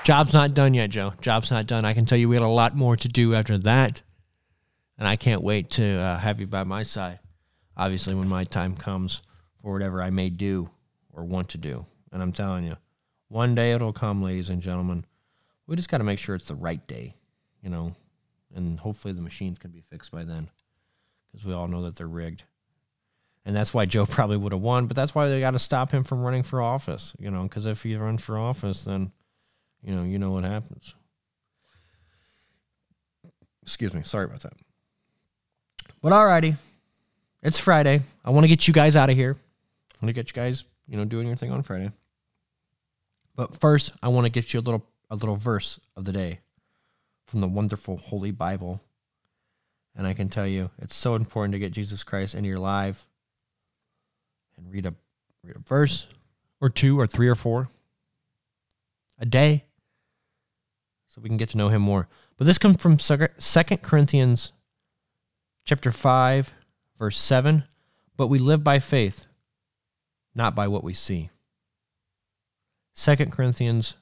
Job's 0.03 0.33
not 0.33 0.53
done 0.53 0.73
yet, 0.73 0.89
Joe. 0.89 1.13
Job's 1.21 1.51
not 1.51 1.67
done. 1.67 1.85
I 1.85 1.93
can 1.93 2.05
tell 2.05 2.17
you 2.17 2.27
we 2.27 2.35
had 2.35 2.43
a 2.43 2.47
lot 2.47 2.75
more 2.75 2.97
to 2.97 3.07
do 3.07 3.35
after 3.35 3.57
that. 3.59 4.01
And 4.97 5.07
I 5.07 5.15
can't 5.15 5.41
wait 5.41 5.69
to 5.71 5.85
uh, 5.85 6.17
have 6.17 6.39
you 6.41 6.47
by 6.47 6.63
my 6.63 6.83
side 6.83 7.19
obviously 7.77 8.15
when 8.15 8.29
my 8.29 8.43
time 8.43 8.75
comes 8.75 9.21
for 9.61 9.73
whatever 9.73 10.01
I 10.01 10.09
may 10.09 10.29
do 10.29 10.69
or 11.11 11.23
want 11.23 11.49
to 11.49 11.57
do. 11.57 11.85
And 12.11 12.21
I'm 12.21 12.31
telling 12.31 12.65
you, 12.65 12.77
one 13.29 13.55
day 13.55 13.71
it'll 13.71 13.93
come, 13.93 14.21
ladies 14.21 14.49
and 14.49 14.61
gentlemen. 14.61 15.05
We 15.67 15.75
just 15.75 15.89
got 15.89 15.97
to 15.97 16.03
make 16.03 16.19
sure 16.19 16.35
it's 16.35 16.47
the 16.47 16.55
right 16.55 16.85
day, 16.87 17.15
you 17.61 17.69
know, 17.69 17.95
and 18.53 18.79
hopefully 18.79 19.13
the 19.13 19.21
machines 19.21 19.57
can 19.57 19.71
be 19.71 19.81
fixed 19.81 20.11
by 20.11 20.23
then 20.23 20.49
because 21.31 21.45
we 21.45 21.53
all 21.53 21.67
know 21.67 21.83
that 21.83 21.95
they're 21.95 22.07
rigged. 22.07 22.43
And 23.45 23.55
that's 23.55 23.73
why 23.73 23.85
Joe 23.85 24.05
probably 24.09 24.37
would 24.37 24.53
have 24.53 24.61
won, 24.61 24.87
but 24.87 24.95
that's 24.95 25.15
why 25.15 25.27
they 25.27 25.39
got 25.39 25.51
to 25.51 25.59
stop 25.59 25.91
him 25.91 26.03
from 26.03 26.21
running 26.21 26.43
for 26.43 26.61
office, 26.61 27.13
you 27.19 27.31
know, 27.31 27.43
because 27.43 27.65
if 27.65 27.83
he 27.83 27.95
runs 27.95 28.23
for 28.23 28.37
office, 28.37 28.83
then, 28.83 29.11
you 29.81 29.95
know, 29.95 30.03
you 30.03 30.19
know 30.19 30.31
what 30.31 30.43
happens. 30.43 30.95
Excuse 33.63 33.93
me. 33.93 34.03
Sorry 34.03 34.25
about 34.25 34.41
that. 34.41 34.53
But 36.01 36.11
alrighty. 36.11 36.57
It's 37.43 37.59
Friday. 37.59 38.01
I 38.23 38.29
want 38.29 38.45
to 38.45 38.47
get 38.47 38.69
you 38.69 38.73
guys 38.73 38.95
out 38.95 39.09
of 39.09 39.17
here. 39.17 39.35
I 39.35 40.05
want 40.05 40.07
to 40.07 40.13
get 40.13 40.29
you 40.29 40.33
guys, 40.33 40.63
you 40.87 40.95
know, 40.95 41.03
doing 41.03 41.27
your 41.27 41.35
thing 41.35 41.51
on 41.51 41.61
Friday. 41.61 41.91
But 43.35 43.59
first, 43.59 43.91
I 44.01 44.07
want 44.07 44.25
to 44.25 44.31
get 44.31 44.53
you 44.53 44.61
a 44.61 44.61
little 44.61 44.85
a 45.09 45.17
little 45.17 45.35
verse 45.35 45.77
of 45.97 46.05
the 46.05 46.13
day 46.13 46.39
from 47.27 47.41
the 47.41 47.47
wonderful 47.47 47.97
Holy 47.97 48.31
Bible. 48.31 48.81
And 49.93 50.07
I 50.07 50.13
can 50.13 50.29
tell 50.29 50.47
you, 50.47 50.71
it's 50.79 50.95
so 50.95 51.15
important 51.15 51.51
to 51.51 51.59
get 51.59 51.73
Jesus 51.73 52.01
Christ 52.03 52.33
into 52.33 52.47
your 52.47 52.59
life 52.59 53.05
and 54.57 54.71
read 54.71 54.85
a 54.85 54.93
read 55.43 55.57
a 55.57 55.59
verse 55.59 56.07
or 56.61 56.69
two 56.69 56.97
or 56.97 57.07
three 57.07 57.27
or 57.27 57.35
four 57.35 57.67
a 59.19 59.25
day 59.25 59.65
so 61.09 61.19
we 61.19 61.27
can 61.27 61.37
get 61.37 61.49
to 61.49 61.57
know 61.57 61.67
him 61.67 61.81
more. 61.81 62.07
But 62.37 62.47
this 62.47 62.57
comes 62.57 62.77
from 62.77 62.99
Second 62.99 63.81
Corinthians 63.81 64.53
chapter 65.65 65.91
5 65.91 66.53
verse 66.97 67.17
7 67.17 67.63
But 68.17 68.27
we 68.27 68.39
live 68.39 68.63
by 68.63 68.79
faith, 68.79 69.27
not 70.35 70.55
by 70.55 70.67
what 70.67 70.83
we 70.83 70.93
see. 70.93 71.29
2 72.95 73.15
Corinthians 73.27 73.95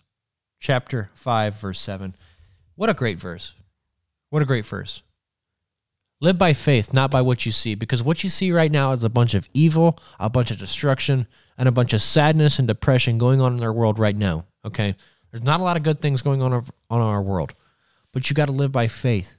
chapter 0.59 1.09
5 1.13 1.55
verse 1.55 1.79
7. 1.79 2.15
What 2.75 2.89
a 2.89 2.93
great 2.93 3.19
verse. 3.19 3.55
What 4.29 4.41
a 4.41 4.45
great 4.45 4.65
verse. 4.65 5.01
Live 6.19 6.37
by 6.37 6.53
faith, 6.53 6.93
not 6.93 7.09
by 7.09 7.21
what 7.21 7.47
you 7.47 7.51
see, 7.51 7.73
because 7.73 8.03
what 8.03 8.23
you 8.23 8.29
see 8.29 8.51
right 8.51 8.71
now 8.71 8.91
is 8.91 9.03
a 9.03 9.09
bunch 9.09 9.33
of 9.33 9.49
evil, 9.53 9.97
a 10.19 10.29
bunch 10.29 10.51
of 10.51 10.59
destruction, 10.59 11.25
and 11.57 11.67
a 11.67 11.71
bunch 11.71 11.93
of 11.93 12.01
sadness 12.01 12.59
and 12.59 12.67
depression 12.67 13.17
going 13.17 13.41
on 13.41 13.57
in 13.57 13.63
our 13.63 13.73
world 13.73 13.97
right 13.97 14.15
now. 14.15 14.45
Okay? 14.63 14.95
There's 15.31 15.43
not 15.43 15.59
a 15.59 15.63
lot 15.63 15.77
of 15.77 15.83
good 15.83 15.99
things 15.99 16.21
going 16.21 16.41
on 16.43 16.53
on 16.53 17.01
our 17.01 17.21
world, 17.23 17.53
but 18.11 18.29
you 18.29 18.35
got 18.35 18.45
to 18.45 18.51
live 18.51 18.71
by 18.71 18.87
faith. 18.87 19.35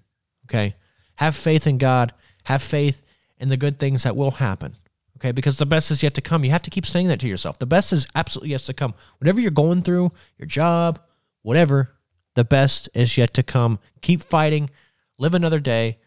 Okay? 0.46 0.74
Have 1.16 1.36
faith 1.36 1.68
in 1.68 1.78
God. 1.78 2.12
Have 2.44 2.62
faith 2.62 3.03
and 3.43 3.51
the 3.51 3.57
good 3.59 3.76
things 3.76 4.05
that 4.05 4.16
will 4.16 4.30
happen. 4.30 4.74
Okay, 5.18 5.32
because 5.32 5.59
the 5.59 5.66
best 5.66 5.90
is 5.90 6.03
yet 6.03 6.14
to 6.14 6.20
come. 6.20 6.45
You 6.45 6.53
have 6.53 6.62
to 6.62 6.70
keep 6.70 6.86
saying 6.86 7.09
that 7.09 7.20
to 7.20 7.28
yourself. 7.28 7.59
The 7.59 7.66
best 7.66 7.93
is 7.93 8.07
absolutely 8.14 8.51
yet 8.51 8.61
to 8.62 8.72
come. 8.72 8.95
Whatever 9.18 9.40
you're 9.40 9.51
going 9.51 9.82
through, 9.82 10.12
your 10.38 10.47
job, 10.47 11.01
whatever, 11.43 11.90
the 12.34 12.45
best 12.45 12.88
is 12.95 13.18
yet 13.18 13.34
to 13.34 13.43
come. 13.43 13.78
Keep 14.01 14.22
fighting. 14.22 14.70
Live 15.18 15.34
another 15.34 15.61
day. 15.61 15.99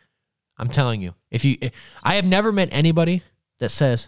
I'm 0.57 0.69
telling 0.69 1.01
you. 1.01 1.13
If 1.29 1.45
you 1.45 1.57
I 2.03 2.15
have 2.15 2.25
never 2.25 2.51
met 2.51 2.69
anybody 2.71 3.21
that 3.59 3.69
says, 3.69 4.07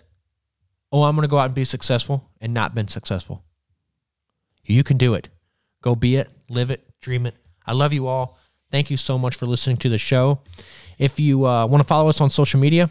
"Oh, 0.91 1.03
I'm 1.03 1.15
going 1.15 1.27
to 1.27 1.29
go 1.29 1.37
out 1.37 1.45
and 1.45 1.55
be 1.55 1.65
successful" 1.65 2.29
and 2.39 2.53
not 2.53 2.73
been 2.73 2.87
successful. 2.87 3.43
You 4.63 4.83
can 4.83 4.97
do 4.97 5.13
it. 5.13 5.29
Go 5.81 5.95
be 5.95 6.15
it, 6.15 6.29
live 6.49 6.71
it, 6.71 6.85
dream 7.01 7.25
it. 7.25 7.35
I 7.65 7.73
love 7.73 7.93
you 7.93 8.07
all. 8.07 8.37
Thank 8.71 8.89
you 8.89 8.97
so 8.97 9.17
much 9.17 9.35
for 9.35 9.45
listening 9.45 9.77
to 9.77 9.89
the 9.89 9.97
show. 9.97 10.39
If 10.97 11.19
you 11.19 11.45
uh, 11.45 11.65
want 11.65 11.81
to 11.81 11.87
follow 11.87 12.09
us 12.09 12.19
on 12.19 12.29
social 12.29 12.59
media, 12.59 12.89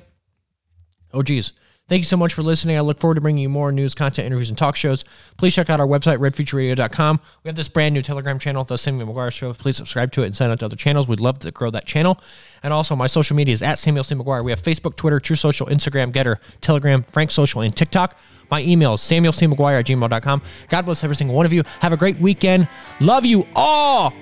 Oh, 1.17 1.23
geez. 1.23 1.53
Thank 1.89 2.01
you 2.01 2.05
so 2.05 2.17
much 2.17 2.35
for 2.35 2.43
listening. 2.43 2.77
I 2.77 2.81
look 2.81 2.99
forward 2.99 3.15
to 3.15 3.21
bringing 3.23 3.43
you 3.43 3.49
more 3.49 3.73
news, 3.73 3.95
content, 3.95 4.27
interviews, 4.27 4.51
and 4.51 4.59
talk 4.59 4.77
shows. 4.77 5.05
Please 5.39 5.55
check 5.55 5.71
out 5.71 5.81
our 5.81 5.87
website, 5.87 6.19
redfutureradio.com. 6.19 7.21
We 7.43 7.49
have 7.49 7.57
this 7.57 7.69
brand 7.69 7.95
new 7.95 8.03
Telegram 8.03 8.39
channel, 8.39 8.65
The 8.65 8.77
Samuel 8.77 9.15
McGuire 9.15 9.33
Show. 9.33 9.55
Please 9.55 9.77
subscribe 9.77 10.13
to 10.13 10.23
it 10.23 10.27
and 10.27 10.37
sign 10.37 10.51
up 10.51 10.59
to 10.59 10.67
other 10.67 10.77
channels. 10.77 11.09
We'd 11.09 11.21
love 11.21 11.39
to 11.39 11.51
grow 11.53 11.71
that 11.71 11.87
channel. 11.87 12.21
And 12.63 12.75
also, 12.75 12.97
my 12.97 13.07
social 13.07 13.35
media 13.35 13.55
is 13.55 13.63
at 13.63 13.79
Samuel 13.79 14.05
C. 14.05 14.15
McGuire. 14.15 14.45
We 14.45 14.51
have 14.51 14.61
Facebook, 14.61 14.97
Twitter, 14.97 15.21
Truth 15.21 15.39
Social, 15.39 15.69
Instagram, 15.69 16.13
Gettr, 16.13 16.37
Telegram, 16.61 17.03
Frank 17.05 17.31
Social, 17.31 17.63
and 17.63 17.75
TikTok. 17.75 18.19
My 18.51 18.61
email 18.63 18.95
is 18.95 19.01
samuelcmcguire 19.01 19.79
at 19.79 19.87
gmail.com. 19.87 20.43
God 20.69 20.83
bless 20.83 21.03
every 21.03 21.17
single 21.17 21.35
one 21.35 21.47
of 21.47 21.53
you. 21.53 21.63
Have 21.81 21.95
a 21.95 21.97
great 21.97 22.19
weekend. 22.19 22.69
Love 23.01 23.25
you 23.25 23.47
all. 23.55 24.13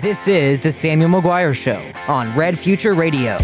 This 0.00 0.26
is 0.26 0.58
The 0.58 0.72
Samuel 0.72 1.10
McGuire 1.10 1.54
Show 1.54 1.92
on 2.08 2.34
Red 2.34 2.58
Future 2.58 2.94
Radio. 2.94 3.36